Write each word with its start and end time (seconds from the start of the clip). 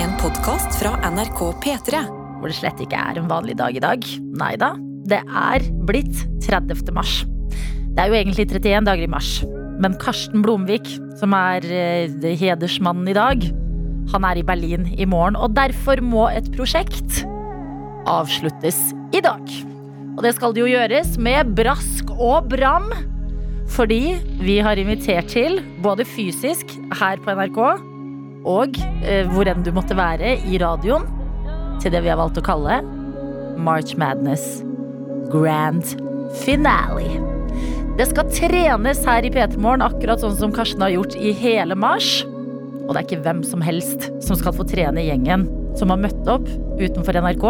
En 0.00 0.14
podkast 0.16 0.78
fra 0.80 0.94
NRK 1.12 1.40
P3. 1.60 1.98
hvor 2.40 2.48
det 2.48 2.54
slett 2.56 2.78
ikke 2.80 2.96
er 2.96 3.18
en 3.20 3.26
vanlig 3.28 3.58
dag 3.58 3.74
i 3.76 3.82
dag. 3.84 4.06
Nei 4.40 4.54
da, 4.56 4.70
det 5.04 5.18
er 5.20 5.66
blitt 5.84 6.22
30. 6.46 6.88
mars. 6.96 7.18
Det 7.50 8.00
er 8.00 8.08
jo 8.08 8.16
egentlig 8.16 8.46
31 8.48 8.88
dager 8.88 9.04
i 9.04 9.10
mars, 9.12 9.28
men 9.76 9.98
Karsten 10.00 10.40
Blomvik, 10.40 10.88
som 11.20 11.36
er 11.36 11.66
eh, 11.68 12.30
hedersmannen 12.40 13.10
i 13.12 13.16
dag, 13.18 13.44
han 14.14 14.24
er 14.24 14.40
i 14.40 14.46
Berlin 14.46 14.88
i 14.96 15.04
morgen, 15.04 15.36
og 15.36 15.52
derfor 15.58 16.00
må 16.00 16.30
et 16.32 16.48
prosjekt 16.56 17.20
avsluttes 18.08 18.80
i 19.12 19.20
dag. 19.20 19.44
Og 20.16 20.24
det 20.24 20.32
skal 20.38 20.56
det 20.56 20.64
jo 20.64 20.72
gjøres 20.72 21.18
med 21.20 21.52
brask 21.60 22.08
og 22.16 22.48
bram, 22.48 22.88
fordi 23.68 24.16
vi 24.40 24.62
har 24.64 24.80
invitert 24.80 25.28
til, 25.36 25.60
både 25.84 26.08
fysisk 26.08 26.72
her 26.96 27.20
på 27.20 27.36
NRK, 27.36 27.89
og 28.48 28.78
eh, 29.04 29.26
hvor 29.30 29.48
enn 29.50 29.64
du 29.64 29.72
måtte 29.76 29.96
være 29.98 30.36
i 30.48 30.60
radioen, 30.60 31.06
til 31.80 31.92
det 31.94 32.02
vi 32.04 32.10
har 32.12 32.20
valgt 32.20 32.40
å 32.40 32.44
kalle 32.44 32.80
March 33.60 33.96
Madness 34.00 34.60
Grand 35.32 35.94
Finale. 36.42 37.20
Det 37.98 38.06
skal 38.08 38.30
trenes 38.32 39.02
her 39.04 39.26
i 39.26 39.32
P3 39.32 39.60
Morgen, 39.60 39.84
akkurat 39.84 40.22
sånn 40.22 40.36
som 40.38 40.52
Karsten 40.54 40.84
har 40.84 40.92
gjort 40.94 41.16
i 41.18 41.34
hele 41.36 41.76
mars. 41.76 42.22
Og 42.86 42.94
det 42.94 43.00
er 43.00 43.06
ikke 43.06 43.24
hvem 43.26 43.42
som 43.46 43.64
helst 43.64 44.08
som 44.24 44.38
skal 44.38 44.54
få 44.56 44.64
trene 44.68 45.04
gjengen 45.04 45.48
som 45.78 45.92
har 45.92 46.00
møtt 46.00 46.28
opp 46.30 46.48
utenfor 46.80 47.18
NRK, 47.20 47.44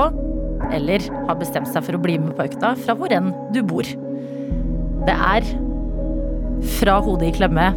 eller 0.77 1.05
har 1.29 1.39
bestemt 1.41 1.71
seg 1.71 1.85
for 1.87 1.97
å 1.97 2.03
bli 2.03 2.19
med 2.21 2.35
på 2.37 2.47
økta 2.49 2.75
fra 2.83 2.97
hvor 2.99 3.13
enn 3.15 3.31
du 3.55 3.63
bor. 3.67 3.87
Det 5.07 5.15
er 5.15 5.47
fra 6.81 6.99
hodet 7.01 7.31
i 7.31 7.37
klemme 7.39 7.71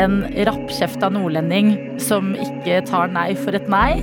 en 0.00 0.20
rappkjefta 0.48 1.10
nordlending 1.12 1.72
som 2.02 2.34
ikke 2.36 2.82
tar 2.88 3.10
nei 3.14 3.30
for 3.38 3.56
et 3.56 3.66
nei. 3.72 4.02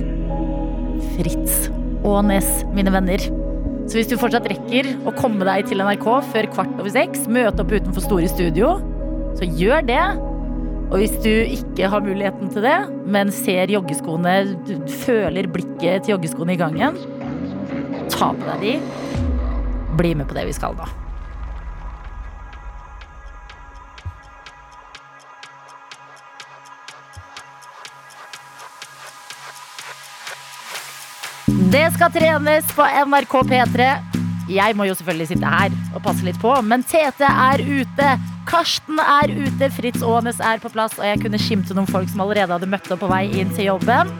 Fritz 1.14 1.68
Aanes, 2.04 2.48
mine 2.74 2.92
venner. 2.94 3.22
Så 3.84 3.98
hvis 3.98 4.08
du 4.08 4.16
fortsatt 4.20 4.48
rekker 4.48 4.88
å 5.04 5.12
komme 5.16 5.44
deg 5.46 5.68
til 5.68 5.82
NRK 5.84 6.06
før 6.32 6.48
kvart 6.54 6.78
over 6.78 6.90
seks, 6.92 7.26
møte 7.28 7.64
opp 7.64 7.74
utenfor 7.74 8.04
Store 8.04 8.30
Studio, 8.32 8.76
så 9.38 9.48
gjør 9.60 9.84
det. 9.90 10.02
Og 10.90 10.98
hvis 11.00 11.14
du 11.24 11.30
ikke 11.32 11.88
har 11.92 12.04
muligheten 12.04 12.52
til 12.54 12.64
det, 12.64 12.76
men 13.10 13.32
ser 13.34 13.72
joggeskoene, 13.72 14.36
du 14.68 14.76
føler 15.04 15.48
blikket 15.52 16.06
til 16.06 16.16
joggeskoene 16.16 16.56
i 16.56 16.60
gangen, 16.60 17.00
ta 18.12 18.32
på 18.32 18.52
deg 18.52 18.66
de. 18.66 18.76
Bli 19.98 20.14
med 20.18 20.28
på 20.30 20.36
det 20.36 20.48
vi 20.48 20.56
skal 20.56 20.76
nå. 20.78 21.03
Det 31.74 31.88
skal 31.90 32.12
trenes 32.14 32.68
på 32.70 32.84
NRK 32.86 33.32
P3. 33.50 33.86
Jeg 34.46 34.76
må 34.78 34.84
jo 34.86 34.94
selvfølgelig 34.94 35.32
sitte 35.32 35.50
her 35.50 35.72
og 35.90 36.04
passe 36.04 36.22
litt 36.22 36.38
på, 36.38 36.52
men 36.62 36.84
Tete 36.86 37.26
er 37.26 37.62
ute. 37.66 38.10
Karsten 38.46 39.00
er 39.02 39.32
ute, 39.34 39.70
Fritz 39.74 40.04
Aanes 40.06 40.38
er 40.38 40.62
på 40.62 40.70
plass, 40.70 40.94
og 41.00 41.08
jeg 41.08 41.18
kunne 41.24 41.40
skimte 41.42 41.74
noen 41.74 41.90
folk 41.90 42.06
som 42.12 42.22
allerede 42.22 42.54
hadde 42.54 42.70
møtt 42.70 42.86
opp 42.94 43.02
på 43.02 43.10
vei 43.10 43.24
inn 43.40 43.50
til 43.58 43.72
jobben. 43.72 44.14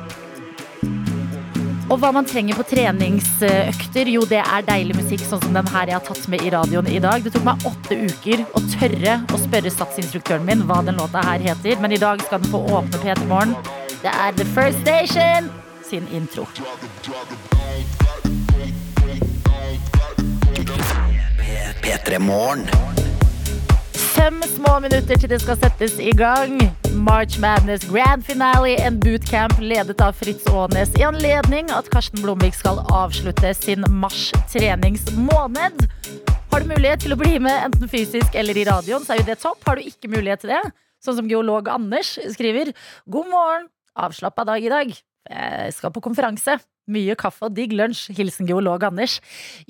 Og 1.84 1.94
hva 2.02 2.10
man 2.16 2.26
trenger 2.26 2.58
på 2.58 2.66
treningsøkter, 2.74 4.10
jo 4.16 4.26
det 4.26 4.42
er 4.42 4.66
deilig 4.66 4.98
musikk, 5.04 5.22
sånn 5.22 5.46
som 5.46 5.54
den 5.54 5.74
her 5.76 5.92
jeg 5.92 6.00
har 6.00 6.06
tatt 6.10 6.26
med 6.34 6.42
i 6.42 6.50
radioen 6.58 6.90
i 6.90 6.98
dag. 7.06 7.22
Det 7.22 7.36
tok 7.36 7.46
meg 7.46 7.68
åtte 7.70 8.00
uker 8.02 8.46
å 8.50 8.66
tørre 8.74 9.20
å 9.30 9.44
spørre 9.46 9.78
satsinstruktøren 9.78 10.48
min 10.50 10.66
hva 10.66 10.82
den 10.82 10.98
låta 10.98 11.22
her 11.30 11.52
heter, 11.52 11.78
men 11.78 11.94
i 11.94 12.02
dag 12.02 12.24
skal 12.26 12.42
den 12.42 12.50
få 12.50 12.66
åpne 12.80 13.04
P3 13.04 13.28
Morgen. 13.30 13.54
Det 14.00 14.10
er 14.10 14.34
The 14.40 14.54
First 14.56 14.82
Station 14.82 15.54
sin 15.90 16.08
intro. 16.12 16.46
P3 21.82 22.18
Fem 24.14 24.42
små 24.42 24.80
minutter 24.80 25.18
til 25.18 25.28
det 25.28 25.40
skal 25.42 25.58
settes 25.60 25.98
i 26.00 26.12
gang. 26.16 26.56
March 26.94 27.40
Madness 27.42 27.84
Grand 27.90 28.24
Finale, 28.24 28.76
en 28.86 29.00
bootcamp 29.00 29.58
ledet 29.60 30.00
av 30.00 30.16
Fritz 30.16 30.46
Aanes 30.48 30.94
i 30.96 31.04
anledning 31.04 31.68
at 31.74 31.90
Karsten 31.92 32.22
Blomvik 32.22 32.56
skal 32.56 32.80
avslutte 32.88 33.52
sin 33.58 33.84
mars-treningsmåned. 33.90 35.86
Har 36.52 36.62
du 36.62 36.70
mulighet 36.70 37.04
til 37.04 37.12
å 37.16 37.18
bli 37.20 37.36
med 37.42 37.66
enten 37.66 37.90
fysisk 37.90 38.38
eller 38.38 38.56
i 38.56 38.64
radioen, 38.68 39.04
så 39.04 39.16
er 39.16 39.24
jo 39.24 39.28
det 39.32 39.40
topp. 39.42 39.60
Har 39.66 39.76
du 39.76 39.88
ikke 39.90 40.12
mulighet 40.12 40.46
til 40.46 40.54
det, 40.54 40.62
sånn 41.04 41.18
som 41.18 41.28
geolog 41.28 41.68
Anders 41.68 42.14
skriver, 42.36 42.70
god 43.10 43.28
morgen, 43.32 43.66
avslappa 43.98 44.46
dag 44.48 44.62
i 44.64 44.72
dag. 44.72 44.94
Jeg 45.30 45.72
skal 45.76 45.92
på 45.94 46.02
konferanse. 46.04 46.58
Mye 46.84 47.16
kaffe 47.16 47.46
og 47.48 47.54
digg 47.56 47.72
lunsj. 47.72 48.10
Hilsen 48.18 48.48
geolog 48.48 48.82
Anders. 48.84 49.18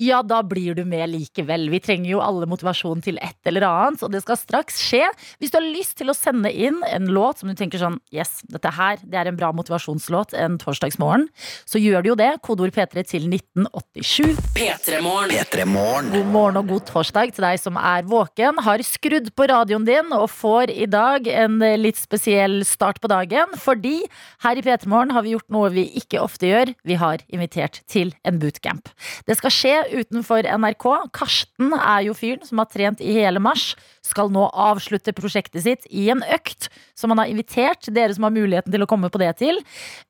Ja, 0.01 0.21
da 0.25 0.41
blir 0.43 0.75
du 0.75 0.83
med 0.87 1.07
likevel. 1.13 1.69
Vi 1.71 1.79
trenger 1.83 2.09
jo 2.09 2.23
alle 2.23 2.47
motivasjon 2.49 3.03
til 3.05 3.19
et 3.23 3.37
eller 3.47 3.63
annet, 3.69 4.03
og 4.03 4.11
det 4.11 4.23
skal 4.25 4.39
straks 4.39 4.81
skje. 4.83 5.05
Hvis 5.39 5.53
du 5.53 5.59
har 5.59 5.67
lyst 5.67 5.95
til 6.01 6.11
å 6.11 6.17
sende 6.17 6.51
inn 6.51 6.81
en 6.89 7.07
låt 7.15 7.39
som 7.39 7.51
du 7.51 7.55
tenker 7.55 7.79
sånn 7.81 7.99
Yes, 8.13 8.41
dette 8.51 8.69
her 8.75 8.99
det 9.01 9.17
er 9.19 9.29
en 9.29 9.37
bra 9.39 9.51
motivasjonslåt 9.55 10.35
en 10.39 10.57
torsdagsmorgen, 10.61 11.27
så 11.67 11.79
gjør 11.79 12.03
du 12.03 12.09
jo 12.11 12.17
det. 12.19 12.29
Kodeord 12.45 12.75
P3 12.75 13.05
til 13.07 13.29
1987. 13.31 14.35
P3 14.55 14.99
Morgen. 15.03 16.11
God 16.11 16.29
morgen 16.33 16.59
og 16.59 16.69
god 16.73 16.85
torsdag 16.89 17.33
til 17.35 17.47
deg 17.47 17.61
som 17.61 17.79
er 17.79 18.05
våken, 18.09 18.59
har 18.65 18.83
skrudd 18.85 19.31
på 19.35 19.47
radioen 19.51 19.87
din 19.87 20.11
og 20.15 20.27
får 20.33 20.73
i 20.73 20.87
dag 20.91 21.27
en 21.31 21.59
litt 21.79 21.99
spesiell 21.99 22.59
start 22.67 22.99
på 23.03 23.11
dagen. 23.11 23.55
Fordi 23.59 23.97
her 24.43 24.59
i 24.59 24.65
P3 24.65 24.91
Morgen 24.91 25.15
har 25.15 25.25
vi 25.25 25.35
gjort 25.35 25.51
noe 25.53 25.71
vi 25.75 25.87
ikke 26.01 26.21
ofte 26.23 26.51
gjør. 26.51 26.75
Vi 26.85 26.99
har 26.99 27.04
invitert 27.27 27.81
til 27.91 28.13
en 28.27 28.39
bootcamp. 28.41 28.89
Det 29.27 29.37
skal 29.39 29.53
skje 29.53 29.73
utenfor 29.93 30.47
NRK. 30.47 30.87
Karsten 31.15 31.75
er 31.77 32.05
jo 32.07 32.15
fyren 32.17 32.45
som 32.47 32.61
har 32.61 32.69
trent 32.71 33.03
i 33.03 33.15
hele 33.17 33.41
mars. 33.43 33.73
Skal 34.05 34.31
nå 34.33 34.47
avslutte 34.51 35.15
prosjektet 35.17 35.65
sitt 35.65 35.87
i 35.89 36.07
en 36.13 36.23
økt 36.35 36.69
som 36.97 37.11
han 37.11 37.23
har 37.23 37.31
invitert 37.31 37.89
dere 37.93 38.15
som 38.15 38.27
har 38.27 38.35
muligheten 38.35 38.73
til 38.73 38.85
å 38.85 38.89
komme 38.89 39.11
på 39.11 39.21
det 39.21 39.33
til. 39.41 39.61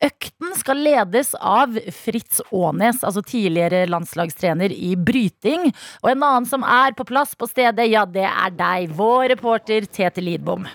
Økten 0.03 0.55
skal 0.59 0.83
ledes 0.85 1.33
av 1.39 1.75
Fritz 1.95 2.41
Aanes, 2.51 3.03
altså 3.03 3.23
tidligere 3.25 3.85
landslagstrener 3.91 4.73
i 4.75 4.95
bryting. 4.95 5.71
Og 6.03 6.13
en 6.13 6.23
annen 6.23 6.49
som 6.49 6.65
er 6.65 6.95
på 6.97 7.07
plass 7.07 7.35
på 7.37 7.49
stedet, 7.49 7.89
ja, 7.91 8.05
det 8.05 8.27
er 8.29 8.55
deg, 8.55 8.95
vår 8.95 9.31
reporter 9.35 9.87
Tete 9.89 10.23
Lidbom. 10.23 10.67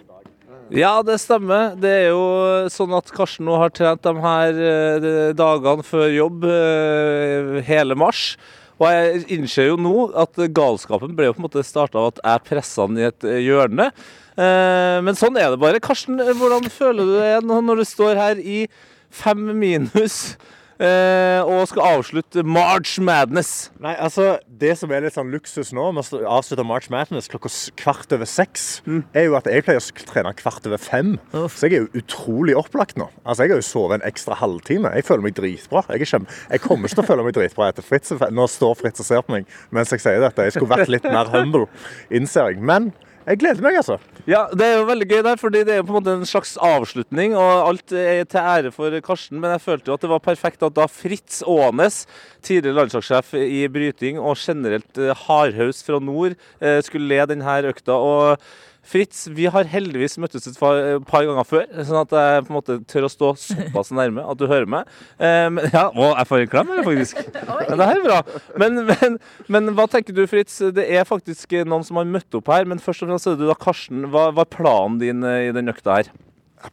Ja, 0.71 1.01
det 1.03 1.17
stemmer. 1.19 1.73
Det 1.83 1.91
er 1.91 2.09
jo 2.13 2.69
sånn 2.71 2.93
at 2.95 3.11
Karsten 3.11 3.49
nå 3.49 3.57
har 3.59 3.73
trent 3.75 4.05
de 4.07 4.13
her 4.23 4.61
eh, 4.63 5.07
dagene 5.35 5.83
før 5.87 6.07
jobb 6.15 6.47
eh, 6.47 7.59
hele 7.67 7.97
mars. 7.99 8.37
Og 8.79 8.87
jeg 8.87 9.25
innser 9.35 9.73
jo 9.73 9.81
nå 9.83 9.95
at 10.17 10.39
galskapen 10.55 11.17
ble 11.19 11.27
jo 11.27 11.35
på 11.35 11.43
en 11.43 11.47
måte 11.49 11.65
starta 11.67 11.99
av 12.01 12.13
at 12.13 12.23
jeg 12.23 12.45
pressa 12.47 12.87
han 12.87 13.01
i 13.01 13.09
et 13.09 13.27
eh, 13.27 13.41
hjørne. 13.49 13.91
Eh, 14.39 15.01
Men 15.03 15.19
sånn 15.19 15.41
er 15.43 15.51
det 15.51 15.59
bare. 15.61 15.83
Karsten, 15.83 16.23
hvordan 16.39 16.71
føler 16.71 17.11
du 17.11 17.17
deg 17.19 17.51
nå 17.51 17.59
når 17.67 17.83
du 17.83 17.89
står 17.91 18.23
her 18.23 18.39
i 18.39 18.63
fem 19.11 19.51
minus 19.59 20.21
eh, 20.39 20.60
og 20.81 21.67
skal 21.69 21.85
avslutte 21.99 22.45
March 22.47 22.95
Madness? 23.05 23.71
Nei, 23.83 23.93
altså, 24.01 24.39
Det 24.61 24.73
som 24.79 24.93
er 24.93 25.05
litt 25.05 25.17
sånn 25.17 25.33
luksus 25.33 25.73
nå, 25.77 25.87
med 25.97 26.05
å 26.17 26.21
avslutte 26.39 26.65
March 26.67 26.89
Madness 26.93 27.29
klokka 27.33 27.51
kvart 27.81 28.13
over 28.17 28.29
seks, 28.29 28.81
er 29.17 29.29
jo 29.29 29.37
at 29.39 29.49
jeg 29.51 29.65
pleier 29.67 29.81
å 29.81 30.07
trene 30.09 30.33
kvart 30.39 30.67
over 30.69 30.81
fem. 30.81 31.15
Så 31.33 31.69
jeg 31.69 31.77
er 31.77 31.85
jo 31.85 32.03
utrolig 32.03 32.57
opplagt 32.57 32.97
nå. 33.01 33.11
Altså, 33.25 33.45
Jeg 33.45 33.55
har 33.55 33.63
jo 33.63 33.69
sovet 33.69 34.01
en 34.01 34.09
ekstra 34.09 34.37
halvtime. 34.41 34.93
Jeg 34.97 35.09
føler 35.09 35.27
meg 35.27 35.37
dritbra. 35.37 35.85
Jeg, 35.93 36.09
kjem... 36.09 36.27
jeg 36.51 36.65
kommer 36.65 36.89
ikke 36.89 37.01
til 37.01 37.05
å 37.05 37.11
føle 37.13 37.29
meg 37.29 37.37
dritbra 37.37 37.71
etter 37.73 37.87
Fritz. 37.87 38.13
Nå 38.31 38.49
står 38.49 38.81
Fritz 38.81 39.05
og 39.05 39.09
ser 39.09 39.25
på 39.27 39.37
meg 39.37 39.49
mens 39.75 39.93
jeg 39.95 40.03
sier 40.03 40.21
dette. 40.23 40.49
Jeg 40.49 40.57
skulle 40.57 40.73
vært 40.73 40.93
litt 40.93 41.07
mer 41.09 41.31
humble, 41.33 41.69
innser 42.13 42.51
jeg. 42.51 42.61
Men 42.65 42.93
jeg 43.31 43.41
gleder 43.41 43.63
meg, 43.63 43.77
altså. 43.79 43.97
Ja, 44.29 44.45
det 44.53 44.67
er 44.67 44.81
jo 44.81 44.87
veldig 44.89 45.07
gøy 45.11 45.21
der, 45.27 45.39
fordi 45.41 45.63
det 45.67 45.75
er 45.75 45.81
jo 45.81 45.87
på 45.89 45.95
en 45.95 45.99
måte 46.01 46.15
en 46.19 46.29
slags 46.29 46.57
avslutning, 46.67 47.37
og 47.39 47.69
alt 47.69 47.95
er 47.95 48.25
til 48.29 48.41
ære 48.41 48.73
for 48.75 48.97
Karsten, 49.07 49.39
men 49.43 49.55
jeg 49.55 49.63
følte 49.65 49.93
jo 49.93 49.99
at 49.99 50.05
det 50.05 50.11
var 50.11 50.25
perfekt 50.25 50.65
at 50.67 50.75
da 50.77 50.89
Fritz 50.91 51.41
Aanes, 51.47 52.03
tidligere 52.45 52.81
landslagssjef 52.81 53.37
i 53.39 53.63
bryting 53.71 54.19
og 54.19 54.39
generelt 54.41 54.99
eh, 54.99 55.15
hardhaus 55.27 55.85
fra 55.87 56.01
nord, 56.03 56.35
eh, 56.59 56.81
skulle 56.83 57.11
le 57.11 57.29
denne 57.31 57.61
økta. 57.71 57.95
og 57.95 58.51
Fritz, 58.81 59.27
vi 59.37 59.45
har 59.53 59.69
heldigvis 59.69 60.17
møttes 60.23 60.47
et 60.49 60.57
par, 60.59 60.79
et 60.97 61.05
par 61.07 61.27
ganger 61.29 61.47
før, 61.47 61.67
sånn 61.85 62.01
at 62.01 62.15
jeg 62.17 62.45
på 62.47 62.53
en 62.53 62.57
måte 62.57 62.77
tør 62.91 63.07
å 63.07 63.11
stå 63.13 63.33
såpass 63.43 63.93
nærme 63.95 64.25
at 64.25 64.41
du 64.41 64.47
hører 64.49 64.71
meg. 64.71 64.89
Eh, 65.21 65.49
men, 65.53 65.69
ja, 65.69 65.85
å, 65.93 66.09
jeg 66.15 66.31
får 66.31 66.45
en 66.47 66.53
klem, 66.55 66.73
eller, 66.73 66.89
faktisk. 66.89 67.21
Men 67.71 67.83
det 67.83 67.91
her 67.91 68.01
er 68.01 68.07
bra. 68.07 68.41
Men, 68.61 68.81
men, 68.89 69.19
men 69.53 69.75
hva 69.77 69.87
tenker 69.91 70.17
du, 70.17 70.25
Fritz? 70.31 70.57
Det 70.75 70.87
er 70.89 71.07
faktisk 71.09 71.53
noen 71.69 71.85
som 71.87 72.01
har 72.01 72.09
møtt 72.09 72.35
opp 72.39 72.49
her, 72.51 72.67
men 72.69 72.81
først 72.83 73.05
og 73.05 73.11
fremst 73.13 73.29
er 73.29 73.37
det 73.37 73.45
du 73.45 73.51
da, 73.51 73.59
Karsten. 73.59 74.09
Hva 74.11 74.31
hva 74.35 74.47
er 74.47 74.53
planen 74.53 74.99
din 75.03 75.23
eh, 75.27 75.49
i 75.51 75.55
den 75.55 75.71
økta 75.71 76.01
her? 76.01 76.11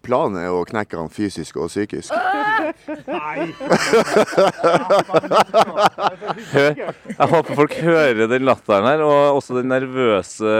Planen 0.03 0.39
er 0.41 0.51
å 0.51 0.65
knekke 0.67 0.99
han 0.99 1.11
fysisk 1.13 1.59
og 1.61 1.69
psykisk. 1.71 2.11
Hør, 6.53 6.73
jeg 6.77 7.29
håper 7.33 7.57
folk 7.57 7.75
hører 7.81 8.27
den 8.31 8.47
latteren 8.47 8.87
her, 8.89 9.03
og 9.05 9.39
også 9.39 9.57
den 9.59 9.69
nervøse 9.71 10.51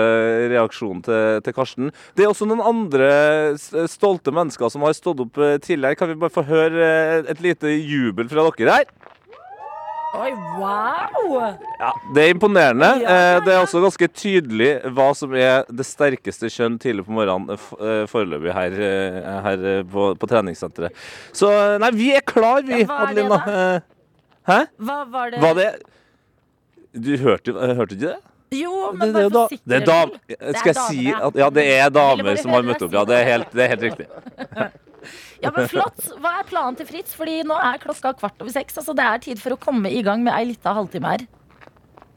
reaksjonen 0.53 1.03
til, 1.05 1.41
til 1.45 1.57
Karsten. 1.57 1.91
Det 2.17 2.25
er 2.25 2.31
også 2.31 2.47
noen 2.49 2.63
andre 2.65 3.09
stolte 3.91 4.33
mennesker 4.35 4.71
som 4.73 4.85
har 4.87 4.95
stått 4.97 5.23
opp 5.25 5.37
eh, 5.41 5.57
tidligere. 5.63 5.97
Kan 5.99 6.11
vi 6.11 6.19
bare 6.21 6.33
få 6.33 6.45
høre 6.47 6.87
eh, 6.87 7.31
et 7.33 7.43
lite 7.43 7.67
jubel 7.75 8.29
fra 8.31 8.47
dere 8.57 8.79
her? 8.79 8.87
Oi, 10.15 10.29
wow! 10.57 11.33
Ja, 11.79 11.89
Det 12.15 12.23
er 12.23 12.29
imponerende. 12.33 12.87
Eh, 13.03 13.39
Det 13.45 13.53
er 13.53 13.59
også 13.61 13.81
ganske 13.83 14.07
tydelig 14.15 14.69
hva 14.95 15.09
som 15.17 15.33
er 15.35 15.65
det 15.69 15.85
sterkeste 15.85 16.49
kjønn 16.53 16.77
tidlig 16.81 17.03
på 17.05 17.11
morgenen 17.17 17.51
eh, 17.53 17.59
f- 17.59 17.75
eh, 17.81 18.05
foreløpig 18.09 18.53
her, 18.55 18.77
eh, 18.87 19.27
her 19.45 19.65
eh, 19.73 19.83
på, 19.83 20.07
på 20.17 20.29
treningssenteret. 20.31 20.95
Så 21.35 21.51
eh, 21.51 21.75
nei, 21.83 21.91
vi 21.97 22.09
er 22.15 22.23
klar, 22.25 22.63
vi, 22.65 22.81
Ja, 22.81 22.87
hva 22.87 23.01
er 23.09 23.13
det 23.19 23.25
Adelina. 23.27 23.59
Eh, 23.75 23.93
Hæ? 24.47 24.59
Hva 24.79 24.97
var 25.11 25.31
det? 25.35 25.41
Var 25.43 25.59
det 25.59 25.69
Du 27.03 27.11
hørte, 27.21 27.51
eh, 27.57 27.75
hørte 27.77 27.97
ikke 27.99 28.07
det? 28.13 28.17
Jo, 28.55 28.91
men 28.95 29.11
det 29.11 29.23
det, 29.23 29.29
bare 29.33 29.49
for 29.49 29.55
er 29.55 29.57
sikkerhets 29.57 29.91
skyld. 29.91 30.19
Det 30.37 30.47
er 30.47 30.59
skal 30.61 30.73
jeg 30.73 30.83
si 30.87 31.07
ja. 31.09 31.21
at 31.27 31.39
Ja, 31.41 31.47
det 31.51 31.65
er 31.75 31.89
damer 31.93 32.39
som 32.39 32.53
har 32.55 32.67
møtt 32.67 32.83
opp. 32.85 32.93
Ja, 32.95 33.03
det 33.07 33.17
er 33.19 33.31
helt, 33.33 33.55
det 33.55 33.65
er 33.65 33.73
helt 33.75 33.87
riktig. 33.89 34.11
Ja, 35.39 35.51
men 35.53 35.67
flott. 35.69 36.01
Hva 36.19 36.39
er 36.41 36.47
planen 36.49 36.75
til 36.75 36.87
Fritz? 36.89 37.13
Fordi 37.15 37.37
nå 37.47 37.55
er 37.61 37.77
klokka 37.79 38.11
kvart 38.17 38.41
over 38.41 38.51
seks. 38.51 38.79
Altså, 38.81 38.95
det 38.97 39.05
er 39.05 39.21
tid 39.23 39.39
for 39.39 39.55
å 39.55 39.59
komme 39.61 39.91
i 39.93 40.01
gang 40.03 40.23
med 40.25 40.33
ei 40.33 40.47
lita 40.49 40.73
halvtime 40.75 41.13
her. 41.13 41.27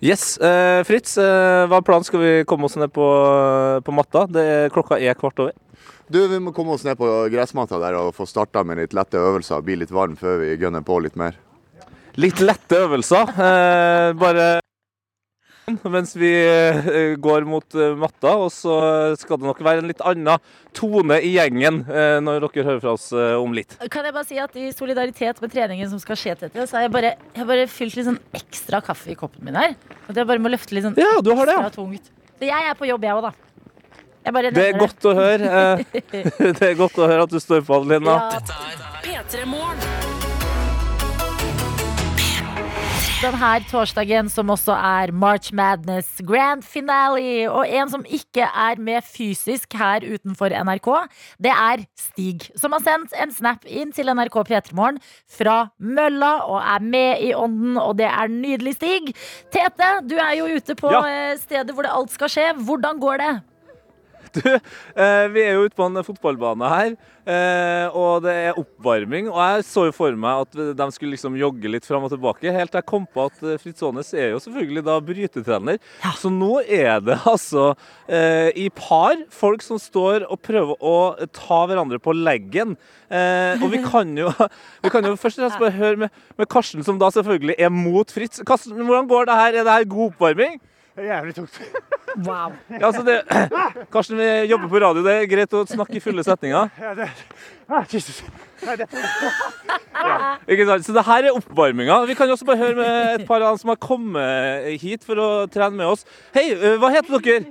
Yes, 0.00 0.38
Uh, 0.40 0.80
Fritz, 0.88 1.18
uh, 1.20 1.68
hva 1.68 1.78
er 1.78 1.84
planen? 1.84 2.06
Skal 2.08 2.22
vi 2.22 2.30
komme 2.48 2.64
oss 2.66 2.78
ned 2.80 2.88
på, 2.96 3.04
på 3.84 3.94
matta? 3.94 4.24
Det 4.32 4.46
er, 4.54 4.72
klokka 4.72 4.96
er 4.96 5.18
kvart 5.20 5.44
over. 5.44 5.52
Du, 6.10 6.22
Vi 6.26 6.40
må 6.42 6.54
komme 6.56 6.74
oss 6.74 6.82
ned 6.82 6.96
på 6.98 7.06
gressmatta 7.30 7.78
der 7.78 7.98
og 8.00 8.14
få 8.16 8.24
starta 8.26 8.64
med 8.66 8.80
litt 8.80 8.96
lette 8.96 9.20
øvelser. 9.20 9.60
Bli 9.62 9.76
litt 9.82 9.92
varm 9.94 10.16
før 10.18 10.40
vi 10.42 10.56
gønner 10.58 10.82
på 10.82 10.96
litt 11.04 11.20
mer. 11.20 11.36
Litt 12.18 12.40
lette 12.42 12.80
øvelser. 12.88 13.30
Eh, 13.30 14.08
bare 14.18 14.48
mens 15.94 16.14
vi 16.18 16.30
eh, 16.32 17.14
går 17.20 17.46
mot 17.48 17.76
eh, 17.76 17.94
matta. 17.98 18.32
Og 18.44 18.50
så 18.54 18.74
skal 19.20 19.40
det 19.40 19.48
nok 19.48 19.60
være 19.66 19.82
en 19.84 19.90
litt 19.90 20.02
annen 20.06 20.38
tone 20.76 21.18
i 21.26 21.32
gjengen 21.36 21.82
eh, 21.88 22.18
når 22.24 22.46
dere 22.48 22.66
hører 22.68 22.82
fra 22.84 22.94
oss 22.96 23.08
eh, 23.12 23.34
om 23.40 23.54
litt. 23.56 23.76
Kan 23.92 24.06
jeg 24.08 24.16
bare 24.16 24.28
si 24.28 24.40
at 24.42 24.56
I 24.60 24.70
solidaritet 24.76 25.40
med 25.42 25.52
treningen 25.54 25.90
som 25.92 26.02
skal 26.02 26.18
skje 26.20 26.36
til 26.40 26.48
dette, 26.48 26.66
så 26.70 26.78
har 26.80 26.86
jeg 26.88 26.94
bare, 26.96 27.14
jeg 27.36 27.48
bare 27.52 27.68
fylt 27.70 27.98
litt 27.98 28.08
sånn 28.10 28.20
ekstra 28.36 28.82
kaffe 28.84 29.12
i 29.14 29.18
koppen 29.18 29.44
min 29.46 29.58
her. 29.58 29.76
At 30.06 30.16
jeg 30.16 30.28
bare 30.28 30.42
må 30.42 30.52
løfte 30.52 30.76
litt 30.76 30.86
sånn 30.88 30.98
Ja, 31.00 31.16
du 31.24 31.32
har 31.36 31.50
det, 31.50 31.56
ja. 31.60 31.70
tungt. 31.74 32.10
Så 32.40 32.48
jeg 32.48 32.70
er 32.70 32.76
på 32.78 32.88
jobb, 32.88 33.04
jeg 33.04 33.18
òg, 33.18 33.30
da. 33.30 33.34
Jeg 34.20 34.52
Det 34.54 34.66
er 34.68 34.78
godt 34.78 35.06
å 35.08 35.14
høre. 35.16 35.50
eh, 35.80 36.00
Det 36.60 36.70
er 36.72 36.78
godt 36.78 36.98
å 37.00 37.08
høre 37.08 37.24
at 37.28 37.32
du 37.32 37.40
står 37.40 37.64
på, 37.64 37.80
Adelina. 37.80 38.20
Ja. 38.36 38.88
P3 39.04 39.46
Morgen. 39.48 40.09
Denne 43.20 43.48
torsdagen 43.68 44.30
som 44.32 44.48
også 44.48 44.72
er 44.72 45.10
March 45.12 45.50
Madness 45.52 46.22
Grand 46.24 46.62
Finale. 46.64 47.50
Og 47.52 47.68
en 47.68 47.90
som 47.92 48.04
ikke 48.08 48.46
er 48.48 48.80
med 48.80 49.04
fysisk 49.04 49.76
her 49.76 50.06
utenfor 50.08 50.54
NRK, 50.56 50.88
det 51.44 51.52
er 51.52 51.84
Stig. 52.00 52.46
Som 52.56 52.72
har 52.72 52.80
sendt 52.86 53.12
en 53.20 53.34
snap 53.36 53.66
inn 53.68 53.92
til 53.92 54.08
NRK 54.16 54.40
P3morgen 54.48 55.02
fra 55.36 55.58
mølla 55.76 56.32
og 56.48 56.62
er 56.64 56.80
med 56.80 57.20
i 57.28 57.34
ånden, 57.36 57.76
og 57.76 57.98
det 58.00 58.08
er 58.08 58.32
nydelig, 58.32 58.78
Stig. 58.80 59.12
Tete, 59.52 59.92
du 60.08 60.16
er 60.16 60.38
jo 60.40 60.48
ute 60.56 60.78
på 60.80 60.88
Ja. 60.90 61.04
eh, 61.04 61.36
stedet 61.36 61.74
hvor 61.76 61.84
det 61.84 61.92
alt 61.92 62.10
skal 62.16 62.28
skje. 62.32 62.48
Hvordan 62.56 63.00
går 63.04 63.16
det? 63.20 63.32
Du, 64.40 64.46
eh, 64.46 65.26
vi 65.34 65.42
er 65.42 65.56
jo 65.56 65.64
ute 65.66 65.76
på 65.76 65.86
en 65.86 66.02
fotballbane 66.06 66.68
her, 66.70 66.92
eh, 67.26 67.96
og 67.96 68.22
det 68.24 68.34
er 68.46 68.58
oppvarming. 68.60 69.28
Og 69.32 69.40
jeg 69.40 69.64
så 69.66 69.86
jo 69.88 69.94
for 69.96 70.14
meg 70.18 70.44
at 70.46 70.60
de 70.78 70.86
skulle 70.94 71.16
liksom 71.16 71.38
jogge 71.38 71.72
litt 71.72 71.86
fram 71.88 72.06
og 72.06 72.12
tilbake, 72.14 72.52
helt 72.54 72.70
til 72.70 72.80
jeg 72.80 72.88
kom 72.88 73.06
på 73.10 73.26
at 73.28 73.42
eh, 73.42 73.58
Fritz 73.60 73.82
Aanes 73.84 74.12
er 74.14 74.32
jo 74.34 74.40
selvfølgelig 74.44 74.84
da 74.86 74.96
brytetrener. 75.04 75.80
Så 76.20 76.30
nå 76.32 76.60
er 76.62 77.02
det 77.04 77.18
altså 77.32 77.72
eh, 78.06 78.50
i 78.54 78.68
par 78.74 79.18
folk 79.34 79.64
som 79.66 79.80
står 79.82 80.26
og 80.28 80.40
prøver 80.46 80.78
å 80.78 80.96
ta 81.34 81.62
hverandre 81.70 82.00
på 82.02 82.14
leggen. 82.16 82.76
Eh, 83.10 83.60
og 83.60 83.70
vi 83.74 83.82
kan 83.90 84.14
jo, 84.18 84.30
vi 84.84 84.94
kan 84.94 85.06
jo 85.06 85.16
først 85.18 85.40
og 85.40 85.48
fremst 85.48 85.62
bare 85.62 85.76
høre 85.78 86.04
med, 86.06 86.24
med 86.38 86.50
Karsten, 86.50 86.86
som 86.86 87.00
da 87.00 87.10
selvfølgelig 87.14 87.58
er 87.58 87.72
mot 87.74 88.14
Fritz. 88.14 88.42
Karsten, 88.46 88.78
hvordan 88.78 89.10
går 89.10 89.30
det 89.30 89.40
her? 89.42 89.54
Er 89.54 89.66
det 89.66 89.78
her 89.80 89.90
god 89.90 90.12
oppvarming? 90.12 90.60
Det 90.96 91.04
er 91.06 91.10
jævlig 91.14 91.34
tungt. 91.40 91.60
Wow. 92.10 92.50
Ja, 92.66 92.88
altså 92.88 93.04
det, 93.06 93.20
Karsten, 93.94 94.18
vi 94.18 94.24
jobber 94.50 94.66
på 94.72 94.80
radio. 94.82 95.02
Det 95.06 95.12
er 95.14 95.28
greit 95.30 95.52
å 95.54 95.60
snakke 95.70 95.94
i 95.94 96.00
fulle 96.02 96.24
setninger. 96.26 96.72
Ja, 96.82 96.90
det, 96.98 97.04
ah, 97.70 97.84
Jesus. 97.86 98.16
Ikke 100.50 100.64
sant? 100.66 100.82
Så 100.88 100.94
det 100.96 101.04
her 101.06 101.28
er 101.28 101.36
oppvarminga. 101.38 102.00
Vi 102.10 102.16
kan 102.18 102.26
jo 102.26 102.34
også 102.34 102.48
bare 102.48 102.58
høre 102.64 102.74
med 102.80 103.20
et 103.20 103.26
par 103.28 103.44
av 103.46 103.52
dem 103.54 103.60
som 103.62 103.70
har 103.70 103.78
kommet 103.82 104.66
hit 104.82 105.06
for 105.06 105.20
å 105.22 105.28
trene 105.54 105.78
med 105.78 105.86
oss. 105.92 106.02
Hei, 106.34 106.48
hva 106.82 106.90
heter 106.96 107.14
dere? 107.22 107.44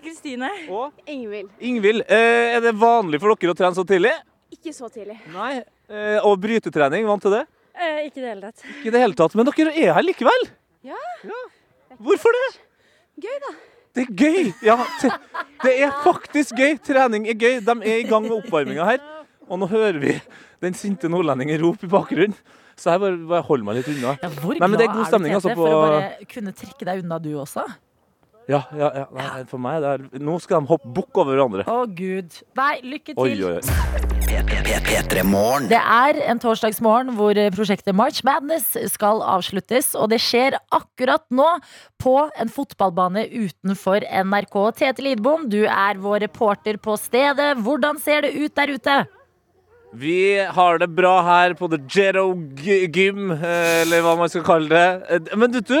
Kristine. 0.00 0.48
Og 0.72 0.94
Ingvild. 1.10 1.50
Ingvild. 1.60 2.04
Eh, 2.08 2.54
Er 2.56 2.64
det 2.64 2.72
vanlig 2.80 3.20
for 3.20 3.34
dere 3.36 3.52
å 3.52 3.58
trene 3.58 3.76
så 3.76 3.84
tidlig? 3.88 4.14
Ikke 4.56 4.72
så 4.72 4.88
tidlig. 4.94 5.18
Nei. 5.34 5.58
Eh, 5.90 6.16
Og 6.24 6.38
brytetrening, 6.40 7.04
vant 7.08 7.22
til 7.26 7.34
det? 7.36 7.42
Eh, 7.76 8.06
ikke 8.08 8.22
i 8.22 8.24
det 8.24 8.32
hele 8.32 8.48
tatt. 8.48 8.64
Ikke 8.78 8.94
det 8.96 9.04
hele 9.04 9.18
tatt. 9.20 9.36
Men 9.36 9.50
dere 9.52 9.74
er 9.76 9.92
her 9.98 10.06
likevel? 10.06 10.48
Ja. 10.88 10.96
Hvorfor 11.98 12.32
det? 12.38 12.48
Gøy, 13.18 13.38
da. 13.42 13.54
Det 13.96 14.04
er 14.04 14.12
gøy! 14.14 14.52
Ja, 14.62 14.76
det 15.64 15.72
er 15.82 15.94
faktisk 16.04 16.54
gøy. 16.58 16.76
Trening 16.86 17.26
er 17.26 17.34
gøy. 17.38 17.58
De 17.64 17.74
er 17.82 18.04
i 18.04 18.06
gang 18.06 18.28
med 18.28 18.36
oppvarminga 18.36 18.86
her. 18.86 19.02
Og 19.48 19.58
nå 19.58 19.66
hører 19.70 19.98
vi 20.02 20.14
den 20.62 20.76
sinte 20.76 21.10
nordlendingen 21.10 21.58
rope 21.64 21.88
i 21.88 21.90
bakgrunnen. 21.90 22.36
Så 22.78 22.92
jeg 22.94 23.02
bare, 23.02 23.18
bare 23.26 23.42
holder 23.42 23.66
meg 23.66 23.80
litt 23.80 23.88
unna. 23.90 24.14
Ja, 24.22 24.28
hvor 24.38 24.54
Nei, 24.54 24.68
men 24.68 24.78
det 24.78 24.86
er 24.86 24.92
god 24.92 25.02
du, 25.02 25.08
stemning, 25.10 25.32
Tete, 25.34 25.40
altså, 25.40 25.54
for 25.58 25.74
å 25.74 25.78
bare 25.82 26.28
kunne 26.30 26.52
trekke 26.54 26.86
deg 26.86 27.00
unna, 27.02 27.18
du 27.22 27.32
også? 27.42 27.64
Ja, 28.48 28.62
ja, 28.72 28.88
ja. 28.96 29.04
Nei, 29.12 29.42
for 29.48 29.60
meg 29.60 29.82
det 29.84 29.88
er, 29.92 30.04
Nå 30.24 30.38
skal 30.40 30.62
de 30.62 30.70
hoppe 30.70 30.88
bukk 30.96 31.18
over 31.20 31.34
hverandre. 31.36 31.66
Å, 31.68 31.82
gud. 31.84 32.32
Nei, 32.56 32.78
lykke 32.94 33.12
til. 33.12 33.20
Oi, 33.20 33.36
oi, 33.44 33.58
oi. 33.58 34.08
Det 35.68 35.80
er 35.80 36.18
en 36.28 36.40
torsdagsmorgen 36.40 37.12
hvor 37.16 37.38
prosjektet 37.54 37.96
March 37.96 38.22
Madness 38.26 38.72
skal 38.92 39.20
avsluttes, 39.24 39.94
og 39.96 40.10
det 40.12 40.20
skjer 40.24 40.56
akkurat 40.74 41.24
nå 41.32 41.46
på 42.00 42.14
en 42.40 42.52
fotballbane 42.52 43.26
utenfor 43.32 44.04
NRK. 44.04 44.58
Tete 44.80 45.04
Lidbom, 45.04 45.48
du 45.52 45.62
er 45.64 46.00
vår 46.00 46.24
reporter 46.26 46.80
på 46.80 46.96
stedet. 47.00 47.54
Hvordan 47.64 48.00
ser 48.00 48.26
det 48.26 48.34
ut 48.36 48.56
der 48.56 48.74
ute? 48.76 48.98
Vi 49.96 50.36
har 50.36 50.78
det 50.80 50.90
bra 50.92 51.14
her 51.24 51.54
på 51.56 51.68
The 51.72 51.80
Jero 51.88 52.26
Gym, 52.60 53.30
eh, 53.32 53.82
eller 53.84 54.04
hva 54.04 54.18
man 54.20 54.28
skal 54.28 54.44
kalle 54.44 54.68
det. 54.68 54.88
Eh, 55.08 55.36
Men 55.36 55.52
vet 55.56 55.68
du, 55.68 55.80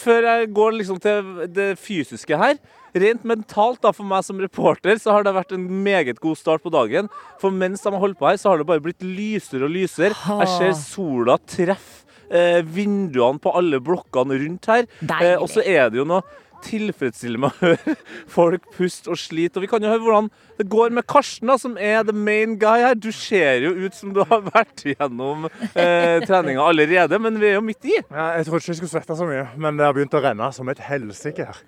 før 0.00 0.24
jeg 0.24 0.48
går 0.56 0.76
liksom 0.78 1.00
til 1.02 1.46
det 1.52 1.74
fysiske 1.78 2.38
her 2.40 2.56
Rent 2.96 3.26
mentalt 3.28 3.82
da, 3.84 3.92
for 3.92 4.08
meg 4.08 4.24
som 4.24 4.38
reporter 4.40 4.96
så 5.00 5.12
har 5.12 5.26
det 5.26 5.34
vært 5.36 5.52
en 5.52 5.66
meget 5.84 6.16
god 6.22 6.38
start 6.40 6.64
på 6.64 6.72
dagen. 6.72 7.10
For 7.42 7.52
mens 7.52 7.84
de 7.84 7.92
har 7.92 8.00
holdt 8.00 8.16
på 8.16 8.30
her, 8.30 8.38
så 8.40 8.48
har 8.48 8.62
det 8.62 8.68
bare 8.70 8.80
blitt 8.80 9.04
lysere 9.04 9.68
og 9.68 9.74
lysere. 9.74 10.16
Jeg 10.16 10.48
ser 10.54 10.72
sola 10.80 11.36
treffe 11.44 12.06
eh, 12.30 12.62
vinduene 12.64 13.42
på 13.42 13.52
alle 13.58 13.80
blokkene 13.84 14.38
rundt 14.40 14.70
her. 14.72 14.88
Eh, 15.20 15.36
og 15.36 15.48
så 15.52 15.64
er 15.64 15.90
det 15.92 16.00
jo 16.00 16.08
noe 16.08 16.24
tilfredsstillende 16.66 17.46
med 17.46 17.54
å 17.54 17.60
høre 17.62 17.96
folk 18.30 18.66
puste 18.76 19.12
og 19.12 19.20
slite. 19.20 19.58
Og 19.58 19.66
vi 19.66 19.70
kan 19.70 19.84
jo 19.84 19.90
høre 19.92 20.02
hvordan 20.04 20.30
det 20.58 20.68
går 20.72 20.94
med 20.96 21.06
Karsten, 21.10 21.50
da, 21.50 21.58
som 21.60 21.76
er 21.80 22.02
the 22.08 22.14
main 22.16 22.56
guy 22.60 22.84
her. 22.84 22.96
Du 22.98 23.10
ser 23.14 23.64
jo 23.64 23.74
ut 23.86 23.96
som 23.96 24.14
du 24.16 24.22
har 24.26 24.42
vært 24.48 24.86
gjennom 24.86 25.48
eh, 25.48 26.22
treninga 26.26 26.64
allerede, 26.64 27.20
men 27.22 27.40
vi 27.42 27.50
er 27.52 27.58
jo 27.58 27.66
midt 27.66 27.88
i. 27.88 27.98
Ja, 28.00 28.32
jeg 28.38 28.48
trodde 28.48 28.62
ikke 28.64 28.74
jeg 28.74 28.80
skulle 28.82 28.94
svette 28.96 29.18
så 29.18 29.28
mye, 29.28 29.46
men 29.60 29.78
det 29.78 29.86
har 29.88 29.96
begynt 29.96 30.16
å 30.16 30.24
renne 30.24 30.50
som 30.56 30.72
et 30.72 30.82
helsike 30.86 31.48
her. 31.50 31.62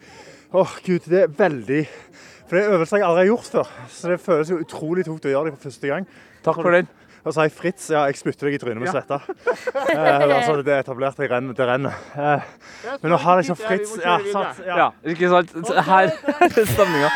Åh, 0.56 0.78
gud, 0.84 1.04
det 1.12 1.26
er 1.26 1.32
veldig 1.36 1.82
For 2.48 2.56
det 2.56 2.60
er 2.62 2.70
øvelser 2.72 3.02
jeg 3.02 3.04
aldri 3.04 3.24
har 3.26 3.28
gjort 3.28 3.50
før. 3.52 3.72
Så 3.92 4.08
det 4.08 4.22
føles 4.24 4.50
jo 4.52 4.62
utrolig 4.62 5.04
tungt 5.04 5.26
å 5.28 5.34
gjøre 5.34 5.50
det 5.50 5.58
for 5.58 5.68
første 5.68 5.90
gang. 5.90 6.06
Takk 6.46 6.62
for 6.62 6.72
den. 6.72 6.88
Og 7.24 7.34
så 7.34 7.46
jeg 7.46 7.52
Fritz. 7.56 7.88
Ja, 7.92 8.04
jeg 8.08 8.18
spytter 8.20 8.48
deg 8.48 8.56
i 8.56 8.60
trynet 8.62 8.82
med 8.82 8.92
svette. 8.92 9.18
Eh, 9.88 10.22
altså, 10.22 10.58
det 10.62 10.72
er 10.74 10.82
etablert, 10.82 11.16
jeg 11.18 11.30
renner, 11.30 11.54
det 11.56 11.64
renner. 11.66 11.94
Eh, 12.18 12.44
men 13.02 13.14
å 13.14 13.18
ha 13.22 13.36
liksom 13.38 13.56
Fritz 13.58 13.94
ja, 14.02 14.18
sant, 14.32 14.60
ja. 14.66 14.76
Ja, 14.78 14.86
ikke 15.14 15.30
sant? 15.32 15.54
Her 15.88 16.10
er 16.12 16.68
stemninga. 16.68 17.08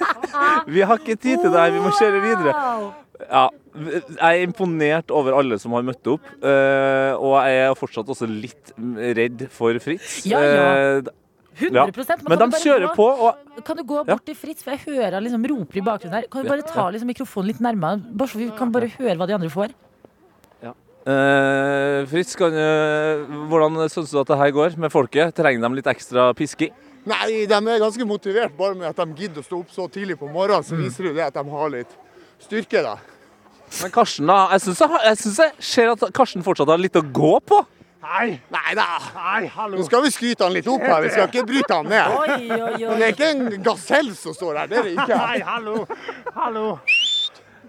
Vi 0.74 0.82
har 0.88 1.00
ikke 1.00 1.18
tid 1.20 1.42
til 1.42 1.52
det 1.52 1.60
her, 1.60 1.74
vi 1.74 1.82
må 1.82 1.92
kjøre 1.98 2.22
videre. 2.22 2.54
Ja, 3.28 3.44
jeg 3.78 4.40
er 4.40 4.42
imponert 4.46 5.12
over 5.14 5.36
alle 5.38 5.58
som 5.60 5.74
har 5.76 5.84
møtt 5.86 6.06
opp. 6.10 6.24
eh, 6.42 7.12
og 7.18 7.36
jeg 7.44 7.62
er 7.66 7.78
fortsatt 7.78 8.10
også 8.14 8.28
litt 8.30 8.72
redd 9.18 9.48
for 9.54 9.76
Fritz. 9.82 10.20
Ja, 10.28 10.42
ja. 10.42 11.00
Eh, 11.58 11.66
100 11.66 11.74
Ja. 11.74 12.16
Men, 12.28 12.38
de 12.38 12.58
kjører 12.62 12.86
gå- 12.88 12.94
på, 12.94 13.06
og 13.26 13.64
Kan 13.64 13.76
du 13.76 13.82
gå 13.82 14.04
bort 14.06 14.24
til 14.24 14.34
Fritz, 14.34 14.62
for 14.62 14.70
jeg 14.70 14.80
hører 14.86 15.12
han 15.18 15.24
liksom 15.24 15.44
roper 15.50 15.76
i 15.76 15.80
bakgrunnen 15.82 16.14
her. 16.14 16.28
Kan 16.30 16.44
du 16.44 16.48
bare 16.48 16.62
ta 16.62 16.88
liksom 16.90 17.08
mikrofonen 17.10 17.46
litt 17.50 17.60
nærmere, 17.60 18.00
bare 18.16 18.28
så 18.28 18.38
vi 18.38 18.50
kan 18.50 18.70
bare 18.70 18.88
høre 18.88 19.16
hva 19.16 19.26
de 19.26 19.34
andre 19.34 19.50
får? 19.50 19.74
Uh, 21.08 22.04
Fritz, 22.10 22.34
kan, 22.36 22.52
uh, 22.52 23.24
hvordan 23.48 23.78
syns 23.88 24.10
du 24.12 24.18
at 24.20 24.28
det 24.28 24.36
her 24.36 24.50
går 24.52 24.74
med 24.76 24.92
folket? 24.92 25.32
Trenger 25.32 25.62
de 25.64 25.78
litt 25.78 25.86
ekstra 25.88 26.34
pisking? 26.36 26.68
Nei, 27.08 27.46
de 27.48 27.54
er 27.56 27.80
ganske 27.80 28.04
motivert 28.04 28.52
bare 28.58 28.74
med 28.76 28.90
at 28.90 28.98
de 29.00 29.06
gidder 29.16 29.40
å 29.40 29.46
stå 29.46 29.60
opp 29.62 29.70
så 29.72 29.86
tidlig 29.88 30.18
på 30.20 30.28
morgenen. 30.28 30.66
Så 30.66 30.76
viser 30.76 31.08
det 31.08 31.14
det 31.16 31.24
at 31.30 31.38
de 31.38 31.44
har 31.48 31.70
litt 31.72 31.94
styrke, 32.44 32.82
da. 32.84 32.98
Men 33.80 33.90
Karsten, 33.94 34.28
da. 34.28 34.50
Jeg 34.52 34.66
syns 34.66 34.82
jeg, 34.84 35.00
jeg, 35.06 35.16
jeg 35.38 35.52
ser 35.70 35.92
at 35.94 36.04
Karsten 36.12 36.44
fortsatt 36.44 36.68
har 36.68 36.82
litt 36.82 37.00
å 37.00 37.02
gå 37.02 37.32
på. 37.40 37.62
Nei, 38.02 38.40
Nei 38.54 38.74
da. 38.78 38.84
nei, 39.14 39.48
hallo. 39.50 39.76
Nå 39.80 39.84
skal 39.88 40.04
vi 40.04 40.10
skryte 40.14 40.44
han 40.46 40.52
litt 40.54 40.68
opp 40.70 40.84
her. 40.86 41.00
Vi 41.02 41.08
skal 41.10 41.26
ikke 41.26 41.42
bryte 41.48 41.74
han 41.80 41.88
ned. 41.90 42.12
Oi, 42.14 42.36
oi, 42.54 42.84
oi. 42.86 42.94
det 42.94 43.08
er 43.08 43.14
ikke 43.16 43.30
en 43.34 43.62
gasell 43.66 44.12
som 44.16 44.36
står 44.36 44.60
her. 44.60 44.70
Det 44.70 44.78
er 44.78 44.86
det 44.86 44.92
ikke. 44.94 45.18
Nei, 45.18 45.40
hallo. 45.48 45.80
Hallo. 46.36 46.66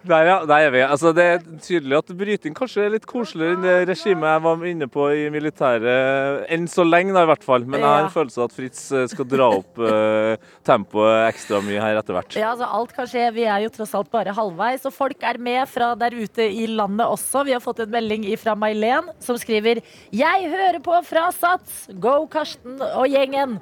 Der, 0.07 0.25
ja. 0.25 0.35
Der 0.47 0.65
er 0.67 0.71
vi. 0.71 0.81
Altså, 0.85 1.11
det 1.15 1.23
er 1.25 1.41
tydelig 1.63 1.97
at 1.97 2.11
bryting 2.17 2.55
kanskje 2.55 2.85
er 2.85 2.93
litt 2.93 3.07
koseligere 3.09 3.57
enn 3.57 3.65
det 3.65 3.75
regimet 3.89 4.29
jeg 4.29 4.43
var 4.45 4.65
inne 4.69 4.87
på 4.91 5.07
i 5.11 5.25
militæret. 5.33 6.45
Enn 6.53 6.67
så 6.71 6.85
lenge, 6.87 7.13
da, 7.15 7.25
i 7.25 7.29
hvert 7.31 7.45
fall. 7.45 7.65
Men 7.67 7.83
jeg 7.83 7.89
har 7.89 8.05
en 8.05 8.13
følelse 8.13 8.41
av 8.41 8.47
at 8.47 8.55
Fritz 8.55 8.83
eh, 8.95 9.07
skal 9.11 9.27
dra 9.29 9.49
opp 9.57 9.81
eh, 9.83 10.51
tempoet 10.67 11.29
ekstra 11.29 11.61
mye 11.65 11.81
her 11.83 11.99
etter 11.99 12.15
hvert. 12.15 12.37
Ja, 12.39 12.53
altså 12.53 12.69
Alt 12.79 12.93
kan 12.95 13.09
skje. 13.11 13.25
Vi 13.35 13.47
er 13.47 13.65
jo 13.65 13.73
tross 13.75 13.95
alt 13.97 14.11
bare 14.13 14.35
halvveis. 14.37 14.85
Og 14.87 14.95
folk 14.95 15.25
er 15.25 15.41
med 15.49 15.63
fra 15.71 15.91
der 15.99 16.15
ute 16.15 16.47
i 16.47 16.69
landet 16.71 17.07
også. 17.07 17.43
Vi 17.49 17.55
har 17.57 17.63
fått 17.63 17.83
en 17.83 17.91
melding 17.93 18.27
fra 18.39 18.55
Mailen 18.59 19.11
som 19.23 19.39
skriver 19.39 19.81
Jeg 20.15 20.53
hører 20.53 20.79
på 20.85 21.01
fra 21.09 21.27
Sats. 21.35 21.89
Go 21.99 22.21
Karsten 22.31 22.79
og 22.93 23.09
gjengen. 23.11 23.59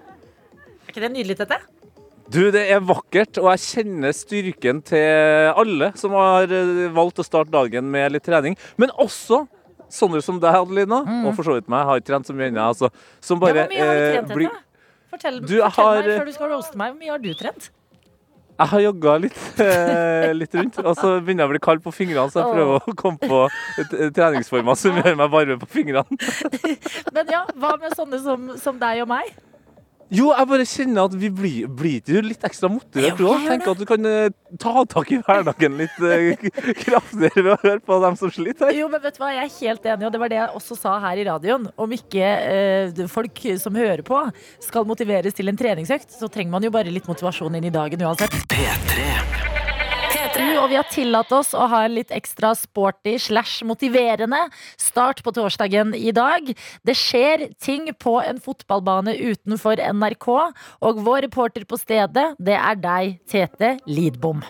Er 0.86 0.94
ikke 0.94 1.03
det 1.03 1.15
nydelig, 1.15 1.39
Tete? 1.41 1.60
Du, 2.27 2.41
det 2.51 2.65
er 2.75 2.81
vakkert, 2.84 3.38
og 3.39 3.48
jeg 3.53 3.62
kjenner 3.63 4.12
styrken 4.15 4.81
til 4.86 5.53
alle 5.55 5.93
som 5.96 6.12
har 6.17 6.51
eh, 6.51 6.81
valgt 6.96 7.22
å 7.24 7.25
starte 7.25 7.53
dagen 7.53 7.88
med 7.93 8.12
litt 8.17 8.25
trening. 8.27 8.57
Men 8.75 8.91
også 9.00 9.46
sånne 9.88 10.19
som 10.25 10.41
deg, 10.43 10.51
Adelina, 10.60 11.00
og 11.24 11.31
for 11.38 11.48
så 11.48 11.55
vidt 11.55 11.69
meg. 11.72 11.79
Jeg 11.86 11.88
har 11.88 12.01
ikke 12.01 12.10
trent 12.12 12.27
så 12.27 12.36
mye 12.36 12.50
ennå. 12.51 12.65
Altså, 12.74 12.89
som 13.24 13.39
bare 13.39 13.63
ja, 13.63 13.63
hvor 13.63 13.72
mye 13.72 13.88
har 13.88 13.96
du 13.96 14.03
eh, 14.03 14.12
trent, 14.17 14.34
blir- 14.36 14.51
Tete? 14.51 14.63
Fortell, 15.07 15.38
Du, 15.39 15.53
fortell 15.55 15.72
har- 15.77 16.03
meg 16.03 16.19
før 16.19 16.27
du 16.27 16.36
skal 16.36 16.51
roaste 16.51 16.79
meg. 16.84 16.91
Hvor 16.91 17.00
mye 17.05 17.13
har 17.15 17.24
du 17.24 17.29
trent? 17.39 17.69
Jeg 18.57 18.72
har 18.74 18.81
jogga 18.81 19.15
litt, 19.24 19.39
eh, 19.63 20.31
litt 20.36 20.55
rundt, 20.57 20.77
og 20.84 20.96
så 21.00 21.13
begynner 21.22 21.46
jeg 21.46 21.48
å 21.48 21.53
bli 21.55 21.63
kald 21.63 21.84
på 21.86 21.91
fingrene, 21.96 22.27
så 22.34 22.41
jeg 22.41 22.55
prøver 22.57 22.79
prøver 22.81 22.91
å 22.91 23.00
komme 23.00 23.19
på 23.22 23.41
treningsformer 24.17 24.79
som 24.81 24.98
gjør 25.00 25.15
meg 25.24 25.31
varme 25.31 25.60
på 25.62 25.69
fingrene. 25.77 26.19
Men 27.15 27.29
ja, 27.31 27.43
hva 27.55 27.75
med 27.79 27.93
sånne 27.96 28.19
som, 28.24 28.50
som 28.60 28.79
deg 28.81 29.03
og 29.05 29.12
meg? 29.13 29.29
Jo, 30.08 30.30
jeg 30.32 30.48
bare 30.48 30.66
kjenner 30.68 31.10
at 31.10 31.16
vi 31.20 31.30
blir, 31.36 31.66
blir 31.68 32.04
du 32.08 32.22
litt 32.24 32.44
ekstra 32.48 32.70
motivert, 32.72 33.18
du 33.20 33.26
òg. 33.28 33.42
jeg 33.44 33.58
Tenker 33.58 33.74
at 33.74 33.82
du 33.82 33.88
kan 33.90 34.08
eh, 34.08 34.30
ta 34.62 34.86
tak 34.88 35.12
i 35.12 35.20
hverdagen 35.20 35.76
litt 35.82 35.98
eh, 36.00 36.48
kraftigere 36.86 37.44
ved 37.44 37.52
å 37.52 37.58
høre 37.66 37.84
på 37.84 37.98
dem 38.06 38.16
som 38.20 38.32
sliter 38.32 38.70
her. 38.70 38.78
Jo, 38.80 38.88
men 38.94 39.04
vet 39.04 39.20
du 39.20 39.22
hva, 39.24 39.34
Jeg 39.36 39.44
er 39.50 39.54
helt 39.58 39.90
enig, 39.92 40.08
og 40.08 40.16
det 40.16 40.24
var 40.24 40.32
det 40.32 40.40
jeg 40.40 40.56
også 40.62 40.80
sa 40.80 40.96
her 41.04 41.20
i 41.20 41.28
radioen. 41.28 41.68
Om 41.76 41.98
ikke 42.00 42.32
eh, 42.54 43.04
folk 43.12 43.44
som 43.60 43.76
hører 43.76 44.06
på, 44.08 44.24
skal 44.64 44.88
motiveres 44.88 45.36
til 45.36 45.52
en 45.52 45.60
treningsøkt, 45.60 46.16
så 46.16 46.32
trenger 46.32 46.56
man 46.56 46.64
jo 46.64 46.72
bare 46.72 46.94
litt 46.94 47.12
motivasjon 47.12 47.60
inn 47.60 47.68
i 47.68 47.76
dagen 47.76 48.08
uansett. 48.08 49.57
Og 50.58 50.72
vi 50.72 50.78
har 50.80 50.88
tillatt 50.90 51.32
oss 51.36 51.52
å 51.54 51.68
ha 51.70 51.84
en 51.86 51.94
litt 51.94 52.12
ekstra 52.16 52.54
sporty 52.58 53.14
slash 53.22 53.62
motiverende 53.68 54.40
start 54.82 55.22
på 55.26 55.34
torsdagen 55.36 55.94
i 55.94 56.14
dag. 56.16 56.50
Det 56.82 56.98
skjer 56.98 57.48
ting 57.62 57.92
på 57.94 58.18
en 58.24 58.42
fotballbane 58.42 59.14
utenfor 59.20 59.78
NRK, 59.94 60.30
og 60.82 61.04
vår 61.06 61.28
reporter 61.30 61.68
på 61.68 61.78
stedet, 61.80 62.32
det 62.42 62.58
er 62.58 62.80
deg, 62.82 63.20
Tete 63.30 63.78
Lidbom. 63.86 64.42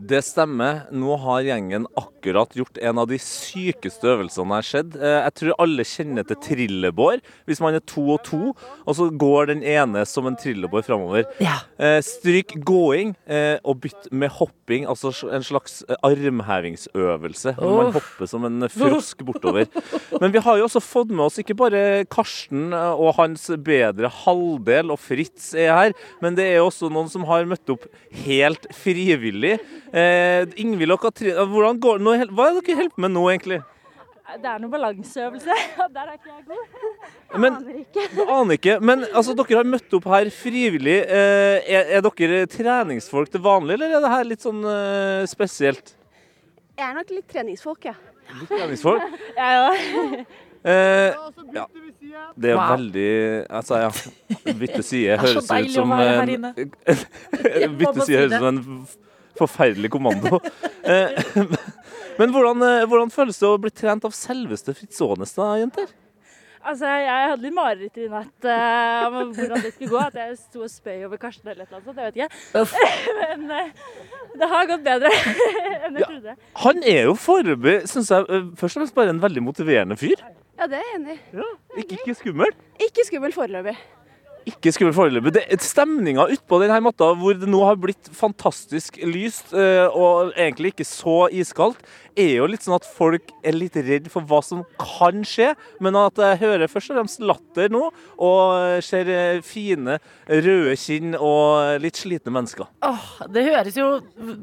Det 0.00 0.22
stemmer. 0.24 0.86
Nå 0.96 1.12
har 1.20 1.42
gjengen 1.44 1.84
akkurat 1.98 2.54
gjort 2.56 2.78
en 2.80 2.98
av 3.02 3.08
de 3.10 3.18
sykeste 3.20 4.06
øvelsene 4.08 4.46
jeg 4.48 4.62
har 4.62 4.68
sett. 4.68 4.94
Eh, 4.96 5.16
Jeg 5.26 5.34
tror 5.36 5.58
alle 5.60 5.84
kjenner 5.84 6.24
til 6.26 6.38
trillebår. 6.40 7.20
Hvis 7.46 7.60
man 7.60 7.76
er 7.76 7.82
to 7.84 8.04
og 8.14 8.22
to, 8.24 8.54
og 8.86 8.96
så 8.96 9.10
går 9.12 9.50
den 9.52 9.62
ene 9.62 10.06
som 10.08 10.26
en 10.30 10.38
trillebår 10.40 10.86
framover. 10.86 11.26
Ja. 11.44 11.58
Eh, 11.78 11.98
Stryk 12.06 12.56
gåing 12.64 13.12
eh, 13.28 13.58
og 13.64 13.82
bytt 13.84 14.08
med 14.12 14.32
hopping, 14.38 14.86
altså 14.88 15.12
en 15.28 15.44
slags 15.44 15.82
armhevingsøvelse. 16.02 17.54
Hvor 17.58 17.76
man 17.82 17.92
hopper 17.98 18.30
som 18.30 18.44
en 18.48 18.68
frosk 18.72 19.24
bortover. 19.28 19.68
Men 20.20 20.32
vi 20.32 20.38
har 20.44 20.58
jo 20.60 20.64
også 20.68 20.80
fått 20.84 21.12
med 21.12 21.26
oss 21.26 21.38
ikke 21.42 21.58
bare 21.60 21.84
Karsten 22.10 22.72
og 22.72 23.14
hans 23.20 23.48
bedre 23.64 24.08
halvdel 24.22 24.94
og 24.94 25.00
Fritz 25.02 25.52
er 25.54 25.70
her, 25.74 25.92
men 26.22 26.34
det 26.38 26.48
er 26.54 26.64
også 26.64 26.88
noen 26.92 27.10
som 27.12 27.24
har 27.28 27.44
møtt 27.48 27.68
opp 27.72 27.84
helt 28.24 28.66
frivillig. 28.74 29.58
Eh, 29.92 30.46
Ingvild 30.62 30.92
og 30.94 31.00
Katrine, 31.02 31.44
hvordan 31.50 31.78
går 31.82 31.98
nå? 32.02 32.12
Hva 32.30 32.48
er 32.50 32.58
det 32.60 32.64
dere 32.68 32.76
holder 32.80 32.94
på 32.94 33.02
med 33.06 33.10
nå, 33.16 33.24
egentlig? 33.32 33.60
Det 34.30 34.46
er 34.46 34.60
noe 34.62 34.70
balanseøvelse, 34.70 35.54
og 35.82 35.88
der 35.90 36.04
er 36.06 36.12
ikke 36.14 36.30
jeg 36.30 36.44
god. 36.46 37.38
Men, 37.42 37.56
Aner 37.58 37.78
ikke. 37.80 38.04
du 38.14 38.20
aner 38.30 38.54
ikke. 38.60 38.76
Men 38.86 39.02
altså, 39.10 39.34
dere 39.34 39.58
har 39.58 39.66
møtt 39.66 39.96
opp 39.98 40.06
her 40.12 40.30
frivillig. 40.30 41.00
Eh, 41.02 41.56
er, 41.66 41.90
er 41.98 42.04
dere 42.06 42.44
treningsfolk 42.52 43.32
til 43.34 43.42
vanlig, 43.42 43.74
eller 43.74 43.96
er 43.98 44.04
det 44.06 44.12
her 44.14 44.28
litt 44.30 44.46
sånn 44.46 44.62
eh, 44.70 45.24
spesielt? 45.30 45.96
Jeg 46.78 46.86
er 46.86 46.94
nok 47.00 47.10
litt 47.10 47.26
treningsfolk, 47.34 47.90
ja. 47.90 47.96
Litt 48.38 48.54
treningsfolk? 48.54 49.02
Jeg 49.40 49.66
òg. 49.66 49.74
Eh, 50.60 51.10
ja. 51.56 51.66
Det 52.36 52.50
er 52.52 52.56
Wow. 52.58 52.70
veldig 52.76 53.10
Altså, 53.48 53.78
ja. 53.80 53.90
Bytte 54.60 54.82
side 54.84 55.16
høres 55.22 55.46
ut 55.50 55.70
som 55.74 55.92
en- 55.96 56.54
Bytte 57.80 58.04
side 58.06 58.18
høres 58.18 58.32
ut 58.32 58.38
som 58.38 58.48
en 58.50 58.60
forferdelig 59.40 59.92
kommando. 59.96 60.40
Eh, 60.90 61.12
Men 62.18 62.32
hvordan, 62.32 62.62
eh, 62.64 62.86
hvordan 62.88 63.10
føles 63.12 63.36
det 63.38 63.46
å 63.46 63.58
bli 63.60 63.70
trent 63.70 64.04
av 64.08 64.14
selveste 64.16 64.72
Fritz 64.74 64.96
Aanes, 65.04 65.34
da, 65.36 65.50
jenter? 65.60 65.90
Altså, 66.60 66.88
jeg 66.88 67.28
hadde 67.30 67.44
litt 67.44 67.54
mareritt 67.56 68.00
i 68.00 68.06
natt 68.12 68.48
uh, 68.48 69.06
om 69.08 69.30
hvordan 69.36 69.62
det 69.64 69.70
skulle 69.74 69.90
gå. 69.92 70.00
At 70.02 70.16
jeg 70.18 70.34
sto 70.40 70.64
og 70.66 70.72
spøy 70.72 71.04
over 71.06 71.20
Karsten 71.20 71.48
eller 71.52 71.64
et 71.64 71.70
eller 71.70 71.78
annet 71.78 71.88
sånt. 71.88 72.00
Jeg 72.00 72.08
vet 72.08 72.18
ikke. 72.18 72.74
Men 73.20 73.46
uh, 73.52 74.34
det 74.42 74.48
har 74.50 74.66
gått 74.72 74.84
bedre 74.88 75.12
enn 75.86 75.96
jeg 75.96 76.02
Ja. 76.02 76.10
trodde. 76.10 76.34
Han 76.64 76.82
er 76.96 77.00
jo 77.06 77.14
foreløpig, 77.28 77.76
syns 77.92 78.10
jeg, 78.12 78.42
først 78.60 78.76
og 78.76 78.82
fremst 78.82 78.98
bare 78.98 79.14
en 79.14 79.22
veldig 79.24 79.44
motiverende 79.46 79.96
fyr. 80.00 80.20
Ja, 80.60 80.66
det 80.68 80.80
er 80.80 80.84
jeg 80.90 80.98
enig 80.98 81.16
i. 81.16 81.48
Ikke, 81.84 82.00
ikke 82.02 82.18
skummel. 82.24 82.52
Ikke 82.90 83.06
skummel 83.08 83.36
foreløpig. 83.36 83.76
Ikke 84.50 84.72
skummel 84.74 84.94
foreløpig. 84.96 85.32
Det- 85.36 85.60
Stemninga 85.64 86.26
utpå 86.34 86.58
denne 86.62 86.80
matta, 86.82 87.12
hvor 87.14 87.38
det 87.38 87.48
nå 87.48 87.62
har 87.64 87.76
blitt 87.80 88.10
fantastisk 88.16 88.98
lyst 89.06 89.52
eh, 89.54 89.86
og 89.88 90.32
egentlig 90.34 90.72
ikke 90.74 90.86
så 90.88 91.28
iskaldt, 91.32 91.78
er 92.18 92.32
jo 92.40 92.46
litt 92.50 92.64
sånn 92.64 92.74
at 92.76 92.84
folk 92.84 93.30
er 93.46 93.54
litt 93.54 93.76
redd 93.76 94.08
for 94.12 94.26
hva 94.26 94.40
som 94.44 94.64
kan 94.80 95.22
skje. 95.24 95.52
Men 95.80 95.96
at 96.00 96.18
jeg 96.20 96.40
hører 96.42 96.68
først 96.68 96.90
og 96.90 96.98
fremst 96.98 97.22
latter 97.22 97.70
nå, 97.72 97.86
og 98.18 98.82
ser 98.84 99.08
eh, 99.14 99.40
fine 99.46 99.98
røde 100.28 100.74
kinn 100.80 101.14
og 101.16 101.80
litt 101.80 102.00
slitne 102.00 102.34
mennesker. 102.34 102.66
Åh, 102.82 103.06
det 103.30 103.46
høres 103.48 103.78
jo 103.78 104.00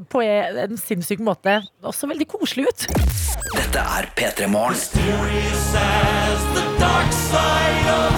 på 0.10 0.24
en 0.24 0.78
sinnssyk 0.80 1.20
måte 1.20 1.60
også 1.84 2.10
veldig 2.10 2.28
koselig 2.32 2.70
ut. 2.72 2.88
Dette 3.54 3.84
er 4.00 4.10
P3 4.18 4.48
Morgen. 4.52 4.76
Takk, 6.78 8.18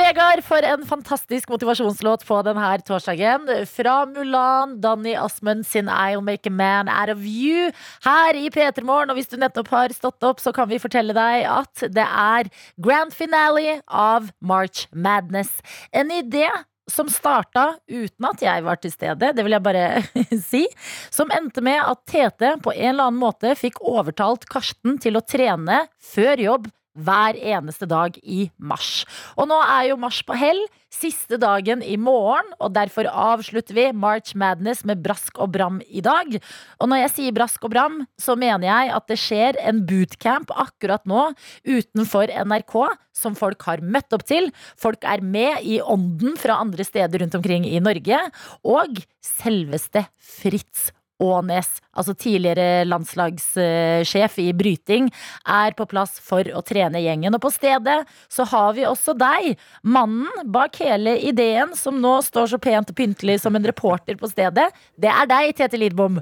Vegard, 0.00 0.40
for 0.46 0.64
en 0.64 0.84
fantastisk 0.88 1.50
motivasjonslåt 1.52 2.22
på 2.24 2.36
denne 2.46 2.68
torsdagen. 2.86 3.44
Fra 3.68 3.96
Mulan, 4.08 4.78
Danny 4.80 5.12
Asmund 5.18 5.66
sin 5.68 5.90
I'll 5.92 6.24
Make 6.24 6.48
a 6.48 6.52
Man 6.54 6.88
Out 6.88 7.12
of 7.12 7.26
You. 7.26 7.68
Her 8.06 8.38
i 8.38 8.48
P3 8.48 8.84
Morgen, 8.86 9.12
og 9.12 9.18
hvis 9.18 9.28
du 9.28 9.36
nettopp 9.40 9.68
har 9.74 9.92
stått 9.92 10.24
opp, 10.24 10.40
så 10.40 10.54
kan 10.56 10.70
vi 10.70 10.80
fortelle 10.80 11.12
deg 11.16 11.44
at 11.50 11.84
det 11.92 12.06
er 12.06 12.48
grand 12.80 13.12
finale 13.12 13.80
av 13.86 14.32
March 14.40 14.86
Madness. 14.92 15.52
En 15.92 16.08
idé 16.14 16.48
som 16.90 17.10
starta 17.12 17.76
uten 17.90 18.30
at 18.32 18.42
jeg 18.42 18.64
var 18.66 18.80
til 18.80 18.94
stede, 18.94 19.34
det 19.36 19.44
vil 19.44 19.58
jeg 19.58 19.66
bare 19.68 19.86
si. 20.50 20.64
Som 21.12 21.32
endte 21.36 21.64
med 21.66 21.82
at 21.84 22.06
Tete 22.08 22.56
på 22.64 22.72
en 22.72 22.94
eller 22.94 23.10
annen 23.10 23.20
måte 23.20 23.52
fikk 23.58 23.82
overtalt 23.84 24.48
Karsten 24.50 24.96
til 25.02 25.20
å 25.20 25.26
trene 25.28 25.84
før 26.14 26.48
jobb 26.48 26.70
hver 26.98 27.38
eneste 27.38 27.86
dag 27.88 28.16
i 28.22 28.48
mars. 28.58 29.04
Og 29.38 29.48
nå 29.50 29.58
er 29.62 29.90
jo 29.90 29.98
mars 30.00 30.20
på 30.26 30.36
hell, 30.38 30.60
siste 30.90 31.38
dagen 31.40 31.84
i 31.86 31.94
morgen, 32.00 32.48
og 32.58 32.74
derfor 32.74 33.06
avslutter 33.06 33.76
vi 33.76 33.86
March 33.94 34.34
Madness 34.38 34.82
med 34.88 35.02
brask 35.04 35.38
og 35.38 35.52
bram 35.54 35.78
i 35.86 36.02
dag. 36.04 36.34
Og 36.80 36.90
når 36.90 37.04
jeg 37.04 37.12
sier 37.14 37.36
brask 37.36 37.62
og 37.66 37.74
bram, 37.74 38.00
så 38.18 38.34
mener 38.38 38.66
jeg 38.66 38.92
at 38.96 39.06
det 39.10 39.20
skjer 39.22 39.60
en 39.70 39.84
bootcamp 39.86 40.50
akkurat 40.50 41.06
nå 41.08 41.28
utenfor 41.68 42.34
NRK, 42.50 42.76
som 43.14 43.38
folk 43.38 43.62
har 43.68 43.84
møtt 43.84 44.16
opp 44.16 44.26
til. 44.26 44.50
Folk 44.80 45.06
er 45.06 45.22
med 45.22 45.62
i 45.62 45.78
ånden 45.80 46.38
fra 46.40 46.58
andre 46.64 46.86
steder 46.86 47.22
rundt 47.22 47.38
omkring 47.38 47.68
i 47.70 47.78
Norge, 47.82 48.24
og 48.66 49.04
selveste 49.24 50.08
Fritz 50.18 50.90
Aanes, 51.20 51.68
altså 51.92 52.14
tidligere 52.16 52.86
landslagssjef 52.88 54.38
i 54.42 54.48
bryting, 54.56 55.10
er 55.44 55.76
på 55.76 55.86
plass 55.90 56.18
for 56.24 56.46
å 56.56 56.64
trene 56.66 57.02
gjengen. 57.04 57.36
Og 57.36 57.44
på 57.44 57.52
stedet 57.54 58.00
så 58.32 58.46
har 58.50 58.74
vi 58.78 58.88
også 58.88 59.14
deg, 59.18 59.54
mannen 59.82 60.50
bak 60.50 60.80
hele 60.80 61.18
ideen, 61.30 61.76
som 61.76 62.00
nå 62.00 62.18
står 62.26 62.54
så 62.54 62.60
pent 62.62 62.92
og 62.92 62.98
pyntelig 62.98 63.40
som 63.44 63.56
en 63.56 63.70
reporter 63.70 64.18
på 64.20 64.30
stedet. 64.32 64.70
Det 65.00 65.10
er 65.12 65.30
deg, 65.30 65.54
Tete 65.58 65.80
Lidbom. 65.80 66.20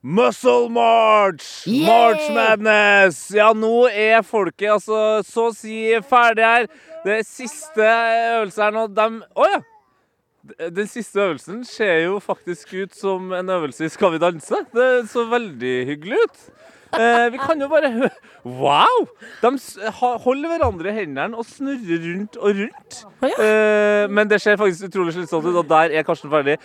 Muscle 0.00 0.68
March! 0.70 1.66
Yeah! 1.66 1.88
March 1.88 2.30
Madness! 2.30 3.30
Ja, 3.34 3.50
nå 3.52 3.88
er 3.90 4.22
folket 4.22 4.70
altså 4.76 5.24
så 5.26 5.48
å 5.50 5.56
si 5.56 5.90
ferdig 6.06 6.46
her. 6.46 6.68
Det 7.02 7.24
siste 7.26 7.82
øvelse 7.82 8.62
her 8.62 8.76
nå. 8.76 8.86
De 8.94 9.08
Å 9.18 9.48
ja! 9.50 9.58
Den 10.58 10.88
siste 10.90 11.20
øvelsen 11.20 11.64
ser 11.66 12.04
jo 12.06 12.18
faktisk 12.22 12.74
ut 12.74 12.96
som 12.96 13.32
en 13.36 13.50
øvelse 13.50 13.84
i 13.84 13.92
Skal 13.92 14.14
vi 14.14 14.22
danse. 14.22 14.64
Det 14.74 15.08
så 15.10 15.26
veldig 15.28 15.76
hyggelig 15.92 16.18
ut. 16.24 16.42
Eh, 16.96 17.26
vi 17.32 17.38
kan 17.38 17.60
jo 17.60 17.68
bare 17.68 17.90
høre 17.92 18.10
Wow! 18.48 19.08
De 19.42 19.50
holder 19.92 20.54
hverandre 20.54 20.88
i 20.88 21.00
hendene 21.02 21.36
og 21.36 21.44
snurrer 21.44 22.00
rundt 22.04 22.38
og 22.40 22.62
rundt. 22.62 23.00
Eh, 23.28 24.04
men 24.08 24.30
det 24.30 24.40
ser 24.40 24.56
faktisk 24.56 24.88
utrolig 24.88 25.12
slitsomt 25.18 25.44
ut, 25.50 25.58
og 25.58 25.68
der 25.68 25.92
er 25.98 26.06
Karsten 26.06 26.32
ferdig. 26.32 26.56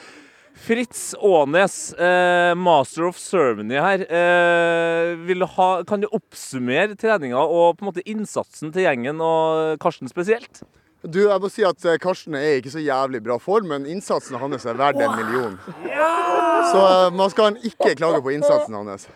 Fritz 0.54 1.16
Aanes, 1.18 1.94
eh, 1.98 2.54
master 2.56 3.08
of 3.10 3.18
ceremony 3.18 3.76
her. 3.82 4.06
Eh, 4.06 5.48
ha, 5.58 5.68
kan 5.84 6.00
du 6.00 6.08
oppsummere 6.14 6.96
treninga 6.96 7.42
og 7.42 7.80
på 7.80 7.84
en 7.84 7.92
måte 7.92 8.06
innsatsen 8.06 8.72
til 8.72 8.86
gjengen 8.86 9.20
og 9.20 9.80
Karsten 9.82 10.08
spesielt? 10.08 10.64
Du, 11.04 11.20
jeg 11.26 11.40
må 11.44 11.50
si 11.52 11.66
at 11.68 11.86
eh, 11.90 11.98
Karsten 12.00 12.36
er 12.40 12.62
ikke 12.62 12.72
så 12.72 12.80
jævlig 12.80 13.20
bra 13.26 13.36
form, 13.42 13.68
men 13.74 13.88
innsatsen 13.92 14.38
hans 14.40 14.64
er 14.64 14.78
verdt 14.80 15.02
en 15.04 15.18
million. 15.18 15.58
Så 15.84 16.80
eh, 16.80 17.10
man 17.12 17.34
skal 17.34 17.58
ikke 17.60 17.92
klage 18.00 18.22
på 18.24 18.32
innsatsen 18.32 18.78
hans. 18.78 19.10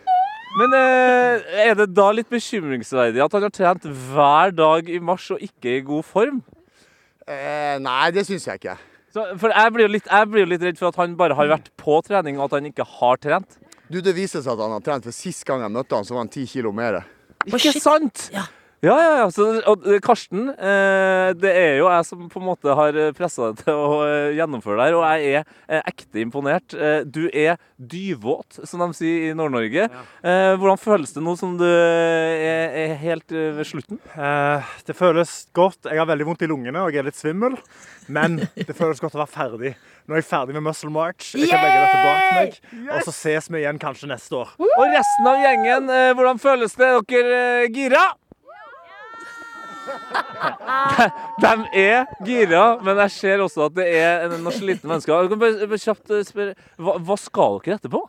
Men 0.58 0.76
eh, 0.76 1.48
er 1.64 1.78
det 1.80 1.88
da 1.96 2.10
litt 2.12 2.28
bekymringsverdig 2.34 3.24
at 3.24 3.38
han 3.38 3.46
har 3.48 3.54
trent 3.56 3.88
hver 3.88 4.52
dag 4.58 4.92
i 4.92 5.00
mars 5.00 5.30
og 5.32 5.44
ikke 5.44 5.78
i 5.78 5.86
god 5.88 6.04
form? 6.08 6.42
Eh, 7.24 7.78
nei, 7.84 8.10
det 8.16 8.26
syns 8.28 8.50
jeg 8.50 8.60
ikke. 8.60 8.76
Så, 9.16 9.24
for 9.40 9.56
jeg 9.56 9.74
blir, 9.76 9.88
jo 9.88 9.94
litt, 9.96 10.12
jeg 10.12 10.32
blir 10.34 10.44
jo 10.44 10.52
litt 10.52 10.68
redd 10.68 10.82
for 10.82 10.92
at 10.92 11.00
han 11.00 11.16
bare 11.20 11.40
har 11.40 11.54
vært 11.56 11.72
på 11.80 12.02
trening, 12.04 12.36
og 12.42 12.50
at 12.50 12.58
han 12.60 12.68
ikke 12.68 12.88
har 12.98 13.24
trent. 13.24 13.60
Du, 13.88 14.02
Det 14.04 14.12
viser 14.18 14.44
seg 14.44 14.58
at 14.58 14.66
han 14.66 14.76
har 14.76 14.84
trent, 14.84 15.08
for 15.08 15.16
sist 15.16 15.48
gang 15.48 15.64
jeg 15.64 15.72
møtte 15.72 15.96
han, 15.96 16.08
så 16.08 16.18
var 16.18 16.26
han 16.26 16.36
ti 16.36 16.44
kilo 16.52 16.76
mer. 16.76 17.00
Ikke 17.48 17.72
sant? 17.80 18.28
Ja. 18.36 18.44
Ja, 18.86 18.94
ja, 19.02 19.14
ja. 19.24 19.30
Så, 19.34 19.46
og 19.66 19.86
eh, 19.90 19.98
Karsten, 20.06 20.52
eh, 20.54 21.32
det 21.34 21.50
er 21.50 21.80
jo 21.80 21.88
jeg 21.90 22.06
som 22.06 22.28
på 22.30 22.38
en 22.38 22.46
måte 22.46 22.76
har 22.78 22.98
pressa 23.18 23.48
deg 23.50 23.64
til 23.64 23.74
å 23.74 23.88
eh, 24.06 24.36
gjennomføre 24.38 24.78
det 24.78 24.86
her, 24.86 24.98
og 25.00 25.06
jeg 25.08 25.32
er 25.40 25.48
eh, 25.66 25.82
ekte 25.90 26.22
imponert. 26.22 26.76
Eh, 26.78 27.00
du 27.02 27.24
er 27.32 27.58
dyvåt, 27.78 28.60
som 28.70 28.84
de 28.86 28.90
sier 28.98 29.32
i 29.32 29.34
Nord-Norge. 29.38 29.88
Eh, 30.22 30.52
hvordan 30.62 30.78
føles 30.82 31.16
det 31.16 31.24
nå 31.26 31.34
som 31.42 31.56
du 31.58 31.66
er, 31.66 32.78
er 32.84 32.94
helt 33.02 33.34
eh, 33.34 33.50
ved 33.58 33.66
slutten? 33.72 33.98
Eh, 34.14 34.70
det 34.86 34.98
føles 34.98 35.34
godt. 35.58 35.90
Jeg 35.90 35.98
har 35.98 36.10
veldig 36.14 36.30
vondt 36.30 36.46
i 36.46 36.52
lungene 36.54 36.86
og 36.86 36.94
jeg 36.94 37.02
er 37.02 37.10
litt 37.10 37.18
svimmel. 37.18 37.58
Men 38.14 38.38
det 38.56 38.78
føles 38.78 39.02
godt 39.04 39.18
å 39.18 39.24
være 39.24 39.34
ferdig. 39.34 39.74
Nå 40.08 40.16
er 40.16 40.22
jeg 40.22 40.30
ferdig 40.30 40.54
med 40.56 40.64
Muscle 40.70 40.94
March. 40.94 41.34
Jeg 41.36 41.50
kan 41.50 41.66
legge 41.66 41.82
dette 41.82 42.06
bak 42.06 42.30
meg. 42.38 42.62
Og 42.94 43.10
så 43.10 43.16
ses 43.24 43.50
vi 43.52 43.64
igjen 43.66 43.82
kanskje 43.82 44.08
neste 44.14 44.38
år. 44.38 44.54
Og 44.62 44.86
resten 44.94 45.28
av 45.34 45.42
gjengen, 45.44 45.92
eh, 45.92 46.14
hvordan 46.16 46.40
føles 46.46 46.78
det? 46.78 46.94
Er 46.94 47.06
dere 47.10 47.42
eh, 47.66 47.68
gira? 47.74 48.06
De, 51.42 51.52
er 51.78 52.06
gira, 52.26 52.66
men 52.84 53.02
jeg 53.06 53.16
ser 53.16 53.44
også 53.44 53.68
at 53.68 53.76
det 53.78 53.88
er 54.00 54.28
noen 54.34 54.54
slitne 54.56 54.92
mennesker. 54.92 55.14
Jeg 55.14 55.34
kan 55.34 55.42
bare, 55.42 55.68
bare 55.72 55.84
kjapt 55.84 56.14
eh, 56.14 56.24
spørre, 56.28 56.56
hva, 56.82 56.98
hva 57.10 57.18
skal 57.22 57.60
dere 57.66 57.80
etterpå? 57.80 58.04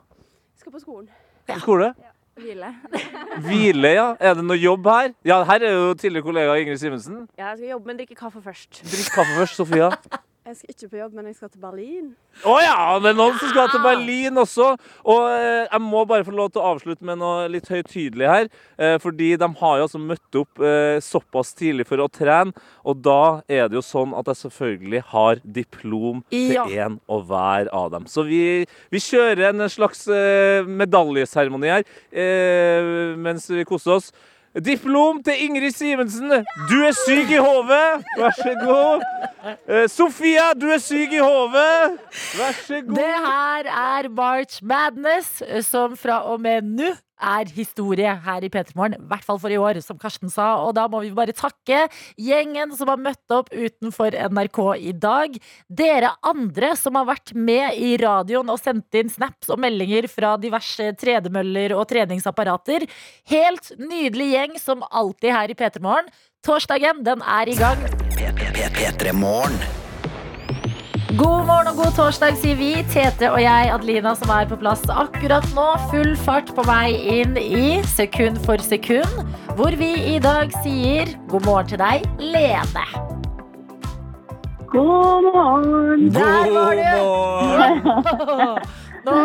Skal 0.61 0.75
på 0.75 0.83
skolen. 0.83 1.11
På 1.49 1.59
skole? 1.63 1.93
Hvile. 2.39 2.71
Hvile, 3.49 3.93
ja. 3.97 4.07
Er 4.21 4.39
det 4.39 4.45
noe 4.47 4.59
jobb 4.59 4.87
her? 4.93 5.13
Ja, 5.27 5.41
her 5.49 5.65
er 5.67 5.75
jo 5.75 5.91
tidligere 5.99 6.27
kollega 6.29 6.55
Ingrid 6.61 6.79
Simensen. 6.79 7.27
Ja, 7.39 7.51
jeg 7.51 7.59
skal 7.59 7.75
jobbe, 7.75 7.91
men 7.91 7.99
drikke 7.99 8.19
kaffe 8.19 8.43
først. 8.45 8.83
Drikk 8.85 9.13
kaffe 9.15 9.39
først, 9.41 9.59
Sofia. 9.59 9.91
Jeg 10.49 10.57
skal 10.57 10.71
ikke 10.73 10.89
på 10.89 10.97
jobb, 11.03 11.13
men 11.19 11.27
jeg 11.29 11.35
skal 11.37 11.51
til 11.53 11.61
Berlin. 11.61 12.05
Å 12.49 12.53
ja, 12.63 12.77
det 13.05 13.11
er 13.11 13.17
noen 13.19 13.35
som 13.37 13.51
skal 13.51 13.67
til 13.69 13.83
Berlin 13.85 14.41
også. 14.41 14.69
Og 15.13 15.27
eh, 15.29 15.67
jeg 15.67 15.81
må 15.85 16.05
bare 16.09 16.25
få 16.25 16.33
lov 16.33 16.49
til 16.55 16.63
å 16.63 16.71
avslutte 16.71 17.05
med 17.05 17.19
noe 17.21 17.43
litt 17.53 17.69
høytidelig 17.69 18.31
her. 18.31 18.49
Eh, 18.81 18.95
fordi 19.03 19.35
de 19.43 19.49
har 19.61 19.75
jo 19.77 19.85
altså 19.85 20.01
møtt 20.01 20.39
opp 20.41 20.63
eh, 20.65 20.97
såpass 21.05 21.53
tidlig 21.59 21.85
for 21.91 22.01
å 22.01 22.09
trene. 22.09 22.57
Og 22.89 23.03
da 23.05 23.19
er 23.45 23.69
det 23.69 23.77
jo 23.77 23.85
sånn 23.85 24.17
at 24.17 24.31
jeg 24.33 24.41
selvfølgelig 24.47 25.03
har 25.13 25.43
diplom 25.45 26.25
Ja. 26.33 26.65
til 26.65 26.79
en 26.87 26.97
og 27.13 27.29
hver 27.29 27.69
av 27.77 27.91
dem. 27.99 28.09
Så 28.09 28.25
vi, 28.25 28.41
vi 28.89 29.05
kjører 29.05 29.51
en 29.51 29.69
slags 29.69 30.07
eh, 30.09 30.65
medaljeseremoni 30.65 31.75
her 31.77 31.85
eh, 32.09 33.15
mens 33.21 33.51
vi 33.53 33.69
koser 33.69 33.99
oss. 33.99 34.09
Diplom 34.65 35.23
til 35.23 35.35
Ingrid 35.45 35.73
Simensen. 35.77 36.31
Du 36.71 36.77
er 36.87 36.95
syk 37.07 37.31
i 37.31 37.41
hodet. 37.43 38.05
Vær 38.19 38.35
så 38.37 38.55
god. 38.63 39.05
Eh, 39.69 39.89
Sofia, 39.91 40.53
du 40.59 40.67
er 40.75 40.81
syk 40.83 41.13
i 41.15 41.23
hodet. 41.23 41.99
Vær 42.39 42.57
så 42.67 42.81
god. 42.87 42.97
Det 42.97 43.13
her 43.27 43.71
er 43.73 44.09
March 44.09 44.63
Madness, 44.63 45.43
som 45.67 45.97
fra 45.97 46.23
og 46.33 46.41
med 46.41 46.63
nå 46.63 46.95
er 47.21 47.51
historie 47.55 48.13
her 48.25 48.45
i 48.45 48.51
P3 48.53 48.77
Morgen. 48.79 48.97
I 48.99 49.11
hvert 49.11 49.27
fall 49.27 49.41
for 49.43 49.53
i 49.53 49.59
år, 49.61 49.81
som 49.85 49.99
Karsten 50.01 50.33
sa. 50.33 50.51
Og 50.65 50.75
da 50.79 50.87
må 50.91 51.03
vi 51.05 51.13
bare 51.17 51.35
takke 51.37 51.87
gjengen 52.17 52.75
som 52.79 52.93
har 52.93 53.01
møtt 53.03 53.35
opp 53.35 53.51
utenfor 53.53 54.17
NRK 54.33 54.61
i 54.91 54.95
dag. 54.97 55.39
Dere 55.69 56.15
andre 56.27 56.75
som 56.79 56.99
har 56.99 57.09
vært 57.09 57.35
med 57.35 57.79
i 57.79 57.95
radioen 58.01 58.53
og 58.53 58.61
sendt 58.63 58.99
inn 58.99 59.13
snaps 59.13 59.51
og 59.53 59.61
meldinger 59.63 60.09
fra 60.11 60.37
diverse 60.41 60.93
tredemøller 61.01 61.77
og 61.77 61.89
treningsapparater. 61.91 62.89
Helt 63.31 63.73
nydelig 63.79 64.33
gjeng 64.35 64.59
som 64.63 64.87
alltid 64.89 65.35
her 65.35 65.53
i 65.53 65.59
P3 65.59 65.85
Morgen. 65.85 66.13
Torsdagen, 66.47 67.03
den 67.07 67.25
er 67.25 67.51
i 67.51 67.59
gang. 67.59 67.83
P3 68.79 69.13
Morgen. 69.13 69.78
God 71.17 71.47
morgen 71.49 71.71
og 71.71 71.79
god 71.79 71.95
torsdag, 71.97 72.35
sier 72.37 72.57
vi. 72.59 72.83
Tete 72.93 73.31
og 73.33 73.39
jeg, 73.41 73.69
Adelina, 73.73 74.11
som 74.19 74.29
er 74.35 74.49
på 74.51 74.59
plass 74.61 74.83
akkurat 74.93 75.47
nå. 75.57 75.65
Full 75.89 76.11
fart 76.21 76.51
på 76.53 76.61
vei 76.69 76.91
inn 77.15 77.39
i 77.41 77.79
Sekund 77.89 78.37
for 78.45 78.61
sekund, 78.61 79.23
hvor 79.57 79.73
vi 79.81 79.89
i 80.13 80.19
dag 80.21 80.53
sier 80.61 81.15
god 81.31 81.47
morgen 81.47 81.71
til 81.71 81.81
deg, 81.81 82.05
Lene. 82.21 82.85
God 84.69 85.31
morgen. 85.31 86.11
Der 86.13 86.53
var 86.53 86.77
du! 86.77 86.99
Nå 89.09 89.17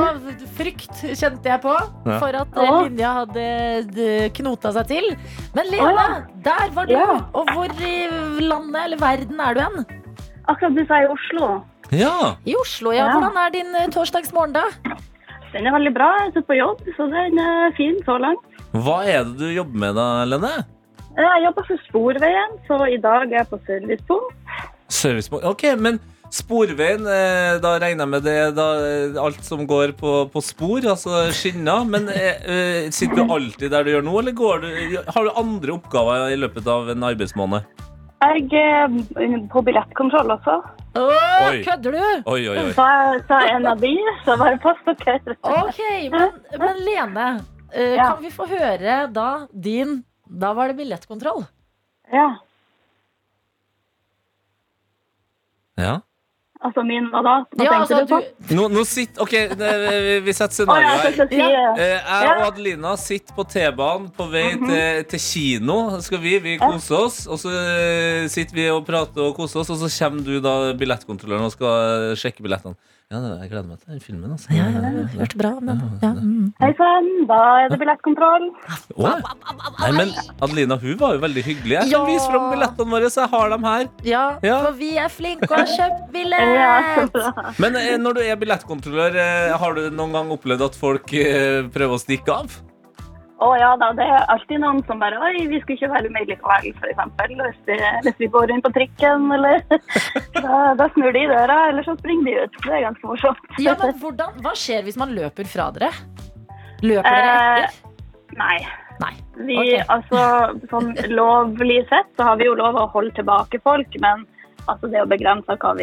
frykt 0.56 1.02
kjente 1.04 1.52
jeg 1.52 1.60
på 1.66 1.74
for 2.06 2.38
at 2.40 2.56
eh, 2.64 2.78
linja 2.86 3.12
hadde 3.18 4.30
knota 4.40 4.72
seg 4.78 4.88
til. 4.94 5.10
Men 5.58 5.68
Lene, 5.74 6.08
der 6.48 6.72
var 6.80 6.88
du. 6.88 6.96
Og 7.36 7.52
hvor 7.52 7.76
i 7.84 8.08
landet 8.40 8.82
eller 8.86 9.04
verden 9.04 9.44
er 9.50 9.60
du 9.60 9.64
hen? 9.66 9.86
Akkurat 10.48 10.80
du 10.80 10.84
sa 10.88 11.04
i 11.04 11.12
Oslo. 11.12 11.52
Ja. 11.92 12.36
I 12.46 12.56
Oslo, 12.56 12.94
ja. 12.96 13.10
Hvordan 13.12 13.38
er 13.38 13.50
din 13.54 13.76
eh, 13.76 13.90
torsdagsmorgen, 13.94 14.56
da? 14.56 14.64
Den 15.54 15.68
er 15.68 15.76
veldig 15.76 15.94
bra. 15.94 16.10
Jeg 16.24 16.32
sitter 16.34 16.48
på 16.50 16.58
jobb, 16.58 16.80
så 16.98 17.10
den 17.12 17.42
er 17.42 17.76
fin 17.78 18.00
så 18.08 18.18
langt. 18.22 18.62
Hva 18.74 19.04
er 19.06 19.28
det 19.28 19.38
du 19.38 19.52
jobber 19.54 19.84
med 19.84 20.00
da, 20.00 20.08
Lene? 20.26 20.54
Jeg 21.14 21.44
jobber 21.44 21.68
for 21.68 21.84
Sporveien, 21.90 22.56
så 22.66 22.80
i 22.90 22.98
dag 22.98 23.28
er 23.28 23.44
jeg 23.44 23.50
på 23.52 23.60
servicepunkt. 23.68 24.58
Servicepunkt. 24.90 25.46
OK, 25.46 25.68
men 25.78 26.00
Sporveien, 26.34 27.06
eh, 27.06 27.60
da 27.62 27.76
regner 27.78 28.08
jeg 28.08 28.12
med 28.16 28.26
det 28.26 28.38
da, 28.58 28.68
eh, 28.82 29.22
alt 29.22 29.46
som 29.46 29.62
går 29.70 29.94
på, 30.00 30.16
på 30.34 30.42
spor, 30.42 30.82
altså 30.96 31.28
skinner. 31.30 31.86
Men 31.86 32.10
sitter 32.90 33.22
du 33.22 33.36
alltid 33.38 33.70
der 33.70 33.86
du 33.86 33.94
gjør 33.94 34.08
nå, 34.10 34.18
eller 34.24 34.34
går 34.42 34.66
du, 34.66 34.70
har 35.06 35.30
du 35.30 35.38
andre 35.38 35.78
oppgaver 35.78 36.34
i 36.34 36.40
løpet 36.42 36.66
av 36.66 36.90
en 36.96 37.06
arbeidsmåned? 37.14 37.70
Jeg 38.24 38.48
er 38.54 39.48
på 39.52 39.62
billettkontroll 39.66 40.32
også. 40.38 40.56
Åh, 40.96 41.48
Oi. 41.50 41.64
kødder 41.66 41.96
du? 41.96 42.30
Oi, 42.30 42.42
oi, 42.50 42.58
oi. 42.62 42.72
Så 42.78 42.86
så 43.28 43.40
en 43.50 43.66
av 43.68 43.80
de, 43.82 43.92
så 44.26 44.36
bare 44.40 44.60
pass 44.62 44.80
dere. 45.02 45.36
Ok, 45.42 45.80
men, 46.14 46.38
men 46.62 46.82
Lene, 46.86 47.28
uh, 47.74 47.96
Ja. 47.98 48.12
kan 48.14 48.22
vi 48.24 48.30
få 48.32 48.46
høre 48.52 49.08
da 49.12 49.48
din 49.52 50.04
Da 50.30 50.54
var 50.54 50.68
det 50.72 50.78
billettkontroll. 50.78 51.44
Ja, 52.14 52.30
Ja. 55.78 56.00
Altså 56.64 56.84
min 56.88 57.10
hva 57.12 57.22
da? 57.26 57.34
Hva 57.56 57.66
Ja, 57.66 57.72
tenkte 57.74 57.98
altså, 57.98 58.08
du 58.08 58.14
på? 58.14 58.56
Nå, 58.58 58.68
nå 58.72 58.84
sitter 58.88 59.22
OK, 59.26 59.32
det, 59.60 59.72
vi- 59.84 60.20
vi 60.26 60.34
setter 60.34 60.56
scenarioet 60.56 61.02
her. 61.04 61.12
skal 61.14 61.28
Eh, 61.34 62.00
Jeg 62.14 62.30
og 62.38 62.46
Adelina 62.48 62.96
sitter 62.98 63.34
på 63.38 63.44
T-banen 63.50 64.10
på 64.18 64.30
vei 64.32 64.46
Mhm. 64.56 64.68
til, 64.70 65.04
til 65.14 65.20
kino. 65.20 66.00
Skal 66.02 66.18
vi, 66.24 66.38
vi 66.40 66.58
koser 66.58 66.96
oss, 67.06 67.28
og 67.28 67.38
så 67.40 67.50
eh, 67.54 68.28
sitter 68.28 68.56
vi 68.56 68.70
og 68.70 68.86
prater 68.86 69.22
og 69.22 69.36
koser 69.36 69.60
oss, 69.62 69.70
og 69.70 69.78
så 69.84 69.90
kommer 70.00 70.24
du 70.24 70.40
da 70.40 70.74
billettkontrolløren 70.74 71.46
og 71.46 71.52
skal 71.52 72.16
sjekke 72.16 72.42
billettene. 72.42 72.76
Ja, 73.14 73.20
det- 73.22 73.34
jeg 73.44 73.50
gleder 73.52 73.68
meg 73.70 73.78
til 73.80 73.92
den 73.94 74.00
filmen. 74.02 74.32
Altså. 74.34 74.48
ja, 74.58 74.64
ja, 74.74 74.80
ja, 74.90 75.04
hørte 75.20 75.38
bra, 75.38 75.52
men 75.62 75.82
ja. 76.02 76.10
mm. 76.18 76.48
Hei 76.64 76.72
sann, 76.80 77.10
da 77.30 77.40
er 77.62 77.68
det 77.70 77.78
billettkontroll. 77.84 78.48
Å, 78.98 79.12
Nei, 79.84 79.92
men 80.00 80.14
Adelina 80.42 80.78
hun 80.82 80.98
var 80.98 81.14
jo 81.14 81.22
veldig 81.22 81.44
hyggelig. 81.46 81.76
Jeg 81.78 81.92
kan 81.92 81.94
Ja. 81.94 82.04
vise 82.10 82.26
fram 82.32 82.48
billettene 82.56 82.90
våre, 82.96 83.12
så 83.14 83.22
jeg 83.22 83.30
har 83.36 83.50
dem 83.54 83.64
her. 83.70 83.86
ja, 84.04 84.24
Ja. 84.42 84.58
for 84.66 84.72
vi 84.82 84.98
er 84.98 85.10
flinke 85.14 85.52
og 85.52 85.58
har 85.62 85.70
kjøpt 85.78 86.12
billett! 86.12 87.60
Men 87.60 87.76
eh, 87.76 87.98
når 88.02 88.14
du 88.18 88.22
er 88.26 88.36
billettkontrollør, 88.36 89.16
eh, 89.16 89.58
har 89.58 89.74
du 89.76 89.90
noen 89.92 90.12
gang 90.18 90.30
opplevd 90.34 90.66
at 90.72 90.76
folk 90.76 91.14
eh, 91.14 91.62
prøver 91.70 91.94
å 91.94 92.02
stikke 92.02 92.34
av? 92.34 92.50
Å 93.44 93.48
ja 93.60 93.72
da, 93.82 93.90
det 93.98 94.06
er 94.08 94.26
alltid 94.32 94.62
noen 94.64 94.80
som 94.88 95.00
bare 95.02 95.18
Oi, 95.20 95.46
vi 95.52 95.60
skulle 95.64 95.76
ikke 95.80 95.90
være 95.92 96.12
med 96.16 96.30
likevel, 96.30 96.68
eksempel. 96.72 97.34
Hvis, 97.42 97.58
det- 97.68 98.02
hvis 98.06 98.20
vi 98.22 98.30
går 98.36 98.54
inn 98.56 98.62
på 98.64 98.72
trikken, 98.76 99.26
eller 99.36 99.64
da, 100.46 100.60
da 100.80 100.88
snur 100.94 101.12
de 101.16 101.24
i 101.26 101.32
døra, 101.32 101.58
eller 101.72 101.84
så 101.88 101.98
springer 102.00 102.30
de 102.30 102.36
ut. 102.46 102.60
Det 102.64 102.76
er 102.78 102.86
ganske 102.88 103.10
morsomt. 103.10 103.42
Ja, 103.60 103.76
men 103.82 103.98
hvordan, 104.00 104.38
Hva 104.46 104.54
skjer 104.58 104.86
hvis 104.88 105.00
man 105.02 105.12
løper 105.18 105.50
fra 105.50 105.68
dere? 105.76 105.92
Løper 106.84 107.10
dere 107.10 107.34
Eh, 107.34 107.66
etter? 107.66 108.38
Nei. 108.40 108.58
Nei. 109.02 109.14
Vi, 109.36 109.56
okay. 109.58 109.82
altså, 109.90 110.22
sånn 110.70 110.92
lovlig 111.12 111.82
sett 111.90 112.12
så 112.18 112.28
har 112.30 112.38
vi 112.40 112.46
jo 112.48 112.54
lov 112.60 112.78
å 112.78 112.88
holde 112.94 113.12
tilbake 113.18 113.60
folk, 113.66 113.96
men 114.04 114.24
altså 114.70 114.88
det 114.88 115.00
er 115.00 115.04
jo 115.04 115.10
begrensa 115.12 115.56
hva, 115.60 115.74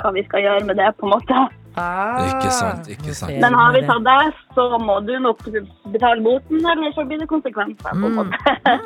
hva 0.00 0.12
vi 0.14 0.22
skal 0.28 0.44
gjøre 0.46 0.64
med 0.70 0.78
det, 0.80 0.92
på 1.00 1.08
en 1.08 1.14
måte. 1.16 1.40
Ah, 1.76 2.20
Ikke 2.28 2.50
sant, 2.54 2.86
ikke 2.92 3.14
sant. 3.18 3.34
Men 3.42 3.54
har 3.58 3.72
vi 3.74 3.80
tatt 3.88 4.04
deg, 4.06 4.36
så 4.54 4.66
må 4.78 5.00
du 5.06 5.12
nok 5.18 5.40
betale 5.90 6.22
boten, 6.22 6.60
eller 6.70 6.92
så 6.94 7.02
blir 7.08 7.18
det 7.18 7.26
konsekvenser. 7.28 7.90
på 7.90 7.94
Mm. 7.94 8.30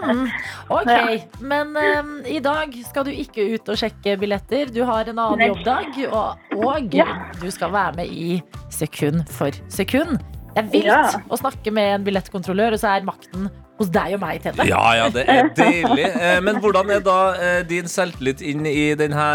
Mm. 0.09 0.24
Ok, 0.70 1.27
men 1.40 1.77
um, 1.77 2.14
i 2.27 2.38
dag 2.40 2.72
skal 2.88 3.05
du 3.05 3.11
ikke 3.12 3.44
ut 3.55 3.68
og 3.68 3.77
sjekke 3.77 4.16
billetter. 4.20 4.72
Du 4.72 4.83
har 4.88 5.05
en 5.12 5.18
annen 5.18 5.48
jobbdag, 5.53 6.01
og, 6.12 6.51
og 6.57 6.94
Ja. 6.96 7.07
du 7.42 7.51
skal 7.51 7.72
være 7.72 7.92
med 8.01 8.07
i 8.09 8.42
Sekund 8.70 9.29
for 9.29 9.51
sekund. 9.68 10.18
Det 10.57 10.64
er 10.64 10.70
vilt 10.72 10.87
Ja. 10.87 11.03
å 11.31 11.37
snakke 11.38 11.70
med 11.70 11.94
en 12.01 12.05
billettkontrollør, 12.05 12.72
og 12.72 12.79
så 12.81 12.96
er 12.96 13.05
makten 13.07 13.51
hos 13.79 13.88
deg 13.94 14.14
og 14.16 14.20
meg, 14.20 14.40
Tete. 14.42 14.64
Ja, 14.66 14.81
ja, 14.96 15.09
det 15.09 15.29
er 15.29 15.51
deilig. 15.55 16.07
Eh, 16.18 16.40
Men 16.40 16.57
hvordan 16.57 16.90
er 16.90 17.01
da 17.01 17.18
eh, 17.37 17.62
din 17.68 17.85
selvtillit 17.85 18.40
inn 18.42 18.64
i 18.66 18.94
denne 18.98 19.29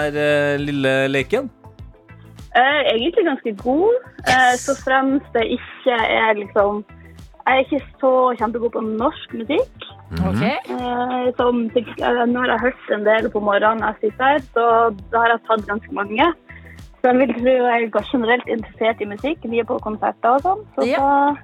lille 0.59 1.07
leken? 1.07 1.49
Eh, 2.53 2.81
egentlig 2.95 3.25
ganske 3.25 3.51
god, 3.67 3.93
uh, 4.29 4.53
så 4.65 4.71
fremst 4.85 5.29
det 5.33 5.45
ikke 5.57 5.95
er 6.21 6.33
liksom 6.37 6.85
Jeg 7.47 7.53
er 7.55 7.63
ikke 7.65 7.85
så 7.99 8.11
kjempegod 8.39 8.71
på 8.75 8.81
norsk 8.81 9.33
musikk. 9.39 9.79
Ok? 10.29 10.43
uh, 10.75 11.25
som, 11.39 11.65
eh, 11.75 12.23
når 12.33 12.45
jeg 12.45 12.53
har 12.53 12.65
hørt 12.67 12.93
en 12.95 13.05
del 13.05 13.29
på 13.33 13.39
morgenen 13.39 13.83
jeg 13.83 13.95
sitter 14.01 14.25
her, 14.31 14.39
så 14.55 14.65
da 15.11 15.23
har 15.23 15.29
jeg 15.33 15.41
tatt 15.49 15.65
ganske 15.71 15.91
mange. 15.99 16.27
Så 16.99 17.03
jeg 17.11 17.19
vil 17.19 17.33
tro 17.35 17.55
jeg 17.67 17.83
er 17.83 18.11
generelt 18.11 18.47
interessert 18.47 19.01
i 19.01 19.09
musikk. 19.13 19.39
Vi 19.43 19.59
er 19.59 19.67
på 19.67 19.79
konserter 19.87 20.37
og 20.37 20.41
sånn. 20.45 20.61
Så 20.75 20.87
Ja. 20.87 21.01
da 21.01 21.35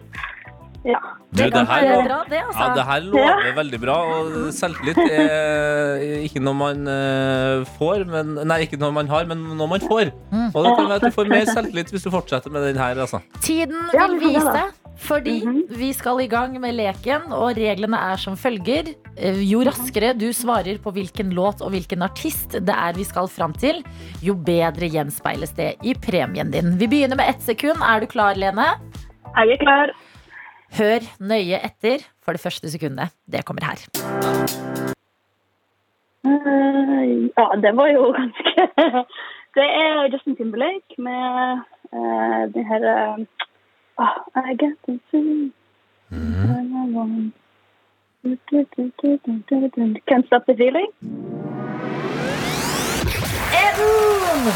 Ja. 0.88 1.00
Du, 1.36 1.44
det 1.44 1.62
her, 1.68 1.82
det, 1.84 1.96
bra, 2.08 2.18
det, 2.30 2.40
altså. 2.40 2.60
ja, 2.64 2.68
det 2.78 2.84
her 2.88 3.02
lover 3.12 3.50
veldig 3.58 3.80
bra. 3.84 3.96
Og 4.16 4.38
selvtillit 4.56 4.98
er 5.04 6.04
ikke 6.26 6.42
noe 6.42 6.56
man 6.58 6.88
eh, 6.90 7.64
får, 7.78 8.06
men 8.10 8.34
Nei, 8.48 8.62
ikke 8.66 8.80
noe 8.82 8.96
man 8.96 9.10
har, 9.12 9.28
men 9.30 9.44
noe 9.60 9.68
man 9.70 9.84
får. 9.84 10.14
Mm. 10.32 10.48
Og 10.54 10.64
det 10.66 10.72
kan 10.78 10.88
være 10.90 11.00
at 11.02 11.08
du 11.10 11.16
får 11.18 11.32
mer 11.32 11.50
selvtillit 11.52 11.92
hvis 11.94 12.08
du 12.08 12.12
fortsetter 12.14 12.54
med 12.54 12.64
den 12.70 12.80
her, 12.82 12.96
altså. 13.04 13.20
Tiden 13.46 13.76
vil 13.94 14.16
vise, 14.24 14.64
fordi 15.00 15.36
Mhm. 15.46 15.60
vi 15.80 15.92
skal 15.96 16.20
i 16.24 16.28
gang 16.32 16.58
med 16.60 16.74
leken, 16.76 17.28
og 17.32 17.56
reglene 17.60 18.00
er 18.14 18.18
som 18.20 18.36
følger. 18.40 18.94
Eh, 19.18 19.38
Jo 19.52 19.62
raskere 19.68 20.14
du 20.18 20.30
svarer 20.36 20.80
på 20.84 20.92
hvilken 20.96 21.32
låt 21.36 21.62
og 21.62 21.72
hvilken 21.76 22.02
artist 22.08 22.52
det 22.58 22.76
er 22.76 22.94
vi 22.98 23.04
skal 23.08 23.28
fram 23.28 23.54
til, 23.54 23.84
jo 24.24 24.34
bedre 24.34 24.90
gjenspeiles 24.90 25.52
det 25.56 25.76
i 25.84 25.94
premien 25.94 26.52
din. 26.52 26.78
Vi 26.80 26.88
begynner 26.88 27.16
med 27.20 27.30
ett 27.36 27.42
sekund. 27.44 27.80
Er 27.84 28.00
du 28.00 28.08
klar, 28.08 28.36
Lene? 28.36 28.74
Jeg 29.36 29.60
er 29.60 29.60
klar. 29.62 29.92
Hør 30.78 31.06
nøye 31.20 31.60
etter 31.66 32.06
for 32.24 32.38
det 32.38 32.42
første 32.42 32.70
sekundet. 32.72 33.16
Det 33.26 33.46
kommer 33.46 33.66
her. 33.66 33.80
Eh, 36.26 37.30
ja, 37.38 37.46
det 37.64 37.76
var 37.76 37.88
jo 37.96 38.12
ganske 38.18 38.68
Det 39.58 39.66
er 39.66 40.10
Justin 40.14 40.36
Timberlake 40.36 40.94
med 40.98 41.62
uh, 41.94 42.44
det 42.54 42.66
her 42.70 42.84
ah, 43.98 44.18
I 44.36 44.54
get 44.56 44.76
to 44.86 45.00
see 45.12 45.52
Can't 50.08 50.26
stop 50.28 50.46
the 50.46 50.56
feeling. 50.56 50.92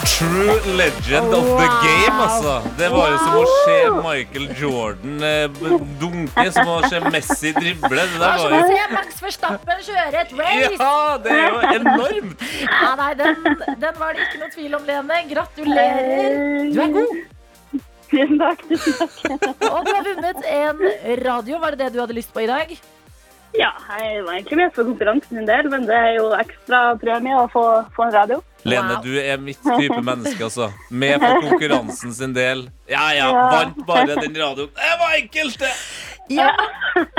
True 0.06 0.76
legend 0.78 1.34
of 1.34 1.46
the 1.60 1.68
game, 1.84 2.16
altså. 2.26 2.54
Det 2.78 2.90
var 2.92 3.10
jo 3.12 3.18
som 3.20 3.36
å 3.40 3.44
se 3.66 3.78
Michael 3.98 4.48
Jordan 4.60 5.26
eh, 5.28 5.58
dunke, 6.02 6.46
som 6.56 6.72
å 6.72 6.78
se 6.88 7.02
Messi 7.14 7.52
drible. 7.58 8.06
Det 8.14 8.22
der 8.22 8.40
var 8.40 8.56
jo 8.56 8.62
Se 8.70 8.86
Max 8.94 9.20
Verstappen 9.24 9.84
kjøre 9.88 10.24
et 10.24 10.34
race! 10.40 10.78
Ja, 10.80 11.18
det 11.24 11.36
er 11.36 11.46
jo 11.50 11.60
enormt! 11.82 12.48
Ja, 12.64 12.94
nei, 13.00 13.12
den, 13.20 13.60
den 13.84 14.00
var 14.00 14.16
det 14.16 14.28
ikke 14.28 14.42
noe 14.44 14.54
tvil 14.56 14.80
om, 14.80 14.88
Lene. 14.88 15.20
Gratulerer. 15.34 16.40
Du 16.72 16.82
er 16.86 16.96
god. 16.98 17.14
Tusen 18.14 18.40
takk. 18.40 18.66
tusen 18.70 18.98
takk. 19.02 19.68
Og 19.70 19.84
du 19.88 19.92
har 19.92 20.08
vunnet 20.08 20.50
en 20.54 20.88
radio. 21.26 21.60
Var 21.64 21.76
det 21.76 21.86
det 21.86 21.94
du 21.96 22.02
hadde 22.04 22.18
lyst 22.18 22.34
på 22.34 22.46
i 22.46 22.50
dag? 22.50 22.74
Ja, 23.54 23.70
jeg 24.00 24.24
var 24.26 24.40
egentlig 24.40 24.58
med 24.64 24.74
for 24.74 24.88
konkurransen 24.88 25.44
en 25.44 25.50
del, 25.50 25.70
men 25.70 25.86
det 25.86 25.98
er 25.98 26.16
jo 26.18 26.32
ekstra 26.40 26.96
premie 27.02 27.38
å 27.38 27.46
få, 27.54 27.68
få 27.94 28.08
en 28.08 28.16
radio. 28.16 28.40
Lene, 28.66 28.94
Wow. 28.96 29.02
du 29.04 29.18
er 29.20 29.38
mitt 29.38 29.60
type 29.64 30.02
menneske, 30.02 30.40
altså. 30.44 30.70
Med 30.90 31.20
for 31.20 31.42
konkurransen 31.50 32.14
sin 32.16 32.34
del. 32.34 32.70
Ja 32.90 33.10
ja, 33.18 33.28
vant 33.52 33.82
bare 33.88 34.16
den 34.22 34.36
radioen. 34.40 34.70
Det 34.78 34.94
var 35.02 35.16
enkelt, 35.20 35.60
det! 35.60 35.74
Ja, 36.32 36.50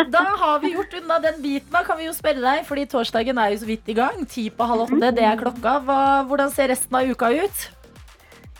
Da 0.08 0.22
har 0.40 0.60
vi 0.62 0.70
gjort 0.72 0.94
unna 1.02 1.18
den 1.20 1.42
biten. 1.42 1.68
Da 1.70 1.82
kan 1.84 1.98
vi 1.98 2.06
jo 2.06 2.12
spørre 2.16 2.40
deg, 2.40 2.64
fordi 2.64 2.86
torsdagen 2.88 3.36
er 3.38 3.50
jo 3.52 3.58
så 3.60 3.66
vidt 3.68 3.88
i 3.92 3.96
gang. 3.98 4.24
Ti 4.30 4.48
på 4.50 4.64
halv 4.70 4.86
åtte, 4.86 5.10
det 5.14 5.24
er 5.28 5.36
klokka. 5.36 5.74
Hva, 5.84 5.98
hvordan 6.30 6.50
ser 6.54 6.68
resten 6.72 6.96
av 6.96 7.10
uka 7.10 7.28
ut? 7.44 7.64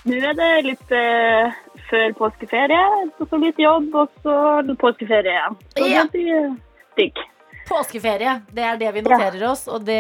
Nå 0.05 0.18
er 0.20 0.35
det 0.37 0.51
litt 0.66 0.90
eh, 0.92 1.55
før 1.88 2.12
påskeferie, 2.18 2.83
så 3.16 3.38
litt 3.40 3.57
jobb, 3.62 3.88
og 3.97 4.11
så 4.27 4.35
påskeferie 4.77 5.33
igjen. 5.33 5.57
Så 5.79 5.87
Ja. 5.88 6.03
det 6.05 6.12
blir 6.12 6.51
digg. 7.01 7.16
Påskeferie. 7.68 8.35
Det 8.55 8.64
er 8.64 8.77
det 8.81 8.90
vi 8.94 9.03
noterer 9.07 9.44
oss, 9.48 9.64
og 9.70 9.85
det, 9.87 9.98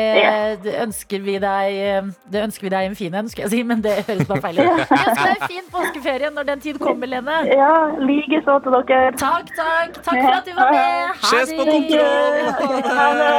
det 0.64 0.74
ønsker 0.84 1.22
vi 1.24 1.36
deg 1.42 1.76
eh, 1.80 2.08
Det 2.32 2.42
ønsker 2.44 2.66
vi 2.66 2.72
deg 2.74 2.88
en 2.90 2.96
fin 2.98 3.14
en, 3.14 3.28
skulle 3.30 3.46
jeg 3.48 3.54
si, 3.54 3.62
men 3.66 3.82
det 3.84 3.94
høres 4.08 4.28
bare 4.28 4.42
feil 4.44 4.60
ut. 4.60 4.64
Vi 4.64 4.98
ønsker 4.98 5.22
deg 5.22 5.34
en 5.34 5.48
fin 5.54 5.70
påskeferie 5.72 6.30
når 6.34 6.48
den 6.50 6.64
tid 6.64 6.78
kommer, 6.82 7.10
Lene. 7.10 7.38
Ja, 7.50 7.72
likeså 8.00 8.58
til 8.64 8.76
dere. 8.76 9.12
Takk, 9.20 9.50
takk. 9.56 9.98
Takk 10.00 10.20
for 10.20 10.36
at 10.36 10.48
du 10.48 10.52
var 10.58 10.74
med. 10.74 11.24
Ses 11.30 11.54
på 11.56 11.66
det. 11.68 11.78
kontroll! 11.78 12.84
Ha 12.94 13.08
det. 13.20 13.32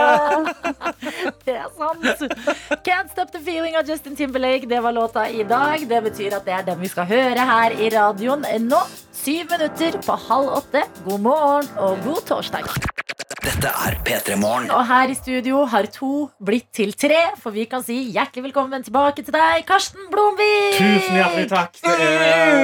Det 1.45 1.53
er 1.53 1.69
sant. 1.77 2.23
Can't 2.85 3.11
Stop 3.13 3.31
The 3.33 3.41
Feeling 3.45 3.77
av 3.77 3.87
Justin 3.89 4.15
Timberlake. 4.17 4.65
Det 4.69 4.79
var 4.81 4.91
låta 4.95 5.27
i 5.29 5.43
dag. 5.43 5.85
Det 5.89 6.01
betyr 6.09 6.37
at 6.39 6.45
det 6.47 6.53
er 6.57 6.65
den 6.71 6.81
vi 6.81 6.89
skal 6.91 7.05
høre 7.09 7.45
her 7.51 7.77
i 7.77 7.89
radioen 7.93 8.45
nå. 8.65 8.81
Syv 9.15 9.49
minutter 9.53 9.99
på 10.05 10.17
halv 10.27 10.57
åtte. 10.59 10.85
God 11.05 11.25
morgen 11.29 11.69
og 11.77 11.97
god 12.05 12.21
torsdag. 12.29 13.04
Dette 13.43 13.67
er 13.69 13.95
P3 14.05 14.35
Morgen. 14.39 14.69
Og 14.73 14.83
her 14.87 15.11
i 15.11 15.15
studio 15.17 15.63
har 15.69 15.87
to 15.93 16.27
blitt 16.45 16.67
til 16.75 16.93
tre, 16.97 17.17
for 17.41 17.53
vi 17.55 17.65
kan 17.69 17.83
si 17.85 17.97
hjertelig 18.15 18.45
velkommen 18.47 18.83
tilbake 18.85 19.23
til 19.25 19.35
deg, 19.35 19.65
Karsten 19.67 20.07
Blomvik! 20.13 20.77
Tusen 20.79 21.19
hjertelig 21.19 21.49
takk. 21.51 21.77
Det 21.83 21.93
er, 21.95 22.63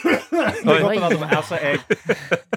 det 0.00 0.40
er 0.40 0.64
godt 0.64 0.96
å 0.96 1.04
være 1.04 1.20
med. 1.22 1.36
Altså, 1.38 1.60
jeg, 1.60 1.82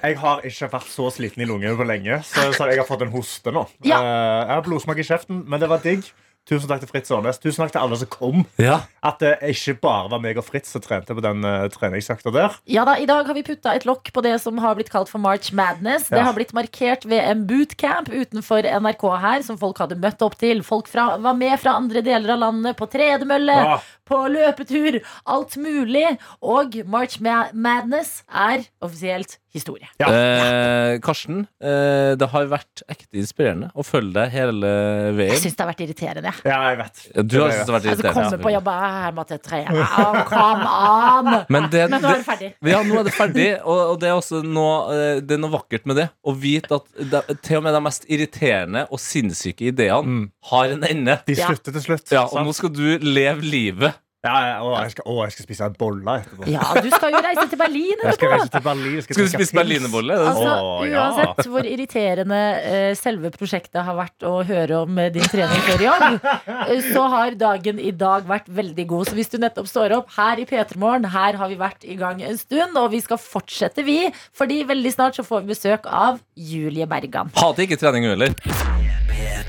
jeg 0.01 0.17
har 0.23 0.47
ikke 0.51 0.71
vært 0.77 0.89
så 0.93 1.09
sliten 1.17 1.43
i 1.45 1.49
lungene 1.49 1.75
på 1.79 1.87
lenge, 1.89 2.21
så, 2.27 2.47
så 2.55 2.69
jeg 2.71 2.81
har 2.81 2.87
fått 2.89 3.05
en 3.07 3.13
hoste 3.13 3.53
nå. 3.55 3.65
Ja. 3.87 3.99
Eh, 3.99 4.41
Jeg 4.41 4.53
har 4.55 4.65
blodsmak 4.67 5.01
i 5.03 5.07
kjeften, 5.11 5.43
men 5.49 5.61
det 5.61 5.69
var 5.71 5.83
digg. 5.83 6.07
Tusen 6.49 6.67
takk 6.67 6.82
til 6.82 6.89
Fritz 6.89 7.12
Aanes. 7.13 7.38
Tusen 7.39 7.62
takk 7.62 7.71
til 7.75 7.84
alle 7.84 7.97
som 8.01 8.10
kom. 8.12 8.41
Ja. 8.60 8.80
At 9.06 9.19
det 9.21 9.36
ikke 9.54 9.75
bare 9.84 10.10
var 10.12 10.19
meg 10.23 10.39
og 10.41 10.45
Fritz 10.47 10.71
som 10.73 10.82
trente 10.84 11.13
på 11.15 11.21
den 11.23 11.45
uh, 11.45 11.67
treningsøkta 11.71 12.34
der. 12.34 12.56
Ja 12.69 12.84
da, 12.88 12.95
I 12.99 13.06
dag 13.10 13.30
har 13.30 13.38
vi 13.38 13.43
putta 13.45 13.75
et 13.77 13.86
lokk 13.88 14.10
på 14.15 14.23
det 14.25 14.34
som 14.41 14.58
har 14.62 14.75
blitt 14.80 14.89
kalt 14.91 15.10
for 15.12 15.21
March 15.21 15.51
Madness. 15.54 16.10
Det 16.10 16.17
Ja. 16.17 16.25
har 16.25 16.34
blitt 16.38 16.54
markert 16.58 17.06
ved 17.06 17.21
en 17.23 17.45
bootcamp 17.49 18.10
utenfor 18.10 18.65
NRK 18.65 19.06
her, 19.21 19.45
som 19.45 19.58
folk 19.62 19.77
hadde 19.84 19.99
møtt 20.01 20.21
opp 20.25 20.36
til. 20.41 20.63
Folk 20.65 20.89
fra, 20.89 21.12
var 21.21 21.38
med 21.38 21.60
fra 21.62 21.77
andre 21.77 22.01
deler 22.01 22.34
av 22.34 22.39
landet 22.47 22.75
på 22.82 22.89
tredemølle, 22.89 23.56
Ja. 23.62 23.77
på 24.10 24.23
løpetur, 24.34 24.99
alt 25.25 25.56
mulig. 25.62 26.17
Og 26.41 26.75
March 26.89 27.21
Ma 27.21 27.45
Madness 27.54 28.23
er 28.27 28.65
offisielt 28.82 29.38
historie. 29.54 29.88
Ja. 29.99 30.08
Eh, 30.10 30.97
Karsten, 31.04 31.45
eh, 31.62 32.15
det 32.15 32.27
har 32.32 32.45
vært 32.47 32.84
ekte 32.89 33.19
inspirerende 33.19 33.69
å 33.75 33.84
følge 33.84 34.13
deg 34.13 34.30
hele 34.32 34.67
Jeg 34.67 35.15
veien. 35.17 35.41
syns 35.43 35.56
det 35.56 35.65
har 35.65 35.71
vært 35.73 35.84
irriterende. 35.88 36.31
Ja, 36.46 36.58
jeg 36.70 36.78
vet. 36.82 37.02
Du 37.28 37.36
har 37.41 37.52
syntes 37.52 37.65
det 37.65 37.74
har 37.74 37.80
vært 37.80 37.88
Altså, 37.91 38.04
komme 38.04 38.26
irriterende. 38.26 38.44
på 38.46 38.52
jobb 38.54 38.67
og 38.72 38.86
jeg 39.06 39.13
måtte 39.20 39.38
trene. 39.46 39.86
Oh, 40.02 40.20
come 40.30 40.67
on! 40.72 41.30
Men, 41.50 41.70
det, 41.74 41.84
Men 41.89 42.02
nå 42.02 42.10
er 42.12 42.17
det 42.17 42.22
det, 42.22 42.28
ferdig. 42.30 42.52
ja, 42.72 42.82
nå 42.88 43.00
er 43.00 43.04
det 43.10 43.13
ferdig, 43.15 43.48
og, 43.63 43.80
og 43.94 44.00
det 44.02 44.10
er 44.12 44.15
også 44.20 44.41
noe, 44.46 44.76
eh, 44.96 45.22
det 45.22 45.38
er 45.38 45.41
noe 45.44 45.54
vakkert 45.56 45.86
med 45.91 46.00
det. 46.02 46.08
Å 46.26 46.36
vite 46.38 46.80
at 46.82 46.86
det, 47.15 47.24
til 47.48 47.58
og 47.62 47.63
med 47.67 47.74
de 47.78 47.82
mest 47.88 48.06
irriterende 48.10 48.86
og 48.91 49.00
sinnssyke 49.04 49.70
ideene 49.72 50.08
Mm. 50.12 50.24
har 50.52 50.65
en 50.78 50.84
ende. 50.88 51.20
De 51.28 51.34
Ja. 51.38 51.48
slutter 51.52 51.72
til 51.78 51.82
slutt. 51.82 52.12
Ja, 52.12 52.24
og 52.24 52.32
sant? 52.38 52.48
nå 52.48 52.54
skal 52.58 52.70
du 52.74 52.98
leve 53.00 53.41
livet. 53.41 53.94
Ja, 54.21 54.34
ja, 54.45 54.57
å, 54.62 54.73
jeg 54.84 54.91
skal, 54.93 55.05
å, 55.10 55.13
jeg 55.25 55.34
skal 55.34 55.45
spise 55.47 55.65
en 55.65 55.75
bolle 55.79 56.13
etterpå. 56.21 56.45
Ja, 56.53 56.65
du 56.77 56.89
skal 56.93 57.15
jo 57.15 57.21
reise 57.25 57.45
til 57.49 57.57
Berlin 57.57 58.03
Jeg 58.05 58.17
skal 58.19 58.29
reise 58.36 58.51
til 58.53 58.63
Berlin. 58.67 58.97
Skal 59.01 59.17
du 59.17 59.29
spise 59.31 59.55
berlinerbolle? 59.57 60.13
Er 60.13 60.27
Altså, 60.29 60.51
Å, 60.51 60.75
ja. 60.86 61.05
Uansett 61.07 61.47
hvor 61.49 61.65
irriterende 61.65 62.41
uh, 62.62 62.91
selve 62.99 63.31
prosjektet 63.34 63.79
har 63.88 63.95
vært 63.97 64.27
å 64.29 64.34
høre 64.45 64.84
om 64.84 64.99
uh, 65.01 65.07
din 65.13 65.25
trening 65.25 65.63
før 65.65 65.81
jobb, 65.88 66.05
uh, 66.21 66.75
så 66.91 67.05
har 67.15 67.38
dagen 67.39 67.79
i 67.81 67.89
dag 67.97 68.27
vært 68.29 68.51
veldig 68.62 68.86
god. 68.91 69.10
Så 69.10 69.17
hvis 69.17 69.34
du 69.34 69.39
nettopp 69.41 69.69
står 69.71 69.95
opp 69.97 70.13
her 70.19 70.41
i 70.43 70.45
P3 70.51 70.77
Morgen, 70.84 71.07
her 71.15 71.39
har 71.39 71.49
vi 71.49 71.57
vært 71.57 71.88
i 71.89 71.97
gang 71.97 72.21
en 72.21 72.38
stund, 72.38 72.77
og 72.77 72.91
vi 72.93 72.99
skal 73.01 73.17
fortsette, 73.21 73.81
vi. 73.88 74.03
Fordi 74.38 74.60
veldig 74.69 74.91
snart 74.93 75.17
så 75.17 75.25
får 75.25 75.47
vi 75.47 75.55
besøk 75.55 75.89
av 75.89 76.21
Julie 76.38 76.86
Bergan. 76.86 77.34
Hater 77.41 77.65
ikke 77.65 77.79
trening, 77.81 78.05
hun 78.05 78.13
heller. 78.13 78.38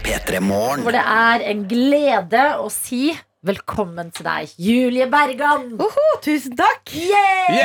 P3 0.03 0.41
Hvor 0.49 0.97
det 0.97 1.05
er 1.05 1.45
en 1.53 1.63
glede 1.69 2.47
å 2.57 2.73
si 2.73 3.13
Velkommen 3.43 4.13
til 4.15 4.23
deg, 4.23 4.51
Julie 4.63 5.09
Bergan. 5.11 5.73
Oho, 5.83 6.03
tusen 6.23 6.53
takk! 6.55 6.93
Yay! 6.95 7.57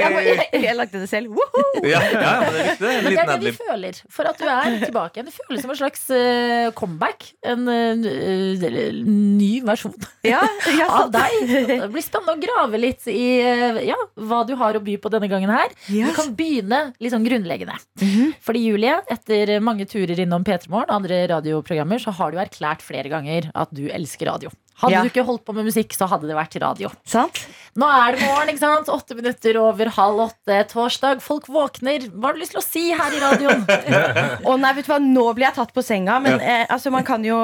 Jeg, 0.00 0.12
må- 0.14 0.22
jeg, 0.24 0.46
jeg 0.62 0.76
lagde 0.78 1.02
det 1.02 1.10
selv. 1.10 1.34
Ja, 1.84 2.00
ja, 2.08 2.30
men 2.40 2.54
det 2.56 2.62
er 2.64 2.70
viktig. 2.70 2.86
Men 3.04 3.10
det 3.12 3.18
er 3.20 3.28
det 3.28 3.36
vi 3.44 3.52
føler 3.58 3.98
for 4.16 4.30
at 4.30 4.40
du 4.40 4.46
er 4.48 4.78
tilbake 4.86 5.18
igjen. 5.20 5.28
Det 5.28 5.34
føles 5.36 5.60
som 5.66 5.74
en 5.74 5.78
slags 5.82 6.06
uh, 6.08 6.70
comeback. 6.78 7.26
En 7.44 7.68
uh, 7.68 8.08
ny 9.04 9.50
versjon 9.68 9.92
Ja, 10.24 10.40
ja, 10.78 10.88
av 11.02 11.12
deg. 11.12 11.36
Det 11.68 11.90
blir 11.92 12.06
spennende 12.06 12.38
å 12.38 12.40
grave 12.46 12.80
litt 12.80 13.04
i 13.12 13.20
uh, 13.44 13.82
ja, 13.90 14.00
hva 14.24 14.40
du 14.48 14.54
har 14.56 14.80
å 14.80 14.82
by 14.88 14.96
på 15.04 15.12
denne 15.12 15.28
gangen 15.28 15.52
her. 15.52 15.68
Yes. 15.92 16.14
Du 16.14 16.16
kan 16.22 16.32
begynne 16.40 16.80
litt 16.96 17.12
sånn 17.12 17.28
grunnleggende. 17.28 17.76
Mhm. 18.00 18.32
Fordi 18.48 18.64
Julie, 18.70 18.96
etter 19.12 19.52
mange 19.60 19.84
turer 19.84 20.24
innom 20.24 20.48
P3 20.48 20.72
Morgen 20.72 20.88
og 20.88 20.96
andre 21.02 21.20
radioprogrammer, 21.36 22.00
så 22.00 22.16
har 22.16 22.32
du 22.32 22.40
erklært 22.40 22.80
flere 22.88 23.12
ganger 23.12 23.52
at 23.52 23.68
du 23.76 23.84
elsker 23.92 24.32
radio. 24.32 24.48
Hadde 24.80 24.92
Ja. 24.94 25.02
du 25.04 25.10
ikke 25.10 25.26
holdt 25.28 25.44
på 25.44 25.54
med 25.56 25.66
musikk, 25.68 25.92
så 25.96 26.08
hadde 26.08 26.28
det 26.28 26.36
vært 26.36 26.56
radio. 26.62 26.90
Sant? 27.04 27.42
Nå 27.76 27.86
er 27.86 28.16
det 28.16 28.24
morgen, 28.26 28.48
ikke 28.48 28.62
sant? 28.64 28.88
Åtte 28.88 29.14
minutter 29.18 29.58
over 29.60 29.90
halv 29.96 30.22
åtte 30.30 30.62
torsdag. 30.72 31.20
Folk 31.24 31.46
våkner. 31.52 32.08
Hva 32.10 32.30
har 32.30 32.38
du 32.38 32.40
lyst 32.40 32.56
til 32.56 32.62
å 32.62 32.64
si 32.64 32.86
her 32.96 33.12
i 33.12 33.20
radioen? 33.20 33.66
Å 34.48 34.56
nei, 34.58 34.72
vet 34.74 34.88
du 34.88 34.92
hva, 34.94 34.98
nå 35.02 35.26
blir 35.36 35.46
jeg 35.50 35.58
tatt 35.60 35.74
på 35.76 35.84
senga, 35.84 36.16
men 36.24 36.40
eh, 36.40 36.64
altså, 36.68 36.90
man 36.90 37.04
kan 37.06 37.24
jo 37.24 37.36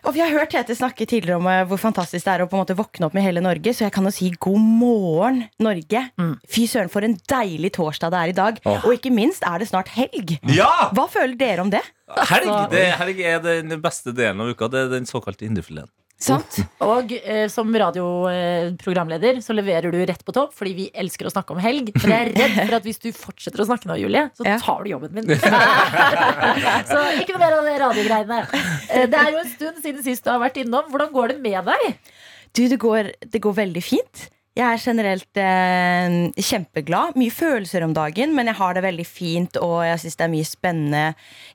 og 0.00 0.14
Vi 0.16 0.22
har 0.22 0.30
hørt 0.32 0.48
Tete 0.54 0.72
snakke 0.76 1.04
tidligere 1.04 1.36
om 1.36 1.46
eh, 1.50 1.64
hvor 1.68 1.80
fantastisk 1.80 2.24
det 2.24 2.32
er 2.32 2.44
å 2.44 2.48
på 2.48 2.56
en 2.56 2.62
måte 2.62 2.76
våkne 2.78 3.08
opp 3.08 3.16
med 3.16 3.24
hele 3.26 3.42
Norge, 3.44 3.74
så 3.76 3.84
jeg 3.84 3.92
kan 3.92 4.06
jo 4.08 4.12
si 4.14 4.30
god 4.40 4.62
morgen, 4.80 5.42
Norge. 5.60 6.06
Mm. 6.16 6.32
Fy 6.48 6.64
søren, 6.70 6.88
for 6.92 7.04
en 7.04 7.18
deilig 7.28 7.74
torsdag 7.76 8.14
det 8.14 8.20
er 8.22 8.32
i 8.32 8.36
dag. 8.38 8.60
Oh. 8.64 8.78
Og 8.88 8.96
ikke 8.96 9.12
minst 9.12 9.44
er 9.44 9.60
det 9.60 9.68
snart 9.68 9.92
helg. 9.92 10.38
Ja! 10.48 10.88
Hva 10.96 11.04
føler 11.12 11.36
dere 11.40 11.66
om 11.66 11.72
det? 11.72 11.82
Helg, 12.30 12.48
det, 12.72 12.86
helg 12.98 13.20
er 13.22 13.42
den 13.44 13.76
beste 13.84 14.14
delen 14.16 14.40
av 14.42 14.54
uka. 14.54 14.70
Det 14.72 14.86
er 14.86 14.94
den 14.96 15.04
såkalte 15.08 15.44
indrefileten. 15.46 15.92
Sant? 16.20 16.58
Og 16.92 17.12
eh, 17.16 17.46
som 17.52 17.68
radioprogramleder 17.82 19.40
så 19.44 19.56
leverer 19.56 19.92
du 19.92 19.98
rett 20.04 20.24
på 20.24 20.34
topp, 20.36 20.52
fordi 20.56 20.74
vi 20.76 20.88
elsker 21.02 21.28
å 21.28 21.32
snakke 21.32 21.54
om 21.56 21.60
helg. 21.64 21.92
Men 22.02 22.12
jeg 22.12 22.26
er 22.26 22.32
redd 22.36 22.58
for 22.58 22.76
at 22.80 22.88
hvis 22.88 23.00
du 23.02 23.08
fortsetter 23.16 23.64
å 23.64 23.68
snakke 23.70 23.88
nå, 23.88 23.96
Julie, 24.02 24.26
så 24.36 24.46
tar 24.62 24.84
du 24.84 24.92
jobben 24.92 25.16
min. 25.16 25.32
så 26.92 27.04
ikke 27.20 27.36
noe 27.36 27.42
mer 27.42 27.56
av 27.56 27.70
det 27.70 27.78
radiogreiene. 27.84 28.42
Eh, 28.90 29.06
det 29.10 29.22
er 29.22 29.32
jo 29.32 29.40
en 29.44 29.54
stund 29.54 29.80
siden 29.84 30.04
sist 30.04 30.26
du 30.26 30.32
har 30.34 30.42
vært 30.42 30.60
innom. 30.60 30.92
Hvordan 30.92 31.14
går 31.14 31.34
det 31.34 31.40
med 31.46 31.72
deg? 31.72 32.12
Du, 32.52 32.66
det 32.68 32.80
går, 32.82 33.14
det 33.32 33.40
går 33.42 33.56
veldig 33.64 33.84
fint. 33.84 34.28
Jeg 34.60 34.66
er 34.76 34.82
generelt 34.82 35.38
eh, 35.40 36.16
kjempeglad. 36.36 37.14
Mye 37.16 37.32
følelser 37.32 37.84
om 37.86 37.94
dagen, 37.96 38.34
men 38.36 38.50
jeg 38.50 38.58
har 38.58 38.76
det 38.76 38.82
veldig 38.84 39.06
fint, 39.08 39.56
og 39.62 39.78
jeg 39.86 40.02
syns 40.02 40.18
det 40.20 40.26
er 40.26 40.32
mye 40.34 40.48
spennende 40.48 41.04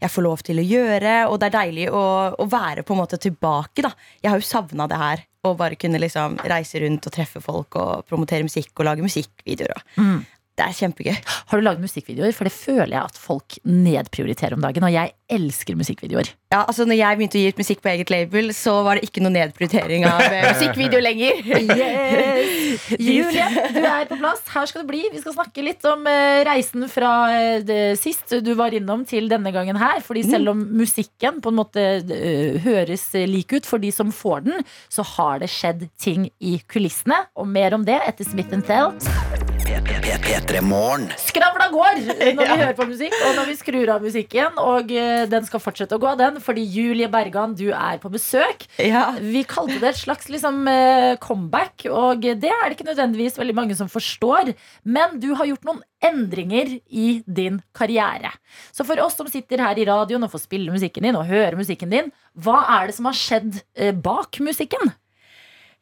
jeg 0.02 0.13
får 0.15 0.26
lov 0.26 0.41
til 0.48 0.62
å 0.62 0.65
gjøre. 0.65 1.13
Og 1.30 1.38
det 1.41 1.52
er 1.52 1.58
deilig 1.60 1.88
å, 1.94 2.04
å 2.41 2.48
være 2.50 2.86
på 2.88 2.96
en 2.96 3.02
måte 3.04 3.20
tilbake. 3.22 3.86
da 3.86 3.94
Jeg 4.24 4.32
har 4.34 4.41
jo 4.41 4.48
savna 4.50 4.88
det 4.89 4.98
her. 5.04 5.26
Å 5.46 5.52
bare 5.54 5.78
kunne 5.78 6.00
liksom 6.02 6.39
reise 6.50 6.80
rundt 6.82 7.06
og 7.06 7.13
treffe 7.13 7.38
folk 7.46 7.76
og 7.78 8.08
promotere 8.10 8.48
musikk 8.48 8.72
og 8.82 8.88
lage 8.89 9.06
musikkvideoer. 9.06 9.76
og- 9.78 10.24
Det 10.56 10.63
er 10.63 10.76
kjempegøy. 10.78 11.15
Har 11.50 11.60
du 11.60 11.65
laget 11.65 11.84
musikkvideoer? 11.84 12.32
For 12.36 12.48
det 12.48 12.54
føler 12.56 12.94
jeg 12.96 13.04
at 13.10 13.18
folk 13.20 13.58
nedprioriterer 13.68 14.56
om 14.56 14.62
dagen. 14.63 14.86
Og 14.88 14.94
jeg 14.94 15.12
elsker 15.36 15.76
musikkvideoer. 15.76 16.30
Ja, 16.54 16.62
altså 16.62 16.86
når 16.88 17.00
jeg 17.00 17.18
begynte 17.20 17.36
å 17.36 17.41
gi 17.41 17.50
ut 17.52 17.60
musikk 17.60 17.82
på 17.84 17.89
eget 17.91 18.12
label, 18.13 18.54
så 18.56 18.78
var 18.86 18.96
det 18.96 19.10
ikke 19.10 19.24
noe 19.26 19.34
nedprioritering 19.36 20.06
av 20.08 20.22
eh, 20.24 20.46
musikkvideo 20.54 21.02
lenger. 21.04 21.41
Yes! 21.76 23.00
Julie, 23.00 23.46
du 23.76 23.82
er 23.84 24.08
på 24.08 24.18
plass. 24.20 24.44
Her 24.54 24.70
skal 24.70 24.86
du 24.86 24.89
bli. 24.94 25.02
Vi 25.12 25.22
skal 25.24 25.36
snakke 25.36 25.65
litt 25.65 25.84
om 25.89 26.08
eh, 26.08 26.44
reisen 26.48 26.88
fra 26.91 27.12
eh, 27.34 27.60
det 27.65 27.82
sist 28.00 28.38
du 28.46 28.54
var 28.56 28.76
innom 28.76 29.04
til 29.08 29.28
denne 29.32 29.52
gangen 29.56 29.80
her. 29.82 30.00
Fordi 30.06 30.24
selv 30.28 30.54
om 30.54 30.63
musikken 30.80 31.41
på 31.44 31.52
en 31.52 31.60
måte 31.60 31.86
høres 32.63 33.10
lik 33.28 33.58
ut 33.58 33.68
for 33.68 33.84
de 33.84 33.91
som 33.96 34.13
får 34.15 34.48
den, 34.48 34.63
så 34.88 35.04
har 35.15 35.44
det 35.44 35.52
skjedd 35.52 35.89
ting 36.00 36.30
i 36.39 36.62
kulissene. 36.72 37.26
Og 37.36 37.50
mer 37.50 37.76
om 37.76 37.84
det 37.88 38.00
etter 38.08 38.28
Smith 38.28 38.56
Tell. 38.65 38.96
P3 40.21 40.62
Morgen. 40.63 41.08
Skravla 41.19 41.67
går 41.73 41.99
når 42.38 42.39
vi 42.39 42.58
hører 42.62 42.75
på 42.78 42.88
musikk, 42.88 43.15
og 43.28 43.36
når 43.38 43.49
vi 43.49 43.56
skrur 43.60 43.91
av 43.93 44.06
musikken. 44.06 44.58
Og 44.62 44.91
eh, 44.95 45.25
den 45.32 45.45
skal 45.47 45.62
fortsette 45.63 45.97
å 45.97 46.01
gå, 46.01 46.13
den, 46.19 46.39
fordi 46.43 46.63
Julie 46.63 47.10
Bergan, 47.12 47.56
du 47.58 47.67
er 47.69 47.99
på 48.01 48.12
besøk. 48.13 48.65
Ja. 48.82 49.08
Vi 49.19 49.43
kalte 49.49 49.78
det 49.82 49.91
et 49.91 50.01
slags 50.01 50.30
liksom, 50.32 50.63
eh, 50.71 51.15
comeback, 51.23 51.88
og 51.91 52.25
det 52.25 52.51
er 52.51 52.65
det 52.67 52.78
ikke 52.78 52.89
nødvendigvis 52.89 53.39
veldig 53.41 53.58
mange 53.58 53.78
som 53.78 53.91
forstår. 53.91 54.54
Men 54.88 55.19
du 55.23 55.32
har 55.36 55.49
gjort 55.51 55.67
noen 55.67 55.84
endringer 56.06 56.75
i 56.88 57.08
din 57.25 57.62
karriere. 57.75 58.34
Så 58.75 58.86
for 58.88 58.99
oss 59.04 59.17
som 59.19 59.30
sitter 59.32 59.63
her 59.65 59.80
i 59.80 59.88
radioen 59.89 60.28
og 60.28 60.34
får 60.34 60.45
spille 60.45 60.73
musikken 60.73 61.08
din 61.08 61.17
og 61.19 61.28
høre 61.30 61.60
musikken 61.60 61.91
din, 61.91 62.13
hva 62.38 62.62
er 62.80 62.89
det 62.89 62.99
som 62.99 63.10
har 63.10 63.17
skjedd 63.17 63.63
eh, 63.75 63.95
bak 63.95 64.39
musikken? 64.43 64.93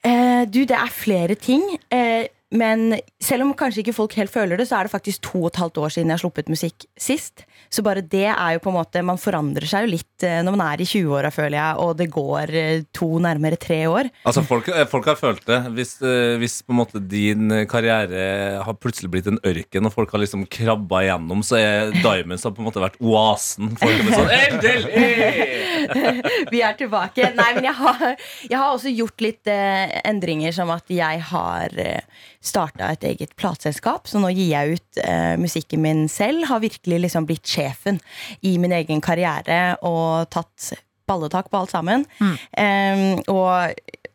Eh, 0.04 0.43
du, 0.52 0.63
det 0.67 0.76
er 0.76 0.91
flere 0.91 1.36
ting. 1.39 1.63
Eh, 1.93 2.28
men 2.54 3.00
selv 3.24 3.48
om 3.48 3.54
kanskje 3.58 3.82
ikke 3.82 3.96
folk 3.98 4.13
helt 4.20 4.32
føler 4.34 4.60
det, 4.60 4.68
så 4.70 4.78
er 4.78 4.88
det 4.88 4.94
faktisk 4.94 5.24
to 5.26 5.42
og 5.42 5.50
et 5.50 5.60
halvt 5.63 5.80
år 5.82 5.94
siden 5.96 6.12
jeg 6.12 6.20
har 6.20 6.22
sluppet 6.22 6.52
musikk 6.54 6.86
sist. 7.02 7.46
Så 7.74 7.82
bare 7.86 8.04
det 8.06 8.28
er 8.30 8.56
jo 8.56 8.62
på 8.62 8.70
en 8.70 8.76
måte 8.76 9.02
Man 9.06 9.18
forandrer 9.18 9.66
seg 9.66 9.88
jo 9.88 9.94
litt 9.96 10.26
eh, 10.28 10.42
når 10.46 10.54
man 10.54 10.63
er 10.68 10.84
i 10.84 10.88
20-åra, 10.88 11.32
føler 11.34 11.58
jeg, 11.58 11.80
og 11.82 11.96
det 11.98 12.08
går 12.13 12.54
eh, 12.60 12.84
to, 12.94 13.10
nærmere 13.24 13.58
tre 13.58 13.80
år. 13.89 14.12
Altså, 14.30 14.44
folk, 14.46 14.70
eh, 14.70 14.86
folk 14.89 15.10
har 15.10 15.18
følt 15.18 15.42
det. 15.50 15.60
Hvis, 15.74 15.96
hvis 16.42 16.60
på 16.62 16.76
en 16.76 16.82
måte 16.84 17.02
din 17.02 17.58
karriere 17.70 18.62
har 18.63 18.78
plutselig 18.78 19.10
blitt 19.13 19.32
en 19.32 19.42
ørken, 19.42 19.89
og 19.89 19.96
folk 19.96 20.13
har 20.13 20.22
liksom 20.22 20.46
krabba 20.52 21.04
igjennom, 21.08 21.42
så 21.46 21.58
er 21.58 21.96
Diamonds 22.04 22.46
har 22.46 22.54
på 22.54 22.62
en 22.62 22.70
måte 22.70 22.84
vært 22.84 23.00
oasen. 23.02 23.74
Folk 23.82 24.06
har 24.06 24.22
sånn 24.22 24.34
Endelig! 24.44 25.63
Vi 26.54 26.62
er 26.63 26.78
tilbake. 26.78 27.32
Nei, 27.38 27.50
men 27.58 27.68
jeg 27.68 27.76
har, 27.78 28.04
jeg 28.50 28.58
har 28.60 28.70
også 28.70 28.94
gjort 28.94 29.24
litt 29.24 29.50
eh, 29.52 29.98
endringer, 30.08 30.54
som 30.56 30.72
at 30.74 30.89
jeg 30.94 31.22
har 31.32 31.76
eh, 31.82 32.30
starta 32.43 32.91
et 32.91 33.06
eget 33.08 33.36
plateselskap. 33.39 34.08
Så 34.10 34.21
nå 34.21 34.32
gir 34.34 34.51
jeg 34.51 34.77
ut 34.77 35.01
eh, 35.03 35.34
musikken 35.39 35.84
min 35.84 36.06
selv. 36.12 36.47
Har 36.49 36.63
virkelig 36.63 37.01
liksom 37.06 37.27
blitt 37.29 37.49
sjefen 37.49 38.01
i 38.41 38.58
min 38.62 38.75
egen 38.75 39.03
karriere 39.03 39.77
og 39.82 40.29
tatt 40.34 40.73
balletak 41.10 41.49
på 41.51 41.63
alt 41.63 41.73
sammen. 41.73 42.06
Eh, 42.19 43.19
og 43.32 43.73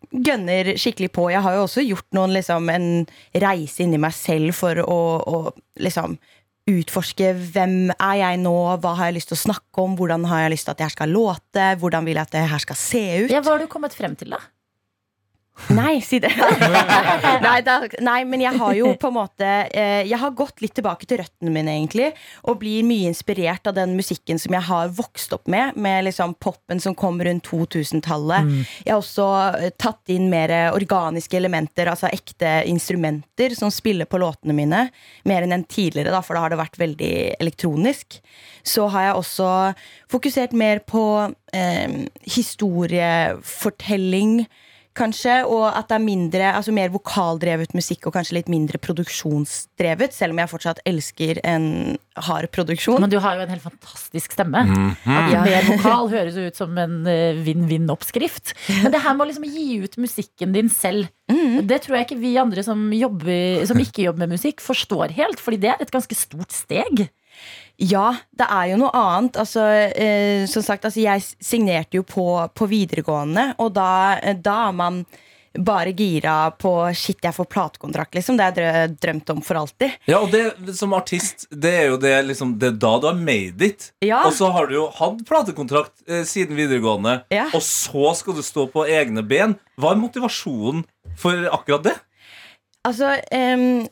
gønner 0.09 0.73
skikkelig 0.81 1.11
på. 1.13 1.29
Jeg 1.33 1.45
har 1.45 1.57
jo 1.57 1.67
også 1.67 1.85
gjort 1.85 2.09
noen, 2.17 2.33
liksom, 2.37 2.69
en 2.73 2.89
reise 3.45 3.85
inni 3.85 4.01
meg 4.01 4.17
selv 4.17 4.57
for 4.57 4.81
å, 4.81 4.99
å 5.21 5.39
liksom 5.85 6.17
utforske 6.69 7.33
hvem 7.55 7.93
er 7.95 8.17
jeg 8.21 8.41
nå, 8.43 8.55
hva 8.83 8.95
har 8.99 9.09
jeg 9.09 9.19
lyst 9.19 9.33
til 9.33 9.39
å 9.39 9.45
snakke 9.47 9.85
om, 9.85 9.97
hvordan 9.97 10.27
har 10.29 10.45
jeg 10.45 10.55
lyst 10.57 10.69
til 10.69 10.75
at 10.75 10.85
her 10.85 10.93
skal 10.93 11.15
låte, 11.17 11.69
hvordan 11.81 12.09
vil 12.09 12.19
jeg 12.19 12.29
at 12.29 12.35
det 12.35 12.45
her 12.51 12.65
skal 12.65 12.79
se 12.81 13.05
ut. 13.25 13.33
Ja, 13.33 13.41
hva 13.45 13.57
har 13.57 13.65
du 13.65 13.71
kommet 13.73 13.97
frem 13.97 14.17
til, 14.21 14.35
da? 14.37 14.43
Nei, 15.69 16.01
si 16.01 16.17
det. 16.23 16.31
nei, 17.45 17.61
da, 17.67 17.75
nei, 18.05 18.25
men 18.29 18.41
jeg 18.41 18.57
har 18.61 18.75
jo 18.79 18.93
på 19.01 19.09
en 19.11 19.17
måte 19.19 19.49
eh, 19.69 20.03
Jeg 20.09 20.19
har 20.23 20.31
gått 20.37 20.63
litt 20.65 20.75
tilbake 20.79 21.07
til 21.09 21.19
røttene 21.21 21.51
mine, 21.53 21.73
egentlig. 21.77 22.09
Og 22.49 22.61
blir 22.63 22.87
mye 22.87 23.09
inspirert 23.11 23.67
av 23.69 23.75
den 23.77 23.97
musikken 23.99 24.39
som 24.41 24.55
jeg 24.57 24.65
har 24.69 24.89
vokst 24.97 25.33
opp 25.37 25.47
med. 25.51 25.77
Med 25.77 26.05
liksom 26.07 26.35
popen 26.41 26.81
som 26.81 26.95
kom 26.99 27.23
rundt 27.25 27.47
2000-tallet. 27.49 28.43
Jeg 28.85 28.93
har 28.95 29.03
også 29.03 29.27
eh, 29.59 29.71
tatt 29.77 30.09
inn 30.15 30.27
mer 30.33 30.51
organiske 30.73 31.37
elementer, 31.37 31.87
altså 31.91 32.09
ekte 32.13 32.65
instrumenter, 32.71 33.55
som 33.59 33.71
spiller 33.75 34.07
på 34.09 34.21
låtene 34.23 34.55
mine. 34.57 34.81
Mer 35.29 35.43
enn 35.45 35.55
enn 35.57 35.69
tidligere, 35.69 36.13
da, 36.15 36.21
for 36.25 36.33
da 36.37 36.41
har 36.45 36.51
det 36.55 36.63
vært 36.63 36.81
veldig 36.81 37.15
elektronisk. 37.43 38.07
Så 38.67 38.83
har 38.93 39.03
jeg 39.09 39.19
også 39.21 39.49
fokusert 40.13 40.53
mer 40.57 40.79
på 40.87 41.05
eh, 41.57 41.89
historiefortelling 42.39 44.33
kanskje, 44.97 45.41
og 45.47 45.67
at 45.71 45.89
det 45.91 45.97
er 45.99 46.05
mindre, 46.05 46.53
altså 46.59 46.73
mer 46.75 46.91
vokaldrevet 46.95 47.75
musikk 47.77 48.09
og 48.09 48.15
kanskje 48.17 48.39
litt 48.39 48.49
mindre 48.53 48.81
produksjonsdrevet, 48.83 50.15
selv 50.17 50.35
om 50.35 50.41
jeg 50.43 50.51
fortsatt 50.53 50.81
elsker 50.89 51.41
en 51.47 51.69
hard 52.29 52.49
produksjon. 52.55 53.01
Men 53.05 53.13
du 53.13 53.19
har 53.23 53.37
jo 53.39 53.45
en 53.45 53.53
helt 53.53 53.63
fantastisk 53.65 54.35
stemme. 54.35 54.65
At 55.07 55.33
Ja. 55.33 55.45
Mer 55.45 55.69
vokal 55.69 56.09
høres 56.13 56.39
jo 56.39 56.49
ut 56.49 56.57
som 56.59 56.77
en 56.79 57.07
eh, 57.07 57.39
vinn-vinn-oppskrift. 57.47 58.55
Men 58.83 58.93
det 58.95 59.03
her 59.05 59.15
med 59.15 59.27
å 59.27 59.29
liksom 59.31 59.47
gi 59.49 59.79
ut 59.85 59.97
musikken 60.01 60.53
din 60.57 60.69
selv, 60.73 61.09
det 61.29 61.83
tror 61.85 61.99
jeg 61.99 62.07
ikke 62.09 62.21
vi 62.23 62.35
andre 62.41 62.63
som, 62.65 62.89
jobber, 62.97 63.65
som 63.69 63.79
ikke 63.79 64.07
jobber 64.07 64.25
med 64.25 64.39
musikk, 64.39 64.63
forstår 64.65 65.13
helt. 65.19 65.41
Fordi 65.45 65.61
det 65.61 65.75
er 65.75 65.83
et 65.85 65.93
ganske 65.95 66.17
stort 66.17 66.55
steg. 66.57 67.09
Ja, 67.79 68.09
det 68.35 68.47
er 68.51 68.73
jo 68.73 68.81
noe 68.81 68.91
annet. 68.99 69.37
Altså, 69.39 69.63
eh, 69.95 70.47
som 70.51 70.65
sagt, 70.67 70.85
altså, 70.89 70.99
jeg 71.05 71.23
signerte 71.39 72.01
jo 72.01 72.03
på, 72.03 72.25
på 72.59 72.67
videregående, 72.71 73.53
og 73.63 73.73
da, 73.77 74.19
da 74.43 74.57
er 74.69 74.75
man 74.75 75.03
bare 75.59 75.91
gira 75.97 76.51
på 76.55 76.71
shit, 76.95 77.19
jeg 77.25 77.35
får 77.35 77.47
platekontrakt, 77.51 78.13
liksom. 78.15 78.37
Det 78.39 78.45
har 78.47 78.59
jeg 78.63 78.91
drømt 79.03 79.31
om 79.33 79.41
for 79.43 79.59
alltid. 79.63 79.95
Ja, 80.07 80.21
og 80.23 80.31
det 80.31 80.75
som 80.79 80.93
artist, 80.95 81.47
det 81.51 81.73
er 81.81 81.87
jo 81.89 81.97
det, 82.03 82.13
liksom, 82.29 82.53
det 82.61 82.69
er 82.73 82.77
da 82.85 82.93
du 83.03 83.09
har 83.09 83.17
made 83.19 83.65
it. 83.67 83.89
Ja. 84.05 84.21
Og 84.29 84.35
så 84.37 84.51
har 84.55 84.69
du 84.71 84.77
jo 84.77 84.85
hatt 84.99 85.25
platekontrakt 85.27 86.03
eh, 86.07 86.23
siden 86.29 86.59
videregående, 86.59 87.21
Ja. 87.35 87.49
og 87.55 87.63
så 87.65 88.13
skal 88.21 88.39
du 88.39 88.43
stå 88.47 88.69
på 88.75 88.87
egne 88.87 89.23
ben. 89.27 89.57
Hva 89.81 89.95
er 89.95 90.03
motivasjonen 90.03 90.85
for 91.19 91.49
akkurat 91.55 91.89
det? 91.89 91.97
Altså, 92.87 93.17
em, 93.35 93.87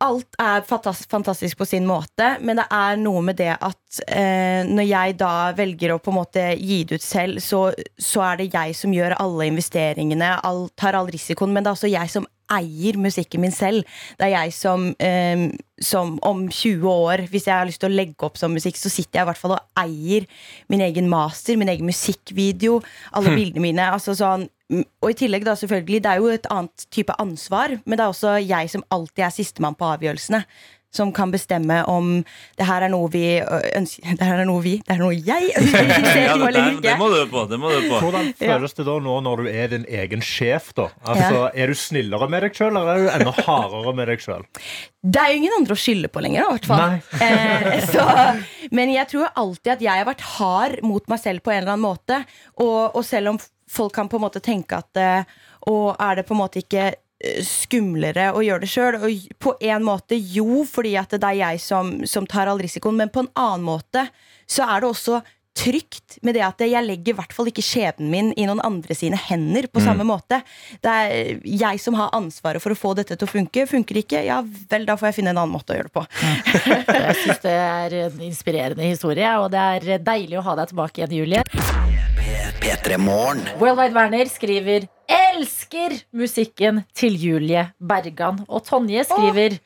alt 0.00 0.36
er 0.40 0.64
fantastisk 0.64 1.58
på 1.60 1.66
sin 1.68 1.84
måte, 1.88 2.32
men 2.40 2.56
det 2.60 2.66
er 2.72 2.98
noe 3.00 3.20
med 3.24 3.36
det 3.40 3.52
at 3.52 4.00
eh, 4.08 4.64
når 4.64 4.86
jeg 4.88 5.16
da 5.20 5.32
velger 5.58 5.92
å 5.92 6.00
på 6.00 6.12
en 6.12 6.18
måte 6.22 6.44
gi 6.56 6.82
det 6.88 7.00
ut 7.00 7.04
selv, 7.04 7.40
så, 7.44 7.66
så 8.00 8.22
er 8.30 8.40
det 8.40 8.50
jeg 8.54 8.76
som 8.78 8.94
gjør 8.96 9.18
alle 9.20 9.50
investeringene, 9.50 10.32
all, 10.46 10.68
tar 10.80 10.96
all 10.96 11.10
risikoen, 11.12 11.52
men 11.52 11.66
det 11.66 11.72
er 11.72 11.78
også 11.78 11.90
jeg 11.92 12.12
som 12.14 12.28
eier 12.50 12.96
musikken 12.98 13.44
min 13.44 13.52
selv. 13.54 13.84
Det 14.18 14.26
er 14.26 14.32
jeg 14.34 14.54
som, 14.56 14.88
eh, 14.98 15.44
som 15.84 16.16
om 16.26 16.46
20 16.48 16.88
år, 16.90 17.26
hvis 17.30 17.46
jeg 17.46 17.54
har 17.54 17.68
lyst 17.68 17.82
til 17.84 17.92
å 17.92 17.98
legge 18.00 18.26
opp 18.26 18.40
som 18.40 18.56
musikk, 18.56 18.80
så 18.80 18.90
sitter 18.90 19.20
jeg 19.20 19.26
i 19.26 19.30
hvert 19.30 19.42
fall 19.42 19.54
og 19.58 19.84
eier 19.84 20.26
min 20.72 20.82
egen 20.88 21.12
master, 21.12 21.60
min 21.60 21.70
egen 21.70 21.86
musikkvideo, 21.86 22.80
alle 23.12 23.30
Hm. 23.30 23.36
bildene 23.38 23.66
mine. 23.68 23.90
Altså 23.92 24.16
sånn, 24.18 24.48
og 24.70 25.08
i 25.10 25.16
tillegg 25.18 25.46
da 25.48 25.56
selvfølgelig, 25.58 26.02
det 26.04 26.10
er 26.12 26.20
jo 26.22 26.28
et 26.34 26.50
annet 26.50 26.84
type 26.94 27.14
ansvar, 27.18 27.78
men 27.84 27.98
det 27.98 28.04
er 28.04 28.12
også 28.12 28.36
jeg 28.44 28.70
som 28.70 28.84
alltid 28.94 29.24
er 29.26 29.32
sistemann 29.34 29.74
på 29.78 29.88
avgjørelsene. 29.96 30.44
Som 30.90 31.12
kan 31.14 31.30
bestemme 31.30 31.84
om 31.86 32.06
det 32.58 32.66
her 32.66 32.82
er 32.82 32.90
noe 32.90 33.06
vi 33.12 33.20
ønsker 33.38 34.08
Det 34.18 34.26
her 34.26 34.40
er 34.42 34.48
noe 34.48 34.58
vi, 34.64 34.72
det 34.82 34.96
er 34.96 34.98
noe 34.98 35.14
jeg 35.14 35.52
ønsker 35.60 35.86
å 35.86 35.98
se 36.08 36.24
Ja, 36.24 36.32
på 36.34 36.40
det, 36.40 36.48
eller 36.48 36.64
det, 36.66 36.80
det 36.82 36.94
må 36.98 37.06
du 37.12 37.18
på. 37.30 37.44
Det 37.46 37.58
må 37.62 37.70
du 37.70 37.76
på. 37.84 38.00
Hvordan 38.02 38.32
føles 38.40 38.74
det 38.74 38.86
da 38.88 38.96
nå 39.04 39.14
når 39.22 39.42
du 39.44 39.50
er 39.52 39.70
din 39.70 39.84
egen 39.86 40.24
sjef? 40.26 40.72
da? 40.74 40.88
Altså, 41.06 41.44
Er 41.54 41.70
du 41.70 41.78
snillere 41.78 42.26
med 42.34 42.42
deg 42.42 42.58
sjøl, 42.58 42.74
eller 42.74 42.90
er 42.90 43.04
du 43.04 43.12
enda 43.20 43.36
hardere 43.38 43.94
med 44.00 44.10
deg 44.10 44.24
sjøl? 44.26 44.42
Det 45.06 45.22
er 45.22 45.30
jo 45.30 45.38
ingen 45.44 45.54
andre 45.60 45.78
å 45.78 45.82
skylde 45.84 46.10
på 46.10 46.24
lenger, 46.26 46.42
i 46.42 46.56
hvert 46.56 46.68
fall. 46.72 46.98
Eh, 47.30 47.86
så, 47.86 48.08
men 48.74 48.90
jeg 48.90 49.06
tror 49.14 49.30
alltid 49.38 49.76
at 49.76 49.86
jeg 49.86 50.02
har 50.02 50.10
vært 50.10 50.26
hard 50.40 50.80
mot 50.82 51.06
meg 51.12 51.22
selv 51.22 51.46
på 51.46 51.54
en 51.54 51.62
eller 51.62 51.76
annen 51.76 51.86
måte. 51.86 52.18
Og, 52.58 52.96
og 52.98 53.06
selv 53.06 53.36
om 53.36 53.38
folk 53.70 53.94
kan 53.96 54.08
på 54.10 54.18
en 54.18 54.24
måte 54.26 54.42
tenke 54.42 54.80
at 54.82 55.00
eh, 55.00 55.24
Og 55.70 55.94
er 56.00 56.20
det 56.20 56.26
på 56.28 56.34
en 56.34 56.42
måte 56.42 56.62
ikke 56.64 56.86
eh, 56.90 57.40
skumlere 57.46 58.30
å 58.34 58.42
gjøre 58.44 58.64
det 58.66 58.70
sjøl? 58.72 59.00
Og 59.00 59.26
på 59.38 59.54
en 59.70 59.84
måte 59.86 60.16
jo, 60.18 60.62
fordi 60.68 60.96
at 61.00 61.12
det 61.16 61.22
er 61.32 61.40
jeg 61.44 61.60
som, 61.64 61.98
som 62.08 62.26
tar 62.26 62.48
all 62.50 62.58
risikoen. 62.62 62.96
Men 62.98 63.12
på 63.12 63.24
en 63.26 63.32
annen 63.38 63.66
måte 63.66 64.08
så 64.50 64.64
er 64.66 64.80
det 64.82 64.90
også 64.90 65.20
trygt 65.60 66.20
med 66.22 66.36
det 66.38 66.44
at 66.46 66.62
jeg 66.62 66.80
legger 66.86 67.10
i 67.12 67.16
hvert 67.18 67.32
fall 67.34 67.48
ikke 67.50 67.64
skjebnen 67.66 68.06
min 68.08 68.28
i 68.38 68.44
noen 68.46 68.60
andre 68.64 68.94
sine 68.96 69.18
hender 69.18 69.66
på 69.68 69.80
Mm. 69.82 69.84
samme 69.88 70.04
måte. 70.06 70.38
Det 70.80 70.92
er 70.94 71.40
jeg 71.44 71.80
som 71.82 71.98
har 71.98 72.12
ansvaret 72.16 72.62
for 72.62 72.70
å 72.72 72.78
få 72.78 72.94
dette 72.96 73.16
til 73.18 73.26
å 73.26 73.30
funke. 73.30 73.66
Funker 73.68 73.98
det 73.98 74.04
ikke, 74.06 74.22
ja 74.30 74.38
vel, 74.70 74.86
da 74.88 74.94
får 74.96 75.10
jeg 75.10 75.18
finne 75.18 75.34
en 75.34 75.42
annen 75.42 75.52
måte 75.58 75.74
å 75.74 75.76
gjøre 75.80 75.90
det 75.90 75.96
på. 75.98 76.06
Jeg 77.10 77.18
syns 77.24 77.42
det 77.42 77.56
er 77.58 77.98
en 78.06 78.22
inspirerende 78.30 78.86
historie, 78.86 79.34
og 79.42 79.50
det 79.52 79.66
er 79.90 79.98
deilig 80.06 80.38
å 80.38 80.46
ha 80.48 80.56
deg 80.62 80.70
tilbake 80.72 81.02
igjen, 81.02 81.18
Julie. 81.18 82.09
P3 82.58 82.98
Morgen. 82.98 83.42
Worldwide 83.60 83.94
Werner 83.94 84.26
skriver 84.30 84.86
Elsker 85.10 85.94
musikken 86.16 86.82
til 86.96 87.14
Julie 87.20 87.62
Bergan. 87.78 88.42
Og 88.48 88.64
Tonje 88.66 89.04
skriver 89.06 89.56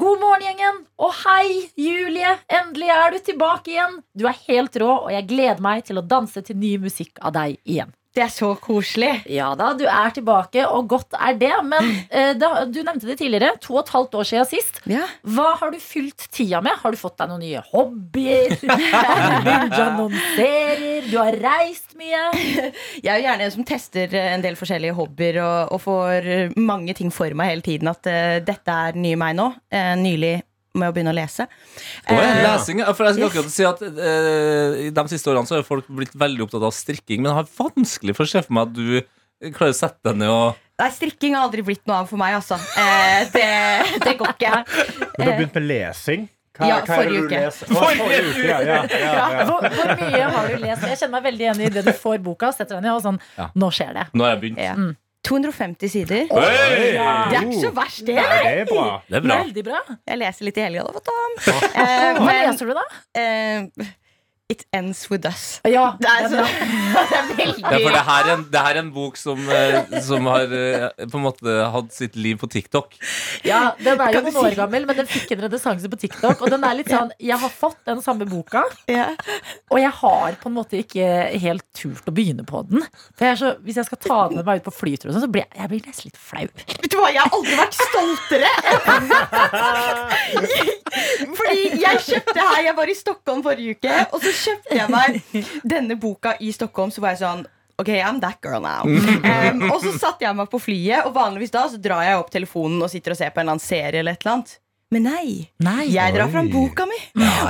God 0.00 0.20
morgen, 0.22 0.46
gjengen! 0.48 0.82
Og 1.00 1.12
hei, 1.22 1.68
Julie! 1.76 2.34
Endelig 2.48 2.90
er 2.96 3.14
du 3.14 3.20
tilbake 3.30 3.74
igjen! 3.74 4.00
Du 4.16 4.26
er 4.30 4.40
helt 4.48 4.76
rå, 4.80 4.90
og 5.06 5.12
jeg 5.14 5.28
gleder 5.30 5.60
meg 5.64 5.84
til 5.88 6.00
å 6.00 6.06
danse 6.06 6.42
til 6.46 6.58
ny 6.60 6.76
musikk 6.82 7.20
av 7.20 7.36
deg 7.36 7.58
igjen. 7.64 7.92
Det 8.10 8.24
er 8.24 8.30
så 8.34 8.48
koselig. 8.58 9.10
Ja 9.30 9.52
da, 9.54 9.68
du 9.78 9.84
er 9.86 10.10
tilbake, 10.14 10.64
og 10.66 10.88
godt 10.90 11.14
er 11.14 11.36
det. 11.38 11.52
Men 11.62 11.90
eh, 12.10 12.32
da, 12.38 12.64
du 12.66 12.80
nevnte 12.82 13.06
det 13.06 13.20
tidligere. 13.20 13.52
To 13.62 13.76
og 13.76 13.84
et 13.84 13.92
halvt 13.94 14.16
år 14.18 14.28
siden 14.32 14.48
sist. 14.50 14.80
Hva 15.22 15.52
har 15.60 15.70
du 15.70 15.78
fylt 15.82 16.26
tida 16.34 16.58
med? 16.64 16.74
Har 16.82 16.90
du 16.90 16.98
fått 16.98 17.20
deg 17.20 17.30
noen 17.30 17.44
nye 17.44 17.62
hobbyer? 17.70 18.56
har 18.66 19.70
du 21.06 21.16
har 21.20 21.38
reist 21.44 21.94
mye? 22.00 22.24
Jeg 23.04 23.06
er 23.06 23.20
jo 23.20 23.28
gjerne 23.28 23.46
en 23.46 23.54
som 23.54 23.66
tester 23.68 24.18
en 24.24 24.42
del 24.42 24.58
forskjellige 24.58 24.96
hobbyer 24.98 25.40
og, 25.44 25.74
og 25.76 25.82
får 25.86 26.30
mange 26.58 26.96
ting 26.98 27.14
for 27.14 27.30
meg 27.38 27.54
hele 27.54 27.66
tiden. 27.66 27.94
At 27.94 28.10
uh, 28.10 28.38
dette 28.42 28.80
er 28.90 28.98
ny 28.98 29.14
meg 29.20 29.38
nå. 29.38 29.52
Uh, 29.70 29.94
nylig 30.00 30.40
med 30.74 30.90
å 30.90 30.94
begynne 30.94 31.12
å 31.12 31.16
lese. 31.18 31.46
Oh, 32.06 32.14
ja, 32.14 32.20
Eh, 32.20 32.42
lesing, 32.46 32.82
for 32.94 33.08
jeg 33.08 33.16
skal 33.16 33.24
yes. 33.24 33.30
akkurat 33.32 33.54
si 33.54 33.64
at 33.66 33.80
eh, 33.82 34.80
I 34.86 34.90
de 34.94 35.04
siste 35.10 35.30
årene 35.32 35.48
så 35.48 35.58
har 35.58 35.66
folk 35.66 35.88
blitt 35.90 36.14
veldig 36.14 36.46
opptatt 36.46 36.66
av 36.68 36.74
strikking, 36.76 37.22
men 37.24 37.32
jeg 37.32 37.38
har 37.40 37.48
vanskelig 37.58 38.14
for 38.18 38.28
å 38.28 38.32
se 38.32 38.42
for 38.46 38.54
meg 38.58 38.68
at 38.68 38.76
du 38.76 39.52
klarer 39.56 39.74
å 39.74 39.78
sette 39.80 40.04
deg 40.10 40.20
ned 40.20 40.30
og 40.34 40.66
Nei, 40.80 40.86
strikking 40.96 41.34
har 41.36 41.42
aldri 41.44 41.60
blitt 41.60 41.82
noe 41.90 41.98
av 42.00 42.06
for 42.08 42.16
meg, 42.16 42.38
altså. 42.38 42.56
Eh, 42.80 43.26
det, 43.34 43.48
det 44.00 44.14
går 44.16 44.30
ikke. 44.32 44.52
Men 44.64 45.18
du 45.18 45.26
har 45.26 45.34
begynt 45.36 45.58
med 45.58 45.66
lesing? 45.68 46.22
Ja, 46.60 46.78
hva 46.84 46.96
forrige 47.02 47.20
uke. 47.26 47.42
forrige 47.68 48.22
uke, 48.30 48.46
ja, 48.48 48.56
ja, 48.64 48.78
ja, 48.88 49.12
ja. 49.18 49.44
Hvor, 49.48 49.64
hvor 49.76 49.92
mye 50.00 50.24
har 50.34 50.48
du 50.48 50.56
lest? 50.64 50.86
Jeg 50.88 50.98
kjenner 51.02 51.14
meg 51.18 51.26
veldig 51.28 51.44
igjen 51.46 51.60
i 51.66 51.68
det 51.76 51.84
du 51.86 51.92
får 51.96 52.18
boka, 52.24 52.50
setter 52.56 52.78
deg 52.78 52.86
ned 52.88 52.96
og 52.96 53.04
sånn 53.04 53.20
Nå 53.60 53.68
skjer 53.76 53.92
det. 53.96 54.06
Nå 54.16 54.24
har 54.26 54.34
jeg 54.34 54.40
begynt. 54.46 54.60
Ja. 54.64 54.74
250 55.28 55.88
sider. 55.92 56.26
Oi! 56.32 56.44
Det 56.44 57.36
er 57.36 57.44
ikke 57.44 57.60
så 57.60 57.70
verst, 57.76 58.02
det. 58.08 58.14
Nei, 58.16 58.38
det 58.44 58.52
er 58.62 58.68
bra. 58.70 58.84
Det 59.06 59.18
er 59.20 59.24
bra. 59.26 59.36
Veldig 59.44 59.64
bra. 59.66 59.80
Jeg 60.08 60.18
leser 60.22 60.48
litt 60.48 60.60
i 60.60 60.64
helga, 60.64 60.84
da, 60.86 60.92
vet 60.96 61.10
du. 61.10 61.12
Eh, 61.50 62.06
Hva 62.16 62.24
men- 62.24 62.40
leser 62.48 62.70
du, 62.70 62.74
da? 62.78 62.84
Eh, 63.20 63.90
It 64.50 64.64
ends 64.74 65.04
with 65.10 65.26
us. 65.28 65.60
Ja, 65.62 65.92
det 66.02 66.08
er, 66.10 66.24
så, 66.32 66.42
det 67.10 67.18
er 67.20 67.28
veldig 67.38 67.62
Ja, 67.62 67.68
for 67.84 67.92
det 67.94 68.02
her 68.08 68.22
er 68.26 68.30
en, 68.34 68.42
det 68.50 68.60
her 68.64 68.74
er 68.74 68.80
en 68.82 68.90
bok 68.94 69.14
som, 69.20 69.38
eh, 69.54 69.76
som 70.02 70.26
har 70.30 70.46
eh, 70.56 70.86
på 71.04 71.16
en 71.20 71.24
måte 71.24 71.48
hatt 71.74 71.90
sitt 71.94 72.16
liv 72.18 72.36
på 72.40 72.46
TikTok. 72.50 72.88
Ja, 73.46 73.60
Den 73.78 74.00
er 74.00 74.12
jo 74.16 74.20
noen 74.26 74.40
år 74.42 74.54
gammel, 74.58 74.82
men 74.88 74.96
den 74.98 75.08
fikk 75.10 75.30
en 75.36 75.42
renessanse 75.46 75.88
på 75.92 75.98
TikTok. 76.02 76.36
Og 76.42 76.48
den 76.50 76.62
er 76.66 76.74
litt 76.80 76.90
sånn 76.90 77.12
Jeg 77.20 77.38
har 77.38 77.52
fått 77.54 77.78
den 77.86 78.02
samme 78.02 78.26
boka, 78.30 78.62
og 79.70 79.78
jeg 79.78 79.92
har 80.00 80.30
på 80.40 80.48
en 80.50 80.56
måte 80.56 80.80
ikke 80.82 81.06
helt 81.42 81.64
turt 81.76 82.08
å 82.10 82.12
begynne 82.14 82.44
på 82.48 82.62
den. 82.70 82.80
For 83.14 83.22
jeg 83.28 83.32
er 83.36 83.40
så, 83.40 83.48
Hvis 83.64 83.76
jeg 83.80 83.86
skal 83.88 84.00
ta 84.02 84.18
den 84.28 84.36
med 84.40 84.46
meg 84.50 84.56
ut 84.60 84.66
på 84.66 84.74
flytur, 84.80 85.08
sånn, 85.12 85.22
så 85.22 85.30
blir 85.30 85.42
jeg, 85.46 85.52
jeg 85.60 85.68
blir 85.72 85.82
nesten 85.86 86.04
litt 86.10 86.20
flau. 86.20 86.46
Vet 86.80 86.90
du 86.90 86.96
hva, 86.98 87.08
jeg 87.14 87.22
har 87.22 87.30
aldri 87.38 87.54
vært 87.60 87.76
stoltere! 87.78 88.50
Fordi 91.38 91.62
jeg 91.80 92.00
kjøpte 92.02 92.42
her 92.42 92.62
Jeg 92.66 92.74
var 92.76 92.90
i 92.90 92.94
Stockholm 92.98 93.42
forrige 93.44 93.76
uke, 93.78 93.94
og 94.10 94.18
så 94.24 94.30
kjøpte 94.44 94.76
jeg 94.78 94.92
meg 94.92 95.20
denne 95.74 95.96
boka 96.00 96.34
i 96.40 96.52
Stockholm. 96.56 96.92
Så 96.94 97.04
var 97.04 97.16
jeg 97.16 97.22
sånn 97.24 97.46
Ok, 97.80 97.88
I'm 97.96 98.18
that 98.20 98.42
girl 98.44 98.60
now. 98.60 98.84
Um, 98.84 99.62
og 99.70 99.78
så 99.80 99.94
satte 99.96 100.26
jeg 100.26 100.36
meg 100.36 100.50
på 100.52 100.58
flyet, 100.60 101.06
og 101.08 101.14
vanligvis 101.16 101.54
da 101.54 101.62
så 101.72 101.78
drar 101.80 102.02
jeg 102.04 102.18
opp 102.20 102.28
telefonen 102.32 102.82
og 102.84 102.90
sitter 102.92 103.14
og 103.14 103.20
ser 103.20 103.30
på 103.32 103.40
en 103.40 103.46
eller 103.46 103.56
annen 103.56 103.64
serie. 103.64 104.02
eller 104.02 104.18
et 104.18 104.26
eller 104.26 104.34
annet 104.34 104.58
Men 104.92 105.06
nei. 105.08 105.86
Jeg 105.88 106.16
drar 106.16 106.28
fram 106.32 106.50
boka 106.52 106.84
mi. 106.90 106.98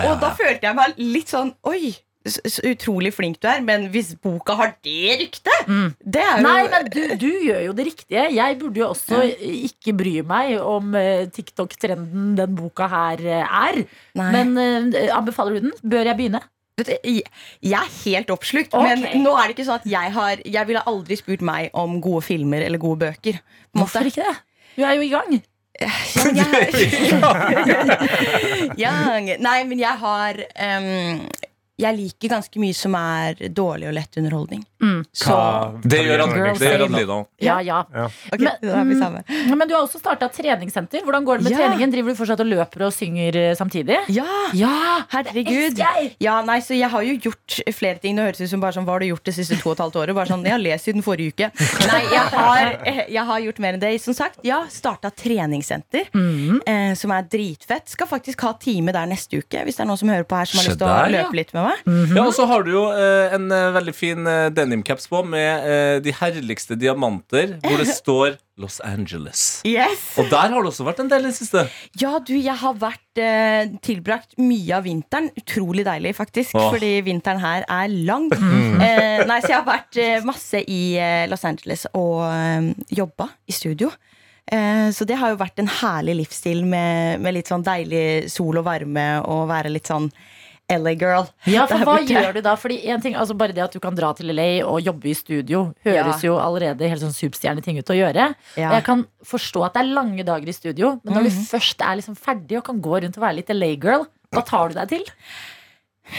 Og 0.06 0.14
da 0.22 0.30
følte 0.38 0.68
jeg 0.68 0.78
meg 0.78 1.00
litt 1.02 1.32
sånn 1.34 1.50
Oi, 1.66 1.90
så, 2.28 2.60
utrolig 2.68 3.10
flink 3.16 3.40
du 3.40 3.48
er. 3.50 3.62
Men 3.64 3.88
hvis 3.90 4.12
boka 4.22 4.54
har 4.58 4.74
det 4.84 5.16
ryktet, 5.24 5.66
det 6.04 6.22
er 6.22 6.38
jo 6.38 6.46
Nei, 6.46 6.60
men 6.76 6.88
du, 6.92 7.00
du 7.24 7.28
gjør 7.48 7.66
jo 7.70 7.74
det 7.80 7.88
riktige. 7.90 8.26
Jeg 8.36 8.58
burde 8.60 8.82
jo 8.82 8.90
også 8.92 9.24
ikke 9.64 9.96
bry 9.98 10.14
meg 10.26 10.54
om 10.60 10.94
eh, 11.00 11.26
TikTok-trenden 11.32 12.34
den 12.38 12.56
boka 12.58 12.86
her 12.92 13.24
eh, 13.24 13.60
er. 13.64 13.82
Nei. 14.20 14.30
Men 14.36 14.94
eh, 14.94 15.10
anbefaler 15.16 15.58
du 15.58 15.70
den? 15.70 15.76
Bør 15.82 16.12
jeg 16.12 16.18
begynne? 16.20 16.44
Jeg 16.88 17.22
jeg 17.62 17.72
er 17.80 17.90
helt 18.04 18.30
oppslukt, 18.30 18.72
Okay. 18.74 18.96
men 18.96 19.22
nå 19.24 19.34
er 19.36 19.48
det 19.48 19.56
ikke 19.58 19.66
sånn 19.68 19.80
at 19.80 19.86
jeg 19.86 20.12
har 20.12 20.36
Jeg 20.44 20.66
ville 20.66 20.82
aldri 20.86 21.16
spurt 21.16 21.40
meg 21.42 21.70
om 21.74 22.00
gode 22.00 22.22
filmer 22.24 22.62
eller 22.66 22.78
gode 22.78 22.98
bøker. 23.06 23.32
på 23.32 23.76
en 23.76 23.80
måte. 23.82 23.90
Hvorfor 24.00 24.06
ikke 24.06 24.24
det? 24.24 24.36
Du 24.76 24.82
er 24.84 24.94
jo 24.94 25.02
i 25.02 25.08
gang. 25.12 25.42
Ja, 28.76 28.92
nei, 29.48 29.58
men 29.64 29.78
jeg 29.80 29.96
har 30.02 30.40
um, 30.40 31.28
Jeg 31.80 31.96
liker 31.96 32.28
ganske 32.36 32.60
mye 32.60 32.76
som 32.76 32.94
er 32.98 33.38
dårlig 33.56 33.88
og 33.88 33.94
lett 33.96 34.18
underholdning. 34.20 34.64
Så 35.12 35.36
Det 35.84 36.00
gjør 36.06 36.22
Adelina. 36.24 37.18
Ja, 37.40 37.58
ja. 37.60 37.80
Ok, 38.32 38.40
da 38.40 38.54
er 38.80 38.84
vi 38.88 38.96
sammen. 38.98 39.24
mm, 39.28 39.56
men 39.58 39.68
du 39.68 39.74
har 39.74 39.82
også 39.84 40.00
starta 40.00 40.28
treningssenter. 40.32 41.02
Hvordan 41.04 41.24
går 41.26 41.38
det 41.40 41.44
med 41.44 41.52
Ja. 41.52 41.58
treningen? 41.58 41.92
Driver 41.92 42.10
du 42.14 42.16
fortsatt 42.16 42.40
og 42.40 42.46
løper 42.48 42.86
og 42.86 42.92
synger 42.92 43.36
eh, 43.36 43.54
samtidig? 43.58 43.98
Ja! 44.08 44.24
Ja, 44.54 45.02
Herregud. 45.12 45.78
Ja, 46.20 46.40
nei, 46.42 46.58
så 46.60 46.74
jeg 46.78 46.88
har 46.90 47.02
jo 47.02 47.14
gjort 47.28 47.60
flere 47.76 47.98
ting. 48.00 48.16
Det 48.16 48.24
høres 48.24 48.40
ut 48.40 48.48
som 48.50 48.60
bare 48.60 48.72
sånn, 48.72 48.84
Hva 48.88 48.96
har 48.96 49.00
du 49.04 49.06
gjort 49.10 49.24
det 49.24 49.34
siste 49.36 49.58
to 49.60 49.70
og 49.70 49.76
et 49.76 49.82
halvt 49.84 49.96
året? 50.00 50.14
Bare 50.16 50.26
sånn, 50.30 50.44
Jeg 50.44 50.52
har 50.52 50.62
lest 50.62 50.84
siden 50.88 51.02
forrige 51.04 51.34
uke. 51.34 51.50
Nei, 51.86 52.00
jeg 52.10 52.26
har, 52.32 52.72
eh, 52.86 53.04
jeg 53.10 53.24
har 53.26 53.40
gjort 53.40 53.58
mer 53.60 53.72
enn 53.74 53.80
det. 53.80 54.00
Som 54.00 54.14
sagt, 54.14 54.40
ja, 54.44 54.62
starta 54.68 55.10
treningssenter, 55.12 56.08
Mm. 56.14 56.60
eh, 56.66 56.94
som 56.94 57.10
er 57.12 57.22
dritfett. 57.22 57.88
Skal 57.88 58.06
faktisk 58.06 58.40
ha 58.42 58.52
time 58.54 58.92
der 58.92 59.06
neste 59.06 59.38
uke, 59.42 59.62
hvis 59.64 59.76
det 59.76 59.80
er 59.84 59.86
noen 59.90 59.98
som 59.98 60.08
hører 60.08 60.24
på 60.24 60.36
her 60.36 60.44
som 60.46 60.60
har 60.60 60.68
lyst 60.70 60.78
til 60.78 60.86
å 60.88 61.10
ja. 61.10 61.22
løpe 61.24 61.34
litt 61.36 61.52
med 61.54 61.64
meg. 61.68 62.16
Ja, 62.16 62.24
og 62.24 62.32
så 62.34 62.46
har 62.46 62.62
du 62.64 62.70
jo 62.72 62.84
eh, 62.90 63.34
en 63.34 63.50
eh, 63.52 63.70
veldig 63.72 63.94
fin 63.94 64.26
eh, 64.26 64.50
denimcaps 64.70 65.08
på 65.10 65.24
med 65.26 65.66
eh, 65.66 65.96
de 66.04 66.14
herligste 66.14 66.76
diamanter, 66.78 67.58
hvor 67.64 67.82
det 67.82 67.88
står 68.00 68.38
Los 68.60 68.78
Angeles. 68.84 69.62
Yes. 69.64 70.02
Og 70.20 70.28
der 70.30 70.52
har 70.52 70.60
det 70.60 70.68
også 70.68 70.84
vært 70.84 71.00
en 71.00 71.08
del 71.10 71.24
i 71.24 71.30
det 71.30 71.36
siste. 71.38 71.64
Ja, 72.00 72.18
du, 72.20 72.34
jeg 72.36 72.56
har 72.60 72.76
vært 72.80 73.20
eh, 73.20 73.70
tilbrakt 73.84 74.36
mye 74.40 74.76
av 74.76 74.84
vinteren. 74.84 75.30
Utrolig 75.40 75.86
deilig, 75.88 76.12
faktisk. 76.18 76.54
Åh. 76.58 76.68
Fordi 76.74 76.92
vinteren 77.06 77.40
her 77.42 77.66
er 77.66 77.92
lang. 78.10 78.28
Mm. 78.50 78.80
Eh, 78.82 79.22
nei, 79.28 79.36
så 79.42 79.50
jeg 79.50 79.58
har 79.60 79.66
vært 79.66 79.96
eh, 80.00 80.24
masse 80.26 80.60
i 80.68 80.80
eh, 80.98 81.26
Los 81.30 81.44
Angeles 81.46 81.84
og 81.96 82.22
eh, 82.26 82.70
jobba 82.96 83.28
i 83.48 83.54
studio. 83.54 83.90
Eh, 84.50 84.88
så 84.94 85.06
det 85.06 85.18
har 85.20 85.32
jo 85.32 85.38
vært 85.40 85.60
en 85.62 85.70
herlig 85.70 86.16
livsstil 86.22 86.64
med, 86.68 87.20
med 87.22 87.36
litt 87.36 87.50
sånn 87.50 87.64
deilig 87.66 88.30
sol 88.32 88.58
og 88.60 88.66
varme 88.66 89.06
og 89.22 89.44
være 89.50 89.72
litt 89.72 89.90
sånn 89.90 90.08
LA 90.70 90.94
girl. 90.94 91.26
Ja, 91.50 91.66
for 91.66 91.82
hva 91.84 91.98
gjør 92.06 92.34
du 92.34 92.40
da? 92.46 92.54
Fordi 92.56 92.78
en 92.88 93.00
ting, 93.02 93.14
altså 93.18 93.36
Bare 93.36 93.52
det 93.56 93.62
at 93.64 93.72
du 93.72 93.80
kan 93.82 93.94
dra 93.98 94.12
til 94.16 94.30
LA 94.34 94.62
og 94.64 94.80
jobbe 94.86 95.10
i 95.10 95.14
studio, 95.14 95.74
høres 95.84 96.22
Ja. 96.22 96.28
jo 96.30 96.36
allerede 96.38 96.88
helt 96.88 97.02
sånn 97.02 97.12
superstjerneting 97.16 97.78
ut 97.82 97.90
å 97.92 97.98
gjøre. 97.98 98.34
Ja. 98.56 98.72
Jeg 98.76 98.84
kan 98.84 99.06
forstå 99.24 99.64
at 99.66 99.74
det 99.74 99.82
er 99.84 99.94
lange 99.94 100.24
dager 100.24 100.48
i 100.48 100.52
studio, 100.56 101.00
men 101.04 101.14
når 101.14 101.22
du 101.28 101.30
Mhm. 101.30 101.46
først 101.50 101.80
er 101.82 101.96
liksom 102.00 102.16
ferdig 102.16 102.56
og 102.58 102.64
kan 102.64 102.80
gå 102.80 103.02
rundt 103.02 103.16
og 103.18 103.22
være 103.22 103.36
litt 103.36 103.50
LA-girl, 103.50 104.06
hva 104.32 104.44
tar 104.46 104.68
du 104.68 104.74
deg 104.74 104.88
til? 104.88 105.04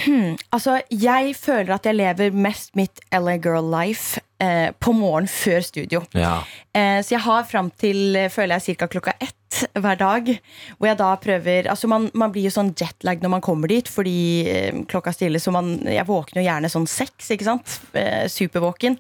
Hmm. 0.06 0.38
Altså, 0.56 0.78
jeg 0.90 1.34
føler 1.36 1.74
at 1.76 1.84
jeg 1.84 1.98
lever 2.00 2.32
mest 2.32 2.76
mitt 2.80 3.02
LA 3.12 3.34
girl 3.44 3.66
life 3.74 4.21
eh, 4.42 4.72
på 4.80 4.94
morgen 4.96 5.30
før 5.30 5.62
studio. 5.66 6.02
Ja. 6.18 6.42
Eh, 6.74 7.00
så 7.06 7.16
jeg 7.16 7.24
har 7.26 7.48
fram 7.50 7.72
til 7.82 8.18
eh, 8.18 8.32
føler 8.32 8.60
jeg 8.60 8.78
ca. 8.80 8.90
klokka 8.92 9.16
ett 9.20 9.66
hver 9.76 10.00
dag. 10.00 10.30
Hvor 10.78 10.90
jeg 10.90 11.00
da 11.02 11.10
prøver 11.22 11.68
Altså 11.72 11.90
man, 11.92 12.10
man 12.18 12.32
blir 12.34 12.48
jo 12.48 12.54
sånn 12.56 12.74
jetlag 12.78 13.22
når 13.24 13.36
man 13.36 13.44
kommer 13.46 13.72
dit 13.72 13.90
fordi 13.92 14.22
eh, 14.50 14.80
klokka 14.90 15.14
stille, 15.16 15.42
så 15.42 15.54
man 15.54 15.76
Jeg 15.86 16.08
våkner 16.08 16.42
jo 16.42 16.48
gjerne 16.48 16.72
sånn 16.72 16.90
seks, 16.90 17.34
ikke 17.36 17.50
sant? 17.50 17.78
Eh, 17.94 18.26
supervåken. 18.32 18.98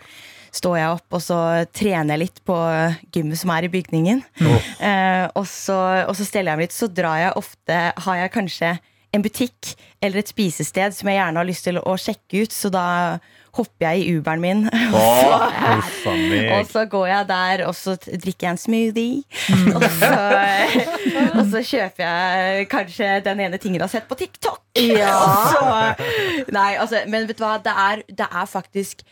Står 0.51 0.77
jeg 0.81 0.93
opp, 0.97 1.05
og 1.15 1.21
så 1.23 1.35
trener 1.71 2.17
jeg 2.17 2.21
litt 2.25 2.39
på 2.43 2.55
gymmet 3.15 3.39
som 3.39 3.53
er 3.55 3.63
i 3.63 3.71
bygningen. 3.71 4.19
Eh, 4.81 5.27
og, 5.37 5.45
så, 5.47 5.77
og 6.09 6.15
så 6.17 6.25
steller 6.27 6.51
jeg 6.51 6.59
meg 6.59 6.67
litt. 6.67 6.75
Så 6.75 6.89
drar 6.91 7.19
jeg 7.21 7.35
ofte 7.39 7.77
Har 8.03 8.17
jeg 8.17 8.33
kanskje 8.33 8.71
en 9.11 9.23
butikk 9.23 9.73
eller 10.01 10.21
et 10.21 10.31
spisested 10.31 10.95
som 10.95 11.09
jeg 11.11 11.19
gjerne 11.19 11.41
har 11.41 11.47
lyst 11.47 11.67
til 11.67 11.79
å 11.79 11.95
sjekke 11.99 12.45
ut, 12.45 12.55
så 12.55 12.71
da 12.73 12.85
hopper 13.57 13.87
jeg 13.87 14.03
i 14.03 14.17
Uberen 14.17 14.41
min. 14.43 14.61
Og 16.55 16.67
så 16.69 16.85
går 16.89 17.07
jeg 17.07 17.27
der, 17.29 17.63
og 17.67 17.75
så 17.75 17.95
drikker 17.99 18.47
jeg 18.47 18.51
en 18.51 18.59
smoothie. 18.59 19.23
Og, 19.75 19.83
så, 19.99 20.11
og 21.37 21.43
så 21.51 21.63
kjøper 21.65 22.05
jeg 22.05 22.69
kanskje 22.71 23.09
den 23.25 23.43
ene 23.45 23.59
tingen 23.61 23.79
jeg 23.79 23.85
har 23.85 23.93
sett 23.93 24.07
på 24.09 24.17
TikTok. 24.19 24.61
Ja. 24.79 25.15
så, 25.53 25.65
nei, 26.53 26.71
altså, 26.79 27.03
men 27.11 27.27
vet 27.29 27.39
du 27.39 27.45
hva, 27.45 27.57
det 27.63 27.75
er, 27.75 28.03
det 28.07 28.27
er 28.27 28.49
faktisk 28.49 29.05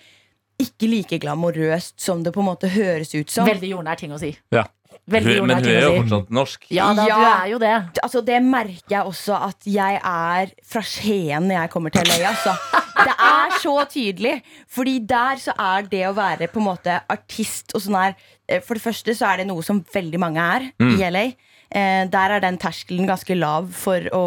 ikke 0.60 0.90
like 0.92 1.20
glamorøst 1.24 2.00
som 2.04 2.24
det 2.24 2.34
på 2.36 2.44
en 2.44 2.50
måte 2.50 2.72
høres 2.74 3.14
ut 3.16 3.32
som. 3.32 3.48
Veldig 3.48 3.76
jordnær 3.76 4.00
ting 4.00 4.16
å 4.16 4.20
si. 4.22 4.34
Ja. 4.56 4.66
Veldig 5.10 5.36
Hun, 5.40 5.48
men 5.50 5.58
hun 5.64 5.70
er 5.72 5.82
jo 5.86 5.92
fortsatt 6.02 6.30
norsk. 6.38 6.66
Ja 6.76 6.90
da, 6.94 7.06
du 7.10 7.14
er 7.26 7.48
jo 7.54 7.60
det. 7.62 7.74
Altså, 8.04 8.22
det 8.26 8.40
merker 8.46 8.94
jeg 8.96 9.04
også 9.10 9.38
at 9.50 9.68
jeg 9.70 10.00
er 10.06 10.52
fra 10.70 10.82
Skien 10.86 11.48
når 11.50 11.56
jeg 11.64 11.72
kommer 11.74 11.94
til 11.96 12.06
LA. 12.10 12.20
Altså. 12.30 12.54
Det 13.00 13.14
er 13.30 13.54
så 13.64 13.76
tydelig. 13.90 14.34
Fordi 14.70 14.98
der 15.08 15.40
så 15.42 15.54
er 15.58 15.88
det 15.92 16.04
å 16.10 16.14
være 16.18 16.50
på 16.52 16.60
en 16.62 16.68
måte 16.70 17.00
artist 17.10 17.72
og 17.78 17.82
sånn 17.86 17.96
her 18.00 18.16
eh, 18.50 18.60
For 18.66 18.76
det 18.76 18.84
første 18.84 19.16
så 19.16 19.30
er 19.32 19.42
det 19.42 19.48
noe 19.50 19.64
som 19.66 19.84
veldig 19.94 20.20
mange 20.22 20.44
er 20.58 20.68
Mm. 20.80 20.96
i 21.00 21.10
LA. 21.10 21.26
Eh, 21.70 22.04
der 22.10 22.32
er 22.36 22.42
den 22.42 22.58
terskelen 22.58 23.06
ganske 23.08 23.36
lav 23.38 23.68
for 23.78 24.02
å, 24.18 24.24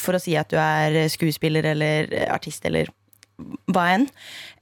for 0.00 0.18
å 0.18 0.20
si 0.22 0.34
at 0.36 0.50
du 0.50 0.56
er 0.58 1.06
skuespiller 1.12 1.68
eller 1.72 2.08
artist 2.34 2.64
eller 2.66 2.90
hva 3.70 3.86
enn. 3.94 4.06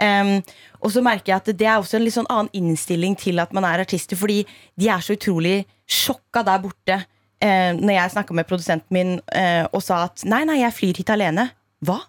Um, 0.01 0.35
og 0.83 0.93
så 0.95 1.03
merker 1.05 1.33
jeg 1.33 1.43
at 1.43 1.53
det 1.61 1.68
er 1.68 1.79
også 1.79 1.99
en 1.99 2.05
litt 2.07 2.16
sånn 2.16 2.29
annen 2.33 2.51
innstilling 2.57 3.16
til 3.18 3.41
at 3.43 3.55
man 3.57 3.66
er 3.66 3.83
artister, 3.85 4.18
fordi 4.18 4.43
de 4.79 4.91
er 4.93 5.05
så 5.05 5.16
utrolig 5.18 5.62
sjokka 5.89 6.45
der 6.47 6.62
borte. 6.64 7.01
Uh, 7.39 7.72
når 7.79 7.95
jeg 7.95 8.14
snakka 8.16 8.35
med 8.35 8.49
produsenten 8.51 8.95
min 8.95 9.18
uh, 9.31 9.64
og 9.70 9.83
sa 9.85 10.05
at 10.09 10.24
nei, 10.26 10.43
nei, 10.49 10.61
jeg 10.64 10.76
flyr 10.79 11.03
hit 11.03 11.12
alene. 11.14 11.51
Hva? 11.87 12.01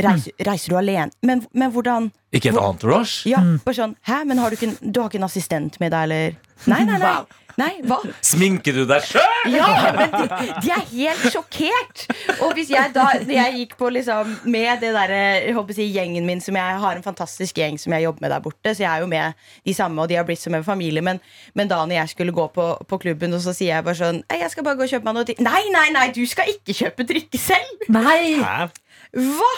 Reiser, 0.00 0.32
reiser 0.46 0.72
du 0.72 0.78
alene? 0.78 1.10
Men, 1.26 1.42
men 1.52 1.72
hvordan 1.74 2.06
Ikke 2.32 2.52
et 2.52 2.56
entourage? 2.56 3.28
Ja, 3.28 3.42
bare 3.64 3.76
sånn 3.76 3.96
Hæ, 4.06 4.22
men 4.30 4.40
har 4.40 4.48
du, 4.48 4.56
ikke, 4.56 4.72
du 4.80 5.00
har 5.02 5.10
ikke 5.10 5.20
en 5.20 5.26
assistent 5.26 5.76
med 5.82 5.92
deg, 5.92 6.06
eller? 6.06 6.38
Nei, 6.70 6.84
nei, 6.88 6.96
nei. 7.02 7.12
Nei, 7.60 7.72
hva? 7.84 7.98
Sminker 8.24 8.76
du 8.76 8.84
deg 8.88 9.04
sjøl? 9.04 9.52
Ja, 9.52 9.68
men 9.96 10.14
de, 10.14 10.46
de 10.64 10.72
er 10.72 10.84
helt 10.90 11.24
sjokkert. 11.34 12.04
Og 12.40 12.54
hvis 12.56 12.70
jeg 12.72 12.92
da 12.94 13.06
jeg 13.20 13.56
gikk 13.58 13.76
på 13.80 13.90
liksom 13.92 14.32
med 14.50 14.80
det 14.84 14.92
der, 14.96 15.14
jeg 15.44 15.54
håper 15.56 15.74
å 15.74 15.76
si, 15.76 15.88
gjengen 15.92 16.28
min, 16.28 16.40
som 16.44 16.56
jeg 16.56 16.80
har 16.84 16.96
en 16.98 17.04
fantastisk 17.04 17.60
gjeng 17.60 17.78
som 17.80 17.94
jeg 17.96 18.06
jobber 18.06 18.24
med 18.26 18.34
der 18.34 18.44
borte, 18.44 18.74
så 18.74 18.84
jeg 18.84 18.90
er 18.90 19.04
jo 19.04 19.10
med 19.10 19.38
de 19.66 19.76
samme, 19.76 20.00
og 20.02 20.10
de 20.10 20.18
har 20.18 20.26
blitt 20.28 20.42
som 20.42 20.56
en 20.56 20.66
familie, 20.66 21.04
men, 21.04 21.20
men 21.58 21.70
da 21.70 21.82
når 21.84 22.00
jeg 22.02 22.14
skulle 22.14 22.36
gå 22.36 22.46
på, 22.54 22.68
på 22.88 23.00
klubben, 23.04 23.34
og 23.36 23.42
så 23.44 23.54
sier 23.56 23.76
jeg 23.76 23.86
bare 23.86 24.00
sånn 24.00 24.22
«Nei, 24.30 24.40
Jeg 24.44 24.54
skal 24.54 24.66
bare 24.66 24.78
gå 24.80 24.86
og 24.86 24.92
kjøpe 24.94 25.08
meg 25.08 25.18
noe 25.18 25.28
drikke. 25.28 25.44
Nei, 25.46 25.64
nei, 25.74 25.88
nei, 25.96 26.06
du 26.16 26.22
skal 26.28 26.48
ikke 26.52 26.76
kjøpe 26.76 27.08
drikke 27.08 27.40
selv! 27.40 27.88
Nei! 27.92 28.38
Hva? 29.16 29.50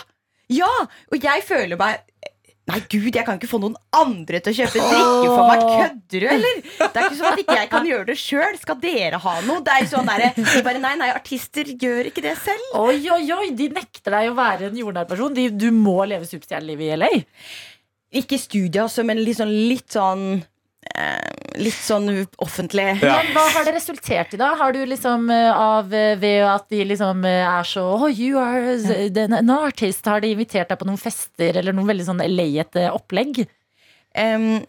Ja! 0.53 0.71
Og 1.13 1.23
jeg 1.23 1.45
føler 1.47 1.79
meg 1.81 2.03
Nei, 2.71 2.79
gud, 2.87 3.09
jeg 3.11 3.25
kan 3.27 3.41
ikke 3.41 3.49
få 3.51 3.59
noen 3.59 3.75
andre 3.99 4.39
til 4.39 4.53
å 4.53 4.57
kjøpe 4.61 4.83
drikke 4.85 5.31
for 5.33 5.49
meg. 5.49 5.63
Kødder 5.67 6.23
du, 6.23 6.27
eller? 6.31 6.61
Det 6.79 6.87
er 7.01 7.07
ikke 7.09 7.19
sånn 7.19 7.33
at 7.33 7.41
ikke 7.43 7.57
jeg 7.59 7.71
kan 7.73 7.89
gjøre 7.89 8.07
det 8.13 8.17
sjøl. 8.21 8.59
Skal 8.61 8.79
dere 8.85 9.19
ha 9.25 9.33
noe? 9.49 9.65
Det 9.67 9.75
er 9.75 9.83
jo 9.83 9.89
sånn 9.97 10.11
der, 10.13 10.25
de 10.37 10.63
bare, 10.63 10.83
Nei, 10.85 10.93
nei, 11.01 11.09
artister 11.11 11.73
gjør 11.73 12.13
ikke 12.13 12.23
det 12.23 12.37
selv. 12.45 12.69
Oi, 12.79 13.01
oi, 13.11 13.25
oi, 13.35 13.49
de 13.59 13.67
nekter 13.75 14.15
deg 14.15 14.31
å 14.31 14.39
være 14.39 14.71
en 14.71 14.79
jordnær 14.79 15.11
person. 15.11 15.35
De, 15.35 15.49
du 15.51 15.69
må 15.75 15.99
leve 16.07 16.29
superstjernelivet 16.31 16.87
i 16.87 17.01
LA. 17.03 17.11
Ikke 18.23 18.39
studio, 18.39 18.87
altså, 18.87 19.03
men 19.09 19.25
sånn 19.35 19.51
litt 19.51 19.99
sånn 19.99 20.25
eh, 20.39 20.47
Litt 21.63 21.79
sånn 21.79 22.09
offentlig. 22.43 22.85
Men 23.01 23.31
hva 23.35 23.45
har 23.55 23.67
det 23.67 23.75
resultert 23.77 24.33
i, 24.35 24.39
da? 24.41 24.53
Har 24.59 24.75
du 24.75 24.81
liksom 24.89 25.29
eh, 25.33 25.51
av 25.53 25.93
eh, 25.95 26.15
Ved 26.21 26.45
at 26.49 26.67
de 26.73 26.83
liksom 26.89 27.25
eh, 27.29 27.45
er 27.47 27.67
så 27.69 27.85
Oh, 27.93 28.09
you 28.09 28.41
are 28.41 28.75
an, 29.23 29.53
artist. 29.53 30.07
Har 30.09 30.25
de 30.25 30.33
invitert 30.33 30.73
deg 30.73 30.81
på 30.81 30.89
noen 30.89 31.01
fester 31.01 31.59
eller 31.61 31.77
noen 31.77 31.91
veldig 31.93 32.07
sånn 32.09 32.25
LA-ete 32.25 32.89
opplegg? 32.93 33.45
Em, 34.19 34.63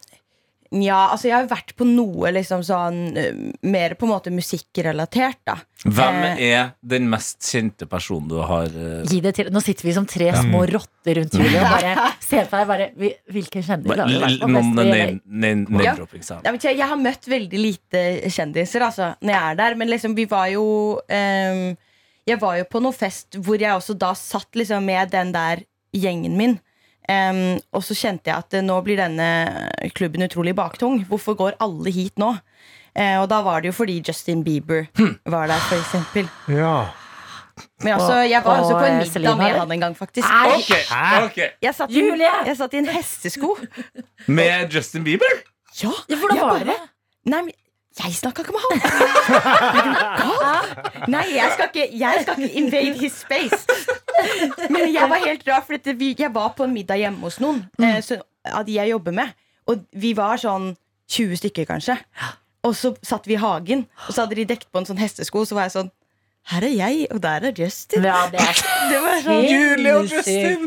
ja, 0.72 1.08
altså 1.12 1.28
jeg 1.28 1.34
har 1.36 1.46
vært 1.50 1.74
på 1.76 1.84
noe 1.86 2.30
liksom 2.32 2.62
sånn 2.66 3.16
eh, 3.16 3.34
mer 3.62 3.94
på 3.98 4.06
en 4.06 4.12
måte 4.14 4.30
musikkrelatert, 4.32 5.38
da. 5.46 5.56
Hvem 5.84 6.16
Eh, 6.24 6.40
er 6.54 6.70
den 6.80 7.08
mest 7.12 7.38
kjente 7.44 7.86
personen 7.90 8.28
du 8.30 8.38
har 8.40 8.64
eh, 8.72 9.02
Gi 9.10 9.20
det 9.20 9.34
til. 9.36 9.50
Nå 9.52 9.60
sitter 9.62 9.84
vi 9.84 9.92
som 9.92 10.06
tre 10.08 10.30
små 10.32 10.62
rotter 10.70 11.20
rundt 11.20 11.34
Julie 11.36 11.60
og 11.60 11.74
bare 11.76 12.08
ser 12.24 12.46
på 12.48 12.56
deg 12.56 12.66
bare 12.70 12.86
"Vi- 12.96 13.14
Hvilken 13.30 13.62
kjendis 13.66 13.92
har 13.96 14.08
du 14.08 14.18
vært 14.24 14.40
på 14.40 14.48
Noen 14.48 14.72
fest 14.74 14.80
i 14.80 14.88
LA?" 14.88 14.96
name- 14.96 15.20
name- 15.26 15.66
name-dropping, 15.68 16.22
sa 16.24 16.34
han. 16.38 16.44
Jeg, 16.44 16.52
vet 16.56 16.64
ikke, 16.64 16.76
jeg 16.78 16.88
har 16.88 17.02
møtt 17.04 17.28
veldig 17.28 17.60
lite 17.60 18.04
kjendiser 18.32 18.80
altså, 18.88 19.10
når 19.20 19.34
jeg 19.36 19.42
er 19.52 19.54
der. 19.60 19.74
Men 19.76 19.88
liksom, 19.92 20.14
vi 20.16 20.24
var 20.30 20.48
jo 20.54 20.64
ehm, 21.08 21.76
Jeg 22.26 22.40
var 22.40 22.56
jo 22.56 22.64
på 22.64 22.80
noe 22.80 22.92
fest 22.96 23.36
hvor 23.36 23.60
jeg 23.60 23.68
også 23.76 23.98
da 24.00 24.14
satt 24.16 24.48
liksom 24.56 24.84
med 24.88 25.10
den 25.12 25.32
der 25.32 25.60
gjengen 25.94 26.36
min. 26.40 26.58
Ehm, 27.08 27.58
og 27.76 27.82
så 27.84 27.94
kjente 27.98 28.30
jeg 28.30 28.36
at 28.38 28.54
eh, 28.56 28.62
nå 28.64 28.78
blir 28.86 28.96
denne 28.96 29.28
klubben 29.96 30.24
utrolig 30.24 30.54
baktung. 30.56 31.02
Hvorfor 31.08 31.36
går 31.36 31.56
alle 31.60 31.92
hit 31.92 32.16
nå? 32.18 32.34
Uh, 32.94 33.16
og 33.24 33.28
da 33.28 33.40
var 33.42 33.60
det 33.60 33.72
jo 33.72 33.74
fordi 33.74 33.96
Justin 34.06 34.44
Bieber 34.46 34.84
var 35.26 35.48
der, 35.50 35.58
for 35.66 35.74
eksempel. 35.82 36.28
Ja. 36.46 36.84
Men 37.82 37.92
altså, 37.96 38.20
jeg 38.22 38.42
var 38.44 38.60
Og- 38.60 38.64
også 38.64 38.76
på 38.78 38.84
en 38.86 38.98
middag 39.02 39.36
med 39.38 39.58
han 39.58 39.72
en 39.72 39.80
gang, 39.82 39.96
faktisk. 39.98 40.28
Okay. 40.46 40.84
Ok, 40.90 41.24
ok. 41.26 41.40
Jeg 41.62 41.74
satt, 41.74 41.90
i, 41.90 42.04
jeg 42.46 42.56
satt 42.56 42.74
i 42.74 42.78
en 42.78 42.86
hestesko. 42.86 43.56
Med 44.30 44.70
Justin 44.74 45.04
Bieber? 45.04 45.34
Ja, 45.82 45.90
Ja, 46.08 46.16
hvordan 46.22 46.40
var 46.40 46.58
det? 46.70 46.78
Nei, 47.26 47.40
men 47.42 47.52
jeg 47.94 48.14
snakka 48.18 48.42
ikke 48.42 48.54
med 48.54 48.64
han! 48.64 48.80
Er 49.78 49.86
du 49.86 49.92
gal? 50.18 50.70
Nei, 51.14 51.24
jeg 51.36 51.50
skal, 51.54 51.68
ikke, 51.70 51.84
jeg 51.98 52.22
skal 52.24 52.40
ikke 52.42 52.60
invade 52.60 52.94
his 52.98 53.18
space. 53.22 53.60
Men 54.70 54.88
jeg 54.90 55.10
var 55.10 55.22
helt 55.22 55.44
rar, 55.48 55.62
for 55.66 55.76
dette, 55.78 55.94
jeg 56.18 56.34
var 56.34 56.54
på 56.58 56.66
en 56.66 56.74
middag 56.74 56.98
hjemme 57.04 57.22
hos 57.22 57.38
noen 57.42 57.62
eh, 57.78 58.00
så, 58.02 58.18
av 58.50 58.66
de 58.66 58.78
jeg 58.80 58.90
jobber 58.90 59.14
med. 59.14 59.34
Og 59.70 59.86
vi 59.94 60.10
var 60.18 60.42
sånn 60.42 60.72
20 61.14 61.38
stykker, 61.44 61.68
kanskje. 61.70 61.96
Og 62.64 62.74
så 62.76 62.94
satt 63.04 63.28
vi 63.28 63.36
i 63.36 63.40
hagen, 63.40 63.86
og 64.08 64.14
så 64.14 64.24
hadde 64.24 64.40
de 64.40 64.48
dekket 64.54 64.72
på 64.72 64.82
en 64.82 64.88
sånn 64.88 65.00
hestesko. 65.00 65.44
Så 65.46 65.56
var 65.56 65.68
jeg 65.68 65.76
sånn 65.78 65.92
Her 66.50 66.66
er 66.66 66.74
jeg, 66.76 67.04
og 67.14 67.22
der 67.24 67.46
er 67.48 67.56
Justin. 67.56 68.04
Ja, 68.04 68.26
det 68.32 68.42
er 68.42 68.58
Det 68.90 68.98
var 69.00 69.20
sånn 69.24 69.44
Julie 69.48 69.94
og 69.96 70.10
Justin! 70.10 70.66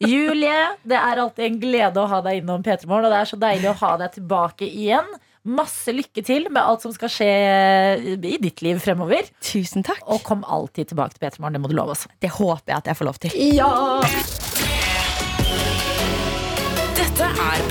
Julie, 0.00 0.60
det 0.88 1.00
er 1.00 1.20
alltid 1.24 1.44
en 1.50 1.58
glede 1.60 2.00
å 2.00 2.08
ha 2.08 2.20
deg 2.24 2.40
innom 2.40 2.62
P3 2.64 2.86
Morgen, 2.88 3.10
og 3.10 3.12
det 3.12 3.18
er 3.24 3.32
så 3.32 3.40
deilig 3.42 3.68
å 3.74 3.80
ha 3.82 3.96
deg 4.00 4.14
tilbake 4.14 4.68
igjen. 4.68 5.10
Masse 5.48 5.94
lykke 5.94 6.24
til 6.26 6.48
med 6.52 6.60
alt 6.60 6.84
som 6.84 6.92
skal 6.92 7.12
skje 7.12 7.28
i 8.04 8.36
ditt 8.42 8.62
liv 8.64 8.80
fremover. 8.84 9.30
Tusen 9.44 9.86
takk. 9.86 10.02
Og 10.12 10.22
kom 10.26 10.44
alltid 10.44 10.92
tilbake 10.92 11.16
til 11.16 11.24
P3 11.24 11.40
Morgen, 11.40 11.56
det 11.56 11.64
må 11.64 11.72
du 11.72 11.76
love 11.78 11.96
oss. 11.96 12.06
Det 12.20 12.32
håper 12.36 12.74
jeg 12.74 12.82
at 12.82 12.92
jeg 12.92 13.00
får 13.00 13.10
lov 13.12 13.22
til. 13.24 13.38
Ja! 13.56 14.57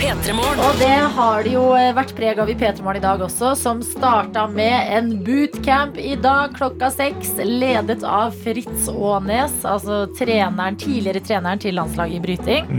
P3 0.07 0.33
Morgen. 0.33 0.59
Og 0.63 0.77
det 0.79 0.97
har 1.17 1.41
det 1.43 1.51
jo 1.51 1.63
eh, 1.75 1.89
vært 1.91 2.13
preg 2.15 2.37
av 2.39 2.47
i 2.47 2.53
P3 2.55 2.79
Morgen 2.79 3.01
i 3.01 3.03
dag 3.03 3.19
også, 3.25 3.49
som 3.59 3.81
starta 3.83 4.45
med 4.47 4.93
en 4.95 5.09
bootcamp 5.25 5.97
i 5.99 6.13
dag 6.23 6.53
klokka 6.55 6.87
seks, 6.95 7.33
ledet 7.43 8.05
av 8.07 8.31
Fritz 8.45 8.87
Aanes, 8.87 9.57
altså 9.67 10.05
treneren, 10.15 10.79
tidligere 10.79 11.19
treneren 11.27 11.59
til 11.59 11.75
landslaget 11.75 12.15
i 12.15 12.23
bryting. 12.23 12.71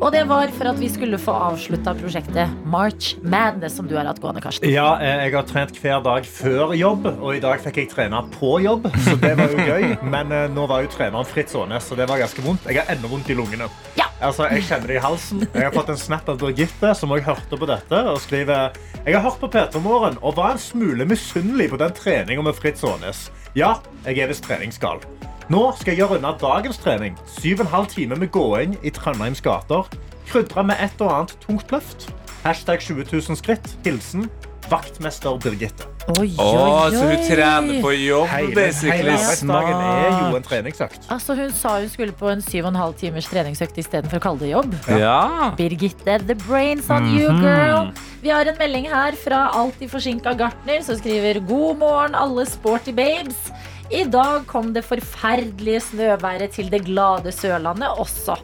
Og 0.00 0.10
det 0.10 0.24
var 0.32 0.50
for 0.56 0.72
at 0.72 0.82
vi 0.82 0.90
skulle 0.90 1.22
få 1.22 1.36
avslutta 1.52 1.94
prosjektet 2.02 2.50
March 2.66 3.14
Madness, 3.22 3.78
som 3.78 3.86
du 3.86 3.94
har 3.94 4.10
hatt 4.10 4.18
gående, 4.18 4.42
Karsten. 4.42 4.66
Ja, 4.66 4.96
eh, 4.98 5.28
jeg 5.28 5.36
har 5.38 5.46
trent 5.46 5.78
hver 5.78 6.02
dag 6.02 6.26
før 6.26 6.74
jobb, 6.74 7.06
og 7.12 7.36
i 7.36 7.44
dag 7.46 7.62
fikk 7.62 7.78
jeg 7.84 7.92
trene 7.94 8.24
på 8.40 8.56
jobb. 8.66 8.90
Så 9.06 9.14
det 9.22 9.36
var 9.38 9.54
jo 9.54 9.68
gøy. 9.70 9.92
Men 10.16 10.34
eh, 10.34 10.48
nå 10.50 10.66
var 10.66 10.82
jo 10.82 10.90
treneren 10.98 11.30
Fritz 11.30 11.54
Aanes, 11.54 11.86
så 11.86 11.94
det 11.94 12.10
var 12.10 12.18
ganske 12.26 12.42
vondt. 12.42 12.66
Jeg 12.66 12.82
har 12.82 12.90
ennå 12.96 13.14
vondt 13.14 13.30
i 13.30 13.38
lungene. 13.38 13.70
Ja. 13.94 14.11
Altså, 14.22 14.46
Jeg 14.52 14.62
kjenner 14.68 14.86
det 14.86 14.96
i 14.96 15.02
halsen. 15.02 15.40
Jeg 15.54 15.64
har 15.66 15.72
fått 15.74 15.90
en 15.90 15.98
snap 15.98 16.28
av 16.30 16.38
Birgitte 16.38 16.92
som 16.94 17.10
også 17.10 17.26
hørte 17.26 17.58
på 17.58 17.66
dette. 17.66 18.02
og 18.12 18.20
skriver 18.22 18.70
Jeg 19.04 19.16
har 19.16 19.24
hørt 19.24 19.40
på 19.40 19.48
P3 19.50 19.80
Morgen 19.82 20.18
og 20.22 20.36
var 20.36 20.52
en 20.54 20.62
smule 20.62 21.04
misunnelig 21.04 21.70
på 21.72 21.80
den 21.80 21.92
treninga 21.92 22.42
med 22.42 22.54
Fritz 22.54 22.84
Aanes. 22.84 23.30
Ja, 23.58 23.74
jeg 24.06 24.18
er 24.22 24.30
visst 24.30 24.44
treningsgal. 24.46 25.02
Nå 25.50 25.72
skal 25.76 25.92
jeg 25.92 25.98
gjøre 26.04 26.20
unna 26.20 26.32
dagens 26.38 26.78
trening. 26.78 27.18
Syv 27.26 27.60
og 27.60 27.66
en 27.66 27.72
halv 27.72 27.86
time 27.90 28.16
med 28.16 28.30
gåing 28.30 28.76
i 28.82 28.90
Trondheims 28.94 29.42
gater. 29.42 29.90
Krydra 30.30 30.62
med 30.62 30.78
et 30.80 31.02
og 31.02 31.10
annet 31.12 31.34
tungt 31.42 31.74
løft. 31.74 32.08
Hashtag 32.44 32.80
20 32.80 33.04
000 33.12 33.36
skritt. 33.36 33.74
Hilsen 33.84 34.30
vaktmester 34.70 35.38
Birgitte. 35.42 35.88
Oi, 36.18 36.32
Å, 36.34 36.46
oi, 36.50 36.90
så 36.96 37.02
hun 37.06 37.20
trener 37.28 37.76
på 37.82 37.92
jobb, 37.94 38.26
Hele, 38.32 38.54
basically. 38.56 38.96
hele 38.98 39.12
arbeidsdagen 39.14 39.82
er 39.86 40.16
jo 40.32 40.36
en 40.40 40.42
treningsøkt. 40.46 41.04
Altså, 41.14 41.36
hun 41.38 41.52
sa 41.54 41.76
hun 41.78 41.88
skulle 41.92 42.12
på 42.18 42.30
en 42.32 42.42
syv 42.42 42.64
og 42.66 42.72
en 42.72 42.80
halv 42.80 42.96
timers 42.98 43.28
treningsøkt 43.30 43.78
istedenfor 43.78 44.18
å 44.18 44.24
kalle 44.24 44.38
det 44.42 44.50
jobb. 44.50 44.74
Ja. 44.98 45.52
Birgitte, 45.58 46.18
the 46.26 46.34
brains 46.46 46.90
on 46.90 47.06
you, 47.14 47.30
Mhm. 47.30 47.42
girl. 47.42 47.92
Vi 48.22 48.30
har 48.30 48.44
en 48.46 48.58
melding 48.58 48.88
her 48.90 49.12
fra 49.12 49.50
alltid 49.54 49.90
forsinka 49.90 50.34
gartner, 50.36 50.82
som 50.82 50.96
skriver 50.96 51.40
God 51.46 51.78
morgen, 51.78 52.14
alle 52.14 52.46
sporty 52.46 52.92
babes. 52.92 53.50
I 53.92 54.04
dag 54.04 54.46
kom 54.46 54.72
det 54.72 54.84
forferdelige 54.84 55.80
snøværet 55.90 56.52
til 56.52 56.68
det 56.70 56.84
glade 56.86 57.30
Sørlandet 57.32 57.90
også. 57.98 58.38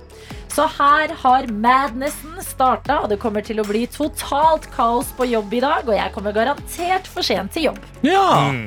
Så 0.59 0.64
her 0.74 1.12
har 1.20 1.46
madnessen 1.54 2.34
starta, 2.42 2.96
og 3.04 3.12
det 3.12 3.20
kommer 3.22 3.44
til 3.46 3.61
å 3.62 3.64
bli 3.68 3.84
totalt 3.94 4.64
kaos 4.74 5.12
på 5.14 5.28
jobb 5.30 5.52
i 5.54 5.61
dag. 5.62 5.84
Og 5.86 5.94
jeg 5.94 6.11
kommer 6.16 6.32
garantert 6.34 7.06
for 7.06 7.22
sent 7.22 7.52
til 7.54 7.68
jobb. 7.68 7.76
Ja. 8.02 8.50
Mm. 8.50 8.64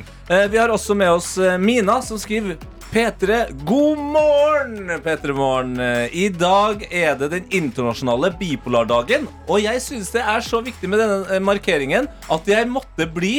Vi 0.53 0.59
har 0.61 0.71
også 0.71 0.95
med 0.95 1.11
oss 1.11 1.33
eh, 1.35 1.57
Mina, 1.59 1.97
som 1.99 2.15
skriver 2.21 2.55
P3, 2.93 3.41
god 3.67 3.99
morgen! 4.13 4.93
P3 5.03 5.35
Morgen. 5.35 5.73
Eh, 5.83 6.15
I 6.15 6.29
dag 6.31 6.85
er 6.87 7.17
det 7.19 7.27
den 7.33 7.49
internasjonale 7.59 8.29
bipolardagen, 8.39 9.27
og 9.49 9.59
jeg 9.59 9.81
syns 9.83 10.13
det 10.15 10.23
er 10.23 10.45
så 10.47 10.61
viktig 10.63 10.87
med 10.93 11.03
denne 11.03 11.25
eh, 11.27 11.43
markeringen 11.43 12.07
at 12.31 12.47
jeg 12.47 12.69
måtte 12.71 13.09
bli 13.11 13.33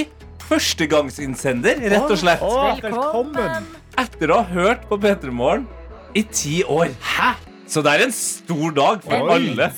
førstegangsinnsender, 0.44 1.80
rett 1.94 2.05
og 2.05 2.20
slett. 2.20 2.44
Å, 2.44 2.76
velkommen. 2.84 3.72
Etter 3.96 4.36
å 4.36 4.42
ha 4.42 4.61
hørt 4.61 4.84
på 4.92 5.00
P3 5.00 5.32
Morgen 5.40 5.64
i 6.12 6.26
ti 6.28 6.61
år. 6.68 6.92
Hæ? 7.14 7.30
Så 7.73 7.81
det 7.81 7.93
er 7.95 8.03
en 8.05 8.12
stor 8.12 8.75
dag 8.77 9.01
for 9.01 9.16
Oi. 9.16 9.37
alle. 9.39 9.70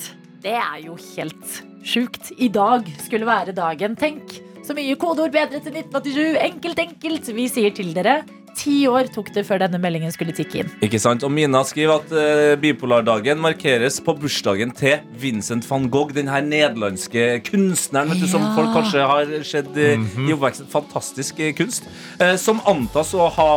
Det 0.43 0.55
er 0.59 0.79
jo 0.83 0.97
helt 0.99 1.59
sjukt. 1.87 2.33
I 2.35 2.49
dag 2.51 2.89
skulle 2.99 3.27
være 3.27 3.55
dagen. 3.55 3.95
Tenk 3.95 4.35
så 4.65 4.75
mye 4.75 4.97
kodeord 4.99 5.31
bedre 5.31 5.61
til 5.63 5.77
1987. 5.79 6.41
Enkelt, 6.43 6.81
enkelt. 6.89 7.29
Vi 7.37 7.45
sier 7.53 7.71
til 7.75 7.93
dere. 7.95 8.23
Ti 8.55 8.73
år 8.87 9.07
tok 9.11 9.29
det 9.35 9.43
før 9.47 9.61
denne 9.65 9.79
meldingen 9.83 10.11
skulle 10.15 10.35
tikke 10.35 10.61
inn. 10.61 10.73
Ikke 10.83 10.99
sant? 10.99 11.23
Og 11.27 11.31
Mina 11.31 11.61
skriver 11.67 12.01
at 12.01 12.11
uh, 12.15 12.55
bipolardagen 12.59 13.39
markeres 13.43 14.01
på 14.03 14.15
bursdagen 14.19 14.71
til 14.75 15.03
Vincent 15.19 15.67
van 15.67 15.87
Gogh, 15.91 16.11
den 16.15 16.31
her 16.31 16.43
nederlandske 16.43 17.41
kunstneren 17.47 18.11
vet 18.11 18.23
du, 18.23 18.27
som 18.31 18.47
folk 18.55 18.71
kanskje 18.75 19.07
har 19.11 19.33
sett 19.47 19.71
eh, 19.75 19.99
i 19.99 20.35
oppveksten. 20.35 20.71
Fantastisk 20.71 21.39
uh, 21.43 21.51
kunst. 21.55 21.87
Eh, 22.19 22.35
som 22.39 22.63
antas 22.67 23.11
å 23.15 23.27
ha 23.39 23.49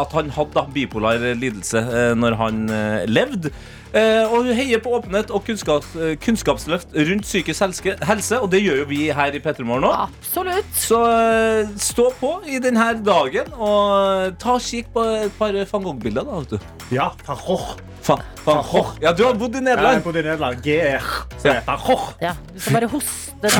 at 0.00 0.16
han 0.16 0.32
hadde 0.36 0.56
da, 0.56 0.66
bipolar 0.76 1.30
lidelse 1.40 1.84
når 2.16 2.40
han 2.40 2.66
levde. 3.08 3.52
Eh, 3.92 4.24
og 4.24 4.46
hun 4.46 4.54
heier 4.56 4.80
på 4.80 4.94
åpenhet 4.96 5.30
og 5.36 5.44
kunnskap, 5.44 5.84
eh, 6.00 6.14
kunnskapsløft 6.16 6.94
rundt 6.96 7.26
psykisk 7.28 7.84
helse, 8.08 8.38
og 8.40 8.48
det 8.50 8.62
gjør 8.64 8.82
jo 8.82 8.88
vi 8.88 9.02
her 9.12 9.36
i 9.36 9.40
Petremorgen 9.44 9.84
nå. 9.84 9.92
Absolutt. 10.08 10.72
Så 10.72 11.02
eh, 11.12 11.68
stå 11.76 12.08
på 12.20 12.32
i 12.48 12.58
denne 12.64 12.88
dagen 13.04 13.52
og 13.52 14.38
ta 14.40 14.56
kikk 14.58 14.92
på 14.96 15.04
et 15.26 15.36
par 15.38 15.52
van 15.52 15.84
Gogh-bilder. 15.90 16.24
da, 16.24 16.40
vet 16.40 16.50
du. 16.56 16.58
Ja, 16.96 17.10
van 17.26 17.36
Gogh. 17.46 17.74
Van, 18.02 18.18
van 18.44 18.64
Gogh. 18.66 18.96
Ja, 19.02 19.12
du 19.14 19.22
har 19.22 19.34
bodd 19.38 19.54
i 19.54 19.60
Nederland 19.62 19.92
Jeg 19.94 20.00
har 20.00 20.06
bodd 20.08 20.16
i 20.18 20.22
Nederland. 20.26 20.62
GR. 20.64 21.04
Er 21.52 21.60
van 21.68 21.78
Gogh. 21.84 22.08
Ja, 22.24 22.32
du 22.52 22.58
skal 22.58 22.74
bare 22.80 22.88
hoste 22.90 23.50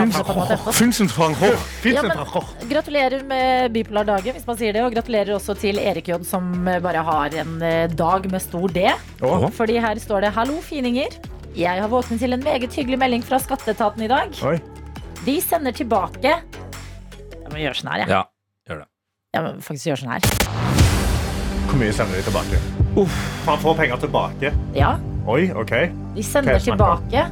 Finsen. 0.73 1.09
Van 1.17 1.35
Gogh. 1.39 1.63
Ja, 1.93 2.03
men- 2.03 2.69
Gratulerer 2.71 3.23
med 3.27 3.73
bipolardagen, 3.75 4.35
hvis 4.35 4.47
man 4.47 4.57
sier 4.59 4.73
det. 4.75 4.83
Og 4.87 4.95
gratulerer 4.95 5.35
også 5.37 5.55
til 5.59 5.79
Erik 5.79 6.09
J, 6.09 6.19
som 6.27 6.51
bare 6.65 7.03
har 7.07 7.35
en 7.43 7.57
dag 7.95 8.27
med 8.31 8.43
stor 8.43 8.69
D. 8.75 8.89
Fordi 9.59 9.79
her 9.83 9.99
står 10.03 10.21
det 10.22 10.22
'Hallo, 10.31 10.61
fininger'. 10.61 11.19
Jeg 11.57 11.81
har 11.81 11.89
våknet 11.89 12.19
til 12.21 12.33
en 12.33 12.41
meget 12.45 12.73
hyggelig 12.73 12.99
melding 12.99 13.25
fra 13.25 13.39
skatteetaten 13.39 14.03
i 14.03 14.09
dag. 14.09 14.31
Oi. 14.45 14.59
De 15.27 15.41
sender 15.41 15.71
tilbake 15.73 16.23
Jeg 16.25 17.51
må 17.51 17.59
gjøre 17.61 17.75
sånn 17.75 17.91
her, 17.93 17.99
jeg. 17.99 18.09
Ja, 18.09 18.23
gjør 18.69 18.79
det. 18.81 18.87
Jeg 19.35 19.43
må 19.43 19.51
faktisk 19.61 19.87
gjøre 19.87 19.97
sånn 19.97 20.13
her. 20.13 20.21
Hvor 21.69 21.79
mye 21.81 21.93
sender 21.93 22.17
de 22.17 22.23
tilbake? 22.23 22.61
Uff. 22.97 23.19
Han 23.47 23.59
får 23.59 23.77
penger 23.77 23.97
tilbake. 23.97 24.53
Ja, 24.75 24.95
Oi, 25.27 25.51
OK. 25.55 25.71
de 26.17 26.23
sender 26.23 26.55
er 26.55 26.59
det 26.59 26.65
tilbake 26.65 27.27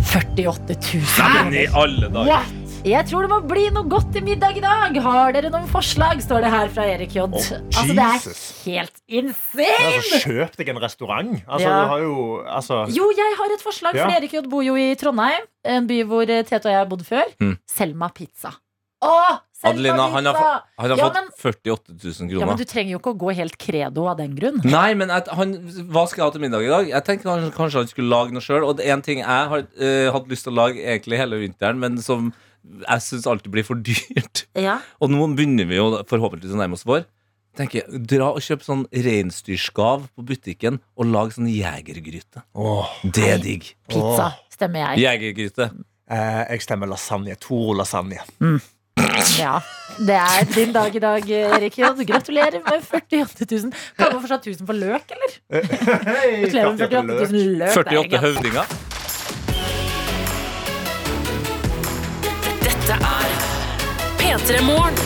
48 0.00 0.74
000 0.94 1.02
Hæ? 1.18 1.50
i 1.62 1.66
alle 1.74 2.08
dager. 2.08 2.26
What? 2.30 2.59
Jeg 2.80 3.04
tror 3.10 3.26
det 3.26 3.28
må 3.28 3.38
bli 3.44 3.66
noe 3.74 3.84
godt 3.92 4.08
til 4.14 4.22
middag 4.24 4.56
i 4.56 4.62
dag. 4.64 4.94
Har 5.04 5.34
dere 5.36 5.50
noen 5.52 5.66
forslag? 5.68 6.22
står 6.24 6.46
det 6.46 6.52
her 6.52 6.70
fra 6.72 6.86
Erik 6.88 7.12
J. 7.12 7.26
Oh, 7.26 7.34
altså, 7.36 7.58
det 7.92 8.06
er 8.06 8.22
helt 8.64 9.02
insane! 9.20 9.66
Altså, 9.98 10.20
kjøp 10.24 10.56
deg 10.56 10.70
en 10.72 10.80
restaurant. 10.80 11.34
Altså, 11.44 11.68
Ja. 11.68 11.74
du 11.84 11.90
har 11.92 12.00
jo 12.06 12.14
altså, 12.48 12.78
Jo, 12.96 13.10
jeg 13.12 13.36
har 13.36 13.52
et 13.52 13.62
forslag, 13.62 13.94
Ja. 13.94 14.06
for 14.08 14.16
Erik 14.16 14.32
J 14.32 14.42
bor 14.48 14.62
jo 14.64 14.74
i 14.80 14.94
Trondheim. 14.96 15.44
En 15.64 15.86
by 15.86 16.02
hvor 16.08 16.22
eh, 16.24 16.42
Tete 16.42 16.64
og 16.66 16.72
jeg 16.72 16.80
har 16.80 16.86
bodd 16.88 17.04
før. 17.04 17.28
Mm. 17.38 17.58
Selma 17.68 18.08
pizza. 18.08 18.54
Å, 19.04 19.12
Selma 19.60 19.70
Adelina, 19.76 20.08
han 20.12 20.24
har, 20.26 20.34
pizza! 20.34 20.62
han 20.80 20.90
har 20.90 20.96
Ja, 20.96 21.04
fått 21.04 21.14
men- 21.14 21.30
48 21.36 21.92
000 22.00 22.28
kroner. 22.32 22.40
Ja, 22.40 22.46
men. 22.46 22.56
Du 22.56 22.64
trenger 22.64 22.90
jo 22.92 22.98
ikke 22.98 23.12
å 23.14 23.18
gå 23.20 23.34
helt 23.36 23.58
credo 23.58 24.06
av 24.08 24.16
den 24.16 24.34
grunn. 24.34 24.60
Nei, 24.64 24.94
men 24.94 25.08
jeg, 25.12 25.28
han, 25.36 25.52
hva 25.92 26.08
skal 26.08 26.24
jeg 26.24 26.26
ha 26.26 26.30
til 26.32 26.40
middag 26.48 26.64
i 26.64 26.72
dag? 26.72 26.88
Jeg 26.88 27.04
tenkte 27.04 27.28
kanskje, 27.28 27.52
kanskje 27.56 27.78
han 27.84 27.88
skulle 27.92 28.08
lage 28.08 28.32
noe 28.32 28.40
sjøl. 28.40 28.64
Og 28.64 28.76
det 28.80 28.86
er 28.88 28.92
en 28.96 29.02
ting 29.02 29.18
jeg 29.20 29.26
har 29.26 29.66
uh, 29.68 30.12
hatt 30.16 30.28
lyst 30.32 30.44
til 30.48 30.52
å 30.56 30.62
lage 30.64 30.80
egentlig 30.80 31.20
hele 31.20 31.36
vinteren, 31.44 31.78
men 31.78 31.98
som 32.00 32.32
jeg 32.62 33.04
syns 33.06 33.26
alt 33.30 33.46
blir 33.52 33.66
for 33.66 33.80
dyrt. 33.80 34.44
Ja. 34.58 34.78
Og 35.00 35.12
nå 35.12 35.30
begynner 35.36 35.68
vi 35.68 35.78
jo 35.78 35.90
forhåpentligvis 36.10 36.56
å 36.56 36.60
nærme 36.60 36.78
oss 36.78 36.86
vår. 36.88 37.06
Tenker 37.58 37.80
jeg, 37.80 38.02
Dra 38.06 38.28
og 38.30 38.42
kjøp 38.44 38.62
sånn 38.62 38.84
reinsdyrskav 38.94 40.04
på 40.14 40.24
butikken 40.26 40.78
og 40.94 41.08
lag 41.10 41.32
sånn 41.34 41.48
jegergryte. 41.50 42.44
Oh. 42.54 42.86
Det 43.02 43.26
er 43.34 43.40
digg. 43.42 43.72
Pizza, 43.90 44.30
stemmer 44.54 44.84
jeg. 44.92 45.02
Jegergryte. 45.06 45.70
Eh, 46.10 46.44
jeg 46.54 46.62
stemmer 46.66 46.90
lasagne. 46.90 47.34
Toro 47.42 47.74
lasagne. 47.80 48.22
Ja, 49.38 49.60
Det 49.98 50.16
er 50.16 50.44
din 50.54 50.72
dag 50.72 50.94
i 50.96 51.00
dag, 51.02 51.30
Erik 51.30 51.76
J. 51.78 51.90
Gratulerer 52.08 52.62
med 52.64 52.84
48 52.84 53.46
000. 53.50 53.72
Kan 53.98 54.12
man 54.14 54.22
fortsatt 54.22 54.46
1000 54.46 54.66
for 54.66 54.76
løk, 54.76 55.12
eller? 55.16 55.34
Gratulerer 56.44 56.72
med 56.72 56.86
48 56.86 57.32
000 57.32 57.58
løk. 57.64 57.76
48 57.82 58.16
er 58.16 58.24
høvdinger. 58.28 58.89
Dette 62.90 63.06
er 63.06 63.34
P3 64.18 64.62
Morgen. 64.66 64.96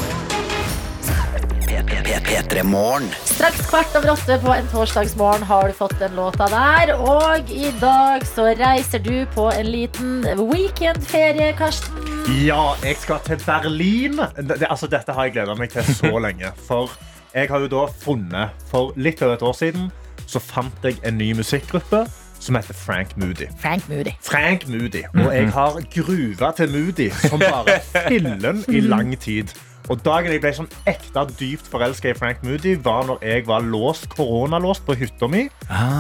P3morgen. 2.24 3.10
Straks 3.28 3.66
kvart 3.68 3.96
over 3.98 4.14
åtte 4.14 4.38
på 4.40 4.52
en 4.54 4.70
torsdagsmorgen 4.72 5.44
har 5.44 5.68
du 5.68 5.74
fått 5.76 5.98
den 6.00 6.16
låta 6.16 6.46
der. 6.48 6.94
Og 6.96 7.50
i 7.52 7.68
dag 7.82 8.24
så 8.24 8.46
reiser 8.56 9.04
du 9.04 9.26
på 9.34 9.50
en 9.52 9.68
liten 9.68 10.24
weekendferie, 10.38 11.52
Karsten. 11.58 12.08
Ja, 12.46 12.72
jeg 12.80 12.96
skal 13.02 13.20
til 13.28 13.44
Berlin. 13.44 14.16
Det, 14.40 14.62
altså, 14.64 14.88
dette 14.88 15.12
har 15.12 15.28
jeg 15.28 15.36
gleda 15.36 15.58
meg 15.60 15.76
til 15.76 15.84
så 15.92 16.16
lenge. 16.24 16.54
For 16.64 16.96
jeg 17.34 17.52
har 17.52 17.66
jo 17.66 17.68
da 17.68 17.86
funnet 18.00 18.66
For 18.72 18.96
litt 18.96 19.20
over 19.20 19.36
et 19.36 19.44
år 19.44 19.56
siden 19.60 19.90
så 20.24 20.40
fant 20.40 20.86
jeg 20.88 20.96
en 21.04 21.18
ny 21.20 21.34
musikkgruppe 21.36 22.06
som 22.44 22.58
heter 22.58 22.76
Frank 22.76 23.16
Moody. 23.16 23.48
Frank 23.58 23.88
Moody. 23.88 24.12
Frank 24.22 24.66
Moody. 24.68 25.04
Og 25.14 25.30
jeg 25.34 25.52
har 25.54 25.78
gruva 25.94 26.50
til 26.56 26.74
Moody 26.74 27.10
som 27.24 27.40
bare 27.40 27.78
fillen 28.10 28.64
i 28.68 28.80
lang 28.84 29.14
tid. 29.20 29.54
Og 29.92 30.00
Dagen 30.00 30.32
jeg 30.32 30.40
ble 30.40 30.50
sånn 30.56 30.68
ekte 30.88 31.26
dypt 31.36 31.66
forelska 31.68 32.08
i 32.14 32.16
Frank 32.16 32.40
Moody, 32.44 32.72
var 32.80 33.04
når 33.08 33.20
jeg 33.24 33.44
var 33.48 33.64
låst, 33.68 34.06
koronalåst 34.14 34.84
på 34.86 34.96
hytta 34.96 35.28
mi. 35.28 35.42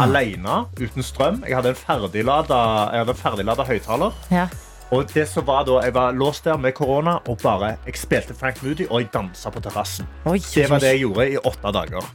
Alene, 0.00 0.62
uten 0.80 1.04
strøm. 1.04 1.42
Jeg 1.44 1.58
hadde 1.58 1.74
en 1.74 1.80
ferdiglada, 1.80 2.60
jeg 2.96 3.16
ferdiglada 3.20 3.66
høyttaler. 3.68 4.16
Ja. 4.32 4.46
Og 4.94 5.08
det 5.12 5.26
som 5.28 5.46
var 5.46 5.64
da, 5.66 5.80
Jeg 5.84 5.94
var 5.94 6.12
låst 6.12 6.44
der 6.44 6.56
med 6.56 6.72
korona 6.72 7.18
og 7.26 7.38
bare, 7.42 7.76
jeg 7.86 7.96
spilte 7.98 8.34
Frank 8.34 8.62
Moody 8.62 8.86
og 8.90 9.00
jeg 9.00 9.12
dansa 9.12 9.50
på 9.50 9.60
terrassen. 9.60 10.08
Det 10.24 10.68
var 10.70 10.78
det 10.78 10.94
jeg 10.94 11.04
gjorde 11.04 11.30
i 11.30 11.36
åtte 11.36 11.72
dager. 11.72 12.10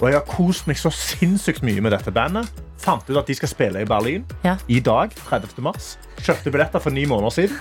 Og 0.00 0.08
jeg 0.08 0.18
har 0.18 0.26
kost 0.26 0.66
meg 0.66 0.78
så 0.80 0.90
sinnssykt 0.90 1.62
mye 1.62 1.80
med 1.80 1.94
dette 1.94 2.10
bandet. 2.10 2.48
Fant 2.82 3.06
ut 3.10 3.16
at 3.20 3.28
de 3.30 3.34
skal 3.38 3.48
spille 3.50 3.82
i 3.82 3.86
Berlin 3.86 4.24
Ja. 4.44 4.56
i 4.68 4.80
dag, 4.82 5.12
30. 5.28 5.60
mars. 5.62 5.92
Kjøpte 6.22 6.50
billetter 6.50 6.82
for 6.82 6.90
ni 6.90 7.04
måneder 7.06 7.30
siden. 7.30 7.56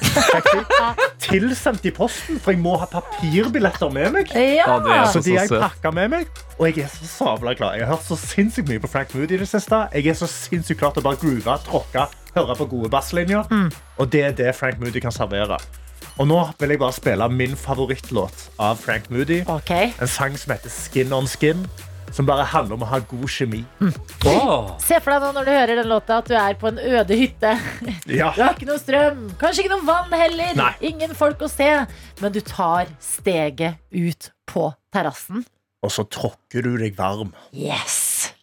Tilsendt 1.22 1.86
i 1.86 1.92
posten, 1.94 2.40
for 2.42 2.52
jeg 2.56 2.62
må 2.62 2.74
ha 2.82 2.88
papirbilletter 2.90 3.92
med 3.94 4.12
meg. 4.16 4.32
Ja. 4.36 4.80
Så 5.06 5.20
så 5.20 5.24
de 5.26 5.36
har 5.38 5.46
jeg 5.48 5.62
pakka 5.62 5.92
med 5.94 6.10
meg, 6.14 6.28
og 6.58 6.66
jeg 6.68 6.86
er 6.86 6.90
så 6.94 7.06
sabla 7.10 7.54
klar. 7.58 7.76
Jeg 7.78 7.86
har 7.86 7.96
hørt 7.96 8.06
så 8.08 8.18
sinnssykt 8.20 8.70
mye 8.70 8.82
på 8.84 8.90
Frank 8.92 9.14
Moody 9.16 9.38
i 9.38 9.42
det 9.44 9.50
siste. 9.50 9.84
Jeg 9.94 10.08
er 10.12 10.18
så 10.18 10.28
sinnssykt 10.30 10.82
klar 10.82 10.94
til 10.96 11.04
å 11.04 11.08
bare 11.10 11.22
groove, 11.22 11.58
tråkke, 11.68 12.08
høre 12.36 12.58
på 12.58 12.70
gode 12.74 12.90
basslinjer. 12.94 13.46
Og 14.02 14.10
det 14.12 14.24
er 14.32 14.36
det 14.42 14.56
Frank 14.58 14.82
Moody 14.82 15.00
kan 15.04 15.14
servere. 15.16 15.60
Og 16.20 16.28
nå 16.28 16.42
vil 16.60 16.74
jeg 16.74 16.80
bare 16.82 16.94
spille 16.98 17.30
min 17.32 17.54
favorittlåt 17.58 18.50
av 18.60 18.76
Frank 18.82 19.08
Moody. 19.14 19.44
Okay. 19.48 19.94
En 20.02 20.10
sang 20.12 20.36
som 20.38 20.54
heter 20.54 20.70
Skin 20.74 21.14
on 21.14 21.28
Skin. 21.30 21.64
Som 22.12 22.28
bare 22.28 22.44
handler 22.52 22.76
om 22.76 22.82
å 22.84 22.90
ha 22.92 23.00
god 23.08 23.30
kjemi. 23.32 23.62
Åh. 24.28 24.74
Se 24.84 24.98
for 25.00 25.14
deg 25.14 25.24
nå 25.24 25.30
når 25.38 25.48
du 25.48 25.52
hører 25.56 25.80
den 25.80 25.88
låta 25.92 26.18
at 26.20 26.28
du 26.28 26.36
er 26.36 26.58
på 26.60 26.68
en 26.72 26.80
øde 26.84 27.16
hytte. 27.18 27.54
Ja. 28.12 28.34
Du 28.36 28.42
har 28.44 28.56
ikke 28.58 28.68
noe 28.68 28.82
strøm, 28.82 29.22
kanskje 29.40 29.64
ikke 29.64 29.72
noe 29.78 29.86
vann 29.88 30.12
heller. 30.20 30.52
Nei. 30.60 30.72
Ingen 30.92 31.14
folk 31.16 31.40
å 31.46 31.50
se. 31.52 31.70
Men 32.20 32.34
du 32.36 32.42
tar 32.44 32.92
steget 33.02 33.80
ut 33.96 34.32
på 34.52 34.68
terrassen. 34.92 35.46
og 35.82 35.90
så 35.96 36.04
tråkker 36.06 36.62
du 36.68 36.76
deg 36.78 36.94
varm. 37.00 37.32
Yes! 37.56 38.34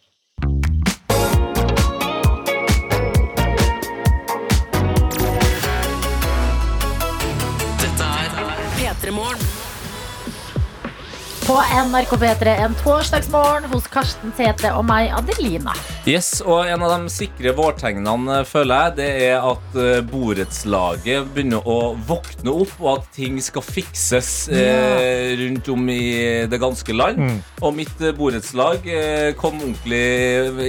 På 11.48 11.54
NRK 11.88 12.10
P3 12.20 12.46
en 12.60 12.74
torsdagsmorgen 12.82 13.64
hos 13.72 13.86
Karsten 13.88 14.34
Tete 14.36 14.68
og 14.76 14.82
meg, 14.84 15.08
Adelina. 15.16 15.72
Yes, 16.04 16.42
og 16.44 16.68
En 16.68 16.82
av 16.84 16.90
de 16.92 17.08
sikre 17.12 17.54
vårtegnene 17.56 18.42
føler 18.44 18.82
jeg, 18.82 18.94
det 18.98 19.06
er 19.30 19.46
at 19.48 19.78
eh, 19.80 20.02
borettslaget 20.04 21.30
begynner 21.32 21.64
å 21.64 21.94
våkne 22.08 22.52
opp, 22.52 22.74
og 22.82 22.90
at 22.98 23.08
ting 23.16 23.38
skal 23.40 23.64
fikses 23.64 24.30
eh, 24.52 25.32
rundt 25.40 25.70
om 25.72 25.88
i 25.88 26.44
det 26.52 26.60
ganske 26.60 26.92
land. 26.92 27.40
Og 27.64 27.72
mitt 27.80 28.04
eh, 28.04 28.12
borettslag 28.16 28.84
eh, 28.84 29.30
kom 29.40 29.56
ordentlig 29.56 30.04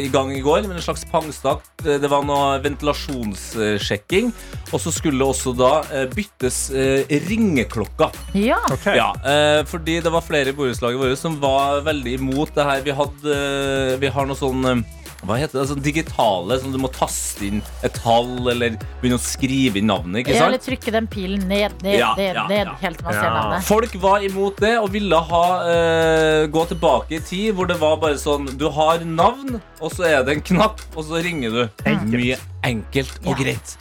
i 0.06 0.08
gang 0.14 0.32
i 0.32 0.40
går 0.46 0.64
med 0.64 0.80
en 0.80 0.88
slags 0.88 1.04
pangstakt. 1.12 1.68
Det 1.84 2.08
var 2.12 2.24
noe 2.28 2.56
ventilasjonssjekking, 2.64 4.32
og 4.72 4.80
så 4.80 4.96
skulle 4.96 5.20
det 5.20 5.28
også 5.28 5.56
da 5.60 5.74
eh, 5.92 6.08
byttes 6.16 6.62
eh, 6.72 7.20
ringeklokker. 7.28 8.16
Ja. 8.40 8.64
Ja, 8.96 9.12
eh, 9.28 9.62
fordi 9.68 10.00
det 10.04 10.16
var 10.16 10.24
flere 10.24 10.56
i 10.56 10.60
borettslaget 10.70 11.02
vårt 11.02 11.20
som 11.20 11.36
var 11.42 11.82
veldig 11.88 12.16
imot 12.20 12.54
det 12.56 12.66
her. 12.70 12.82
Vi, 12.86 12.96
hadde, 12.96 13.36
eh, 13.36 13.98
vi 14.02 14.08
har 14.14 14.30
noe 14.30 14.38
sånn 14.38 14.66
eh, 14.70 14.82
hva 15.20 15.36
heter 15.36 15.60
det? 15.60 15.66
Sånn 15.68 15.82
digitale, 15.84 16.56
som 16.62 16.72
du 16.72 16.78
må 16.80 16.88
taste 16.96 17.44
inn 17.44 17.58
et 17.84 17.98
tall 18.00 18.48
eller 18.54 18.78
begynne 19.02 19.18
å 19.18 19.24
skrive 19.24 19.82
inn 19.82 19.90
navnet. 19.92 20.22
ikke 20.22 20.38
Eller 20.46 20.62
trykke 20.64 20.94
den 20.96 21.10
pilen 21.12 21.44
ned, 21.50 21.76
ned, 21.84 21.98
Ja, 22.00 22.14
ned, 22.16 22.38
ja, 22.38 22.46
ned 22.48 22.70
ja. 22.70 22.76
helt 22.80 23.02
til 23.02 23.10
man 23.10 23.18
ser 23.18 23.28
navnet. 23.36 23.68
Folk 23.68 23.98
var 24.00 24.24
imot 24.24 24.62
det 24.64 24.78
og 24.80 24.88
ville 24.94 25.20
ha 25.32 25.44
uh, 25.66 26.48
gå 26.48 26.64
tilbake 26.72 27.18
i 27.18 27.20
tid 27.20 27.52
hvor 27.58 27.68
det 27.68 27.76
var 27.82 28.00
bare 28.00 28.16
sånn 28.22 28.48
Du 28.60 28.70
har 28.72 29.04
navn, 29.04 29.60
og 29.82 29.92
så 29.92 30.08
er 30.08 30.24
det 30.24 30.38
en 30.38 30.46
knapp, 30.54 30.80
og 30.96 31.04
så 31.10 31.20
ringer 31.26 31.52
du. 31.52 31.84
Mye 32.16 32.40
enkelt 32.64 33.20
og 33.26 33.34
Ja. 33.34 33.40
greit. 33.44 33.76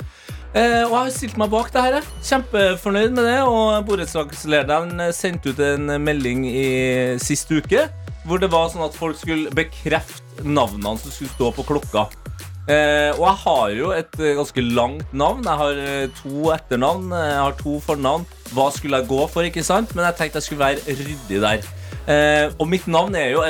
Eh, 0.57 0.85
og 0.87 0.93
jeg 0.95 0.99
har 0.99 1.11
stilt 1.13 1.39
meg 1.41 1.51
bak 1.53 1.73
det 1.75 1.83
her. 1.85 1.99
jeg. 1.99 2.07
Kjempefornøyd 2.31 3.17
med 3.17 3.27
det. 3.29 3.39
Og 3.45 3.85
borettslagslederen 3.89 5.01
eh, 5.09 5.15
sendte 5.17 5.53
ut 5.53 5.61
en 5.65 5.93
melding 6.05 6.47
i 6.49 6.69
sist 7.23 7.51
uke 7.53 7.89
hvor 8.29 8.41
det 8.43 8.51
var 8.53 8.67
sånn 8.69 8.85
at 8.85 8.97
folk 8.97 9.17
skulle 9.17 9.49
bekrefte 9.57 10.45
navnene 10.45 10.99
som 11.01 11.13
skulle 11.13 11.33
stå 11.33 11.49
på 11.57 11.65
klokka. 11.71 12.03
Eh, 12.69 13.15
og 13.17 13.23
jeg 13.25 13.37
har 13.41 13.71
jo 13.73 13.93
et 13.97 14.19
eh, 14.21 14.35
ganske 14.37 14.65
langt 14.77 15.15
navn. 15.17 15.47
Jeg 15.47 15.61
har 15.63 15.79
eh, 15.81 16.11
to 16.19 16.51
etternavn, 16.53 17.09
jeg 17.17 17.39
har 17.41 17.57
to 17.63 17.79
fornavn. 17.87 18.27
Hva 18.53 18.69
skulle 18.75 19.01
jeg 19.01 19.09
gå 19.09 19.23
for, 19.33 19.49
ikke 19.49 19.65
sant? 19.65 19.95
Men 19.97 20.05
jeg 20.11 20.19
tenkte 20.19 20.43
jeg 20.43 20.49
skulle 20.51 20.67
være 20.67 20.97
ryddig 20.99 21.41
der. 21.47 21.65
Eh, 22.09 22.45
og 22.61 22.69
mitt 22.69 22.87
navn 22.89 23.17
er 23.21 23.35
jo 23.35 23.43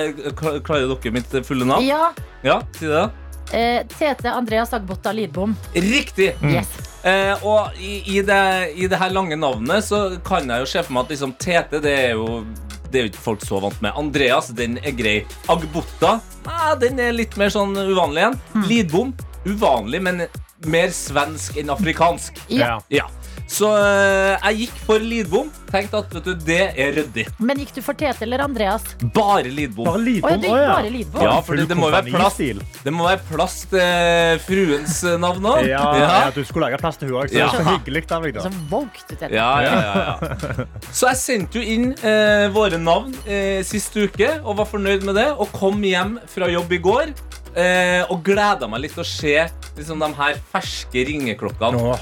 Klarer 0.67 0.89
dere 0.91 1.13
mitt 1.15 1.35
fulle 1.47 1.67
navn? 1.67 1.87
Ja. 1.87 2.13
Ja, 2.47 2.61
si 2.79 2.87
det, 2.87 2.95
da. 2.95 3.28
Eh, 3.53 3.81
Tete 3.99 4.31
Andreas 4.33 4.73
Agbotta 4.77 5.13
Lidbom. 5.13 5.57
Riktig! 5.75 6.35
Yes. 6.45 6.69
Eh, 7.03 7.45
og 7.47 7.77
i, 7.79 8.03
i, 8.17 8.23
det, 8.27 8.41
i 8.77 8.89
det 8.91 8.99
her 9.01 9.13
lange 9.15 9.39
navnet 9.39 9.87
så 9.87 10.19
kan 10.27 10.49
jeg 10.51 10.65
jo 10.65 10.69
se 10.69 10.83
for 10.83 10.97
meg 10.97 11.07
at 11.07 11.15
liksom 11.15 11.37
Tete, 11.41 11.81
det 11.85 11.95
er 12.09 12.17
jo 12.19 12.43
det 12.89 13.01
er 13.01 13.05
jo 13.05 13.11
ikke 13.13 13.21
folk 13.21 13.43
så 13.45 13.59
vant 13.61 13.81
med. 13.85 13.93
Andreas, 14.01 14.49
den 14.57 14.79
er 14.81 14.95
grei. 14.97 15.19
Agbotta, 15.53 16.19
ah, 16.49 16.71
den 16.81 17.01
er 17.05 17.13
litt 17.13 17.37
mer 17.37 17.53
sånn 17.53 17.77
uvanlig 17.77 18.23
igjen. 18.23 18.39
Lidbom, 18.65 19.11
uvanlig, 19.45 20.01
men 20.07 20.23
mer 20.67 20.93
svensk 20.97 21.59
enn 21.61 21.69
afrikansk. 21.75 22.41
Ja. 22.49 22.79
Ja. 22.89 23.05
Så 23.49 23.69
eh, 23.73 24.35
jeg 24.51 24.67
gikk 24.67 24.81
for 24.85 25.01
Lidbom. 25.03 25.49
Tenkte 25.69 26.03
at 26.03 26.13
vet 26.13 26.27
du, 26.29 26.35
det 26.47 26.59
er 26.81 26.93
ryddig. 26.97 27.25
Men 27.41 27.61
gikk 27.63 27.73
du 27.77 27.81
for 27.85 27.97
Tete 27.97 28.25
eller 28.27 28.43
Andreas? 28.45 28.85
Bare 29.15 29.49
Lidbom. 29.49 29.89
Bare 29.89 30.03
Lidbom. 30.05 30.29
Oh, 30.29 30.35
ja, 30.35 30.39
du 30.39 30.47
gikk 30.49 30.73
bare 30.75 30.93
Lidbom. 30.93 31.23
Ja, 31.25 31.35
for 31.45 31.61
det, 31.61 31.65
det 31.71 31.79
må 31.79 31.89
være 31.93 32.13
plass 32.13 32.37
Det 32.85 32.93
må 32.95 33.07
være 33.09 33.23
plass 33.31 33.57
til 33.73 34.43
fruens 34.45 34.99
eh, 35.09 35.17
navn 35.21 35.49
òg. 35.49 35.63
Ja, 35.69 35.83
ja, 35.97 36.19
du 36.35 36.43
skulle 36.45 36.69
lage 36.69 36.81
plass 36.83 37.01
til 37.01 37.09
henne 37.09 37.23
òg. 37.25 37.33
Så 37.33 37.41
Ja. 37.41 37.49
så 37.53 37.65
hyggelig 37.71 38.05
av 38.13 38.29
deg, 38.29 38.41
Så 38.45 38.53
vågte 38.71 39.17
du, 39.17 39.27
Ja, 39.35 39.49
ja, 39.65 39.73
ja, 39.81 40.05
ja. 40.05 40.69
Så 40.93 41.09
jeg 41.09 41.21
sendte 41.23 41.61
jo 41.61 41.65
inn 41.65 41.91
eh, 42.05 42.49
våre 42.53 42.79
navn 42.81 43.17
eh, 43.27 43.63
sist 43.65 43.97
uke 43.97 44.39
og 44.45 44.61
var 44.61 44.69
fornøyd 44.69 45.09
med 45.09 45.17
det. 45.17 45.29
Og 45.41 45.49
kom 45.57 45.81
hjem 45.85 46.19
fra 46.29 46.49
jobb 46.53 46.73
i 46.77 46.81
går 46.85 47.13
eh, 47.57 48.05
og 48.13 48.23
gleda 48.29 48.69
meg 48.69 48.85
litt 48.85 48.97
til 48.97 49.05
å 49.05 49.09
se 49.09 49.37
liksom, 49.79 50.05
de 50.05 50.13
her 50.21 50.41
ferske 50.53 51.05
ringeklokkene. 51.09 51.81
Nå, 51.81 51.97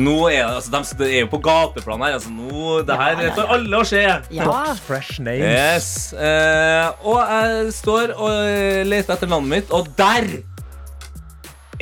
Nå 0.00 0.14
er 0.30 0.38
det, 0.46 0.54
altså, 0.56 0.70
de, 0.72 0.98
det 1.02 1.08
er 1.12 1.20
jo 1.26 1.28
på 1.34 1.40
gateplan 1.44 2.00
her. 2.00 2.14
Altså, 2.16 2.30
nå, 2.32 2.78
det 2.88 2.96
her 2.96 3.18
er 3.26 3.34
for 3.36 3.50
alle 3.56 3.80
å 3.82 3.84
se. 3.88 4.00
Ja. 4.32 4.46
Fresh 4.86 5.20
names. 5.20 5.44
Yes. 5.44 5.88
Eh, 6.16 7.04
og 7.04 7.18
jeg 7.20 7.74
står 7.76 8.14
og 8.16 8.88
leter 8.88 9.16
etter 9.16 9.28
navnet 9.28 9.52
mitt, 9.52 9.74
og 9.74 9.90
der 9.98 10.30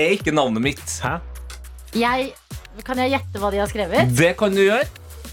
er 0.01 0.17
ikke 0.17 0.35
navnet 0.35 0.65
mitt. 0.65 0.97
Hæ? 1.05 1.19
Jeg, 2.01 2.33
kan 2.87 2.99
jeg 3.03 3.15
gjette 3.15 3.43
hva 3.43 3.51
de 3.55 3.63
har 3.63 3.71
skrevet? 3.71 4.11
Det 4.19 4.33
kan 4.41 4.55
du 4.55 4.63
gjøre. 4.65 4.87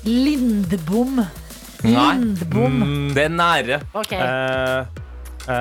Lindbom. 0.06 1.22
Nei. 1.86 2.14
Lindbom. 2.18 2.78
Mm, 2.84 3.10
Det 3.18 3.26
er 3.26 3.34
nære. 3.34 3.82
Ok. 3.98 4.14
Uh, 5.48 5.54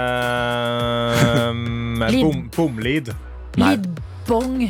uh, 1.46 1.52
bom, 2.10 2.40
bomlid. 2.56 3.12
Lidbong. 3.54 4.64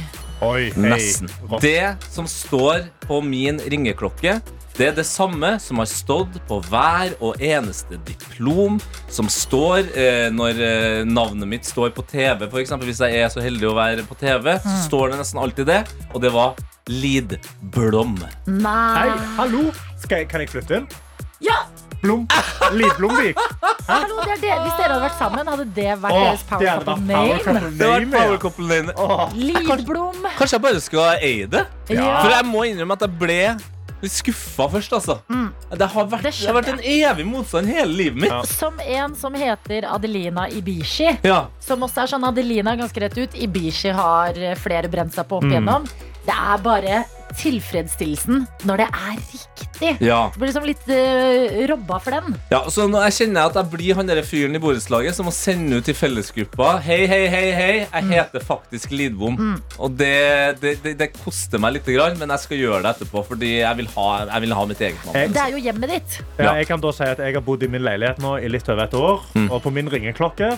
Oi, 0.45 0.69
hei. 0.75 0.83
Nesten. 0.91 1.31
Det 1.63 1.97
som 2.13 2.27
står 2.29 2.91
på 3.07 3.23
min 3.25 3.57
ringeklokke, 3.73 4.37
det 4.77 4.91
er 4.91 4.97
det 4.99 5.07
samme 5.09 5.55
som 5.63 5.81
har 5.81 5.89
stått 5.89 6.35
på 6.49 6.59
hver 6.69 7.15
og 7.25 7.41
eneste 7.41 7.97
diplom 8.05 8.77
som 9.09 9.31
står 9.33 9.89
eh, 9.97 10.27
når 10.35 10.61
eh, 10.61 10.99
navnet 11.09 11.49
mitt 11.49 11.65
står 11.65 11.95
på 11.97 12.05
TV. 12.11 12.45
Eksempel, 12.61 12.91
hvis 12.91 13.01
jeg 13.01 13.17
er 13.23 13.33
så 13.33 13.41
heldig 13.41 13.71
å 13.71 13.77
være 13.79 14.05
på 14.05 14.19
TV, 14.21 14.53
så 14.61 14.77
står 14.85 15.15
det 15.15 15.23
nesten 15.23 15.41
alltid 15.41 15.71
det. 15.73 15.81
Og 16.13 16.21
det 16.21 16.35
var 16.37 16.61
Lidblom. 16.93 18.19
Nei. 18.47 18.77
Hei, 19.01 19.09
hallo! 19.41 19.71
Skal 20.05 20.21
jeg, 20.23 20.31
kan 20.31 20.45
jeg 20.45 20.53
flytte 20.53 20.83
inn? 20.83 20.91
Ja! 21.43 21.63
Blom. 22.03 22.27
Lidblomvik. 22.77 23.39
Hallo, 23.89 24.19
det 24.27 24.35
er 24.37 24.41
det. 24.43 24.53
Hvis 24.65 24.75
dere 24.79 24.91
hadde 24.97 25.03
vært 25.07 25.19
sammen, 25.21 25.49
hadde 25.53 25.65
det 25.77 25.93
vært 26.03 26.17
Åh, 26.17 26.25
deres 26.27 26.43
power 26.49 26.61
det 26.61 26.75
couple 26.75 26.97
name. 27.07 27.71
Det 27.79 27.89
var 27.93 28.07
power 28.17 28.39
couple 28.43 28.67
name. 28.71 28.95
Åh, 28.97 29.25
Lidblom. 29.39 30.27
Kanskje 30.37 30.59
jeg 30.59 30.65
bare 30.67 30.83
skal 30.85 31.25
eie 31.25 31.49
det? 31.51 31.65
Ja. 31.95 32.11
For 32.23 32.35
jeg 32.37 32.47
må 32.51 32.67
innrømme 32.69 32.99
at 32.99 33.07
jeg 33.07 33.17
ble 33.23 33.39
litt 34.03 34.13
skuffa 34.13 34.67
først, 34.75 34.93
altså. 34.93 35.15
Det, 35.73 35.87
har 35.95 36.09
vært, 36.13 36.27
Det 36.29 36.33
det 36.37 36.47
har 36.51 36.57
vært 36.59 36.69
en 36.75 36.83
evig 36.85 37.25
motstand 37.27 37.71
hele 37.73 37.89
livet 37.97 38.21
mitt. 38.27 38.31
Ja. 38.35 38.43
Som 38.47 38.77
en 38.85 39.15
som 39.17 39.35
heter 39.35 39.87
Adelina 39.89 40.45
Ibishi. 40.53 41.15
Ja. 41.25 41.47
Som 41.65 41.83
også 41.87 42.05
er 42.05 42.13
sånn 42.13 42.27
Adelina 42.29 42.77
ganske 42.77 43.03
rett 43.07 43.17
ut. 43.19 43.35
Ibishi 43.47 43.95
har 43.97 44.37
flere 44.61 44.91
brent 44.93 45.17
seg 45.17 45.27
på 45.31 45.41
opp 45.41 45.47
Mm. 45.49 45.55
igjennom. 45.57 45.89
Det 46.27 46.35
er 46.37 46.59
bare 46.63 47.05
tilfredsstillelsen 47.37 48.45
når 48.69 48.83
det 48.83 48.87
er 48.93 49.17
riktig. 49.21 49.91
ja. 50.07 50.19
Du 50.33 50.39
blir 50.41 50.51
liksom 50.51 50.67
litt 50.69 50.85
uh, 50.89 51.57
robba 51.71 51.99
for 52.03 52.15
den. 52.17 52.37
Ja, 52.53 52.63
så 52.73 52.87
nå, 52.91 53.01
Jeg 53.07 53.17
kjenner 53.19 53.51
at 53.51 53.59
jeg 53.61 53.71
blir 53.73 53.99
han 53.99 54.09
der 54.09 54.21
fyren 54.27 54.57
i 54.57 54.61
borettslaget 54.63 55.17
som 55.17 55.29
må 55.29 55.35
sende 55.35 55.81
ut 55.81 55.87
til 55.89 55.97
fellesgruppa 55.99 56.77
Hei, 56.85 57.03
hei, 57.11 57.23
hei, 57.33 57.45
hei, 57.57 57.73
jeg 57.85 58.09
heter 58.13 58.45
faktisk 58.47 58.95
Lidbom. 58.95 59.37
Og 59.79 59.97
det, 59.99 60.13
det, 60.63 60.77
det, 60.85 60.95
det 61.01 61.11
koster 61.19 61.61
meg 61.63 61.77
litt, 61.79 61.87
grann, 61.87 62.17
men 62.21 62.33
jeg 62.35 62.45
skal 62.47 62.61
gjøre 62.63 62.83
det 62.87 62.95
etterpå. 62.97 63.23
Fordi 63.29 63.53
jeg 63.61 63.81
vil 63.83 63.91
ha, 63.97 64.07
jeg 64.31 64.45
vil 64.47 64.55
ha 64.59 64.65
mitt 64.71 64.81
eget 64.89 65.05
navn. 65.07 65.35
Det 65.37 65.43
er 65.43 65.53
jo 65.55 65.61
hjemmet 65.67 65.93
ditt. 65.97 66.19
Ja, 66.41 66.55
jeg 66.61 66.67
kan 66.71 66.83
da 66.83 66.93
si 66.97 67.07
at 67.07 67.21
jeg 67.23 67.37
har 67.39 67.45
bodd 67.47 67.63
i 67.67 67.71
min 67.71 67.85
leilighet 67.87 68.19
nå 68.23 68.37
i 68.43 68.51
litt 68.53 68.69
over 68.73 68.87
et 68.89 68.97
år, 68.99 69.23
Mm. 69.37 69.51
og 69.53 69.61
på 69.65 69.71
min 69.75 69.89
ringeklokke 69.93 70.49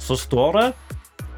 så 0.00 0.16
står 0.18 0.56
det 0.58 0.66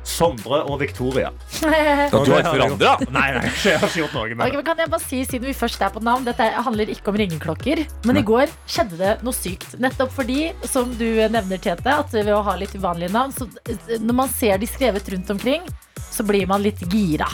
Sondre 0.03 0.63
og 0.67 0.81
Victoria. 0.83 1.31
Ja, 1.63 2.09
du 2.11 2.33
har 2.33 2.43
ikke 2.43 2.55
forandra? 2.57 2.95
Nei, 3.13 3.29
nei, 3.37 3.45
jeg 3.65 3.79
har 3.79 3.87
ikke 3.89 4.01
gjort 4.03 4.17
noe 4.17 4.25
med 4.33 4.43
det. 4.43 4.57
men 4.59 4.67
kan 4.67 4.83
jeg 4.83 4.91
bare 4.93 5.05
si, 5.05 5.21
siden 5.29 5.47
vi 5.47 5.55
først 5.57 5.85
er 5.85 5.93
på 5.95 6.03
navn 6.05 6.27
Dette 6.27 6.49
handler 6.67 6.91
ikke 6.93 7.13
om 7.13 7.19
ringeklokker 7.21 7.85
Men 8.09 8.19
i 8.21 8.25
går 8.27 8.51
skjedde 8.67 8.99
det 9.01 9.13
noe 9.27 9.37
sykt 9.37 9.77
Nettopp 9.83 10.13
fordi, 10.17 10.51
som 10.69 10.91
du 10.99 11.07
nevner 11.33 11.63
Tete 11.63 11.95
At 12.03 12.13
ved 12.15 12.33
å 12.35 12.43
ha 12.47 12.57
litt 12.59 12.75
uvanlige 12.77 13.13
navn 13.15 13.35
så, 13.37 13.47
eh, 13.69 13.97
Når 14.03 14.19
man 14.25 14.33
ser 14.33 14.59
de 14.63 14.69
skrevet 14.71 15.09
rundt 15.15 15.33
omkring 15.35 15.67
Så 16.11 16.27
blir 16.27 16.49
man 16.51 16.65
litt 16.65 16.83
gira 16.93 17.31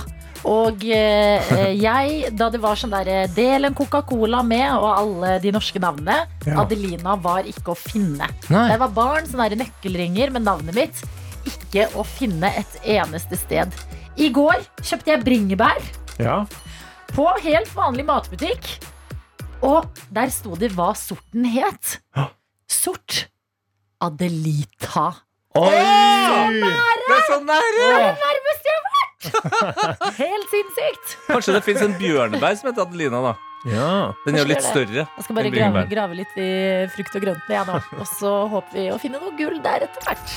og 0.46 0.84
eh, 0.86 1.72
jeg, 1.74 2.28
da 2.38 2.46
det 2.54 2.60
var 2.62 2.78
sånn 2.78 2.92
der 2.94 3.08
eh, 3.10 3.30
Del 3.34 3.66
en 3.66 3.74
Coca-Cola 3.74 4.44
med 4.46 4.68
Og 4.76 4.86
alle 4.86 5.32
de 5.42 5.50
norske 5.50 5.82
navnene 5.82 6.20
Ja. 6.46 6.60
Adelina 6.62 7.16
var 7.20 7.48
ikke 7.50 7.74
å 7.74 7.78
finne 7.78 8.28
Nei. 8.46 8.68
Jeg 8.70 8.78
var 8.80 8.92
barn, 8.94 9.26
sånne 9.26 9.48
der 9.50 9.64
nøkkelringer 9.64 10.30
med 10.36 10.46
navnet 10.46 10.78
mitt 10.78 11.02
Ikke 11.48 11.86
å 11.98 12.04
finne 12.06 12.50
et 12.60 12.78
eneste 12.98 13.38
sted 13.40 13.72
I 14.20 14.28
går 14.34 14.60
kjøpte 14.82 15.12
jeg 15.14 15.24
bringebær 15.26 15.80
Ja. 16.20 16.40
på 17.14 17.24
helt 17.44 17.70
vanlig 17.74 18.04
matbutikk. 18.08 18.66
Og 19.64 19.86
der 20.14 20.30
sto 20.34 20.54
det 20.58 20.70
hva 20.76 20.90
sorten 20.98 21.46
het. 21.50 21.96
Sort 22.70 23.24
Adelita. 24.02 25.08
Oi! 25.58 25.72
Det 25.72 27.16
er 27.16 27.24
så 27.26 27.38
nære! 27.42 27.88
Nærmest 28.20 28.68
jeg 28.68 28.76
har 28.76 28.84
vært! 28.92 29.08
Helt 30.22 30.52
sinnssykt. 30.52 31.14
Kanskje 31.26 31.54
det 31.56 31.62
fins 31.66 31.82
en 31.82 31.96
bjørnebær 31.98 32.58
som 32.60 32.68
heter 32.70 32.84
Adelina, 32.84 33.22
da. 33.24 33.32
Ja, 33.66 33.88
Den 34.24 34.36
er 34.38 34.44
jo 34.44 34.48
litt 34.52 34.60
det. 34.62 34.68
større. 34.68 35.02
Jeg 35.16 35.24
skal 35.26 35.34
bare 35.40 35.50
grave, 35.50 35.82
grave 35.90 36.14
litt 36.20 36.36
i 36.38 36.46
frukt 36.94 37.16
og 37.18 37.24
grønt 37.26 37.50
jeg 37.50 37.66
da. 37.72 37.80
Og 37.98 38.06
så 38.12 38.34
håper 38.52 38.78
vi 38.78 38.84
å 38.94 39.00
finne 39.02 39.18
noe 39.18 39.34
gull 39.40 39.58
der 39.64 39.88
etter 39.88 40.06
hvert. 40.06 40.36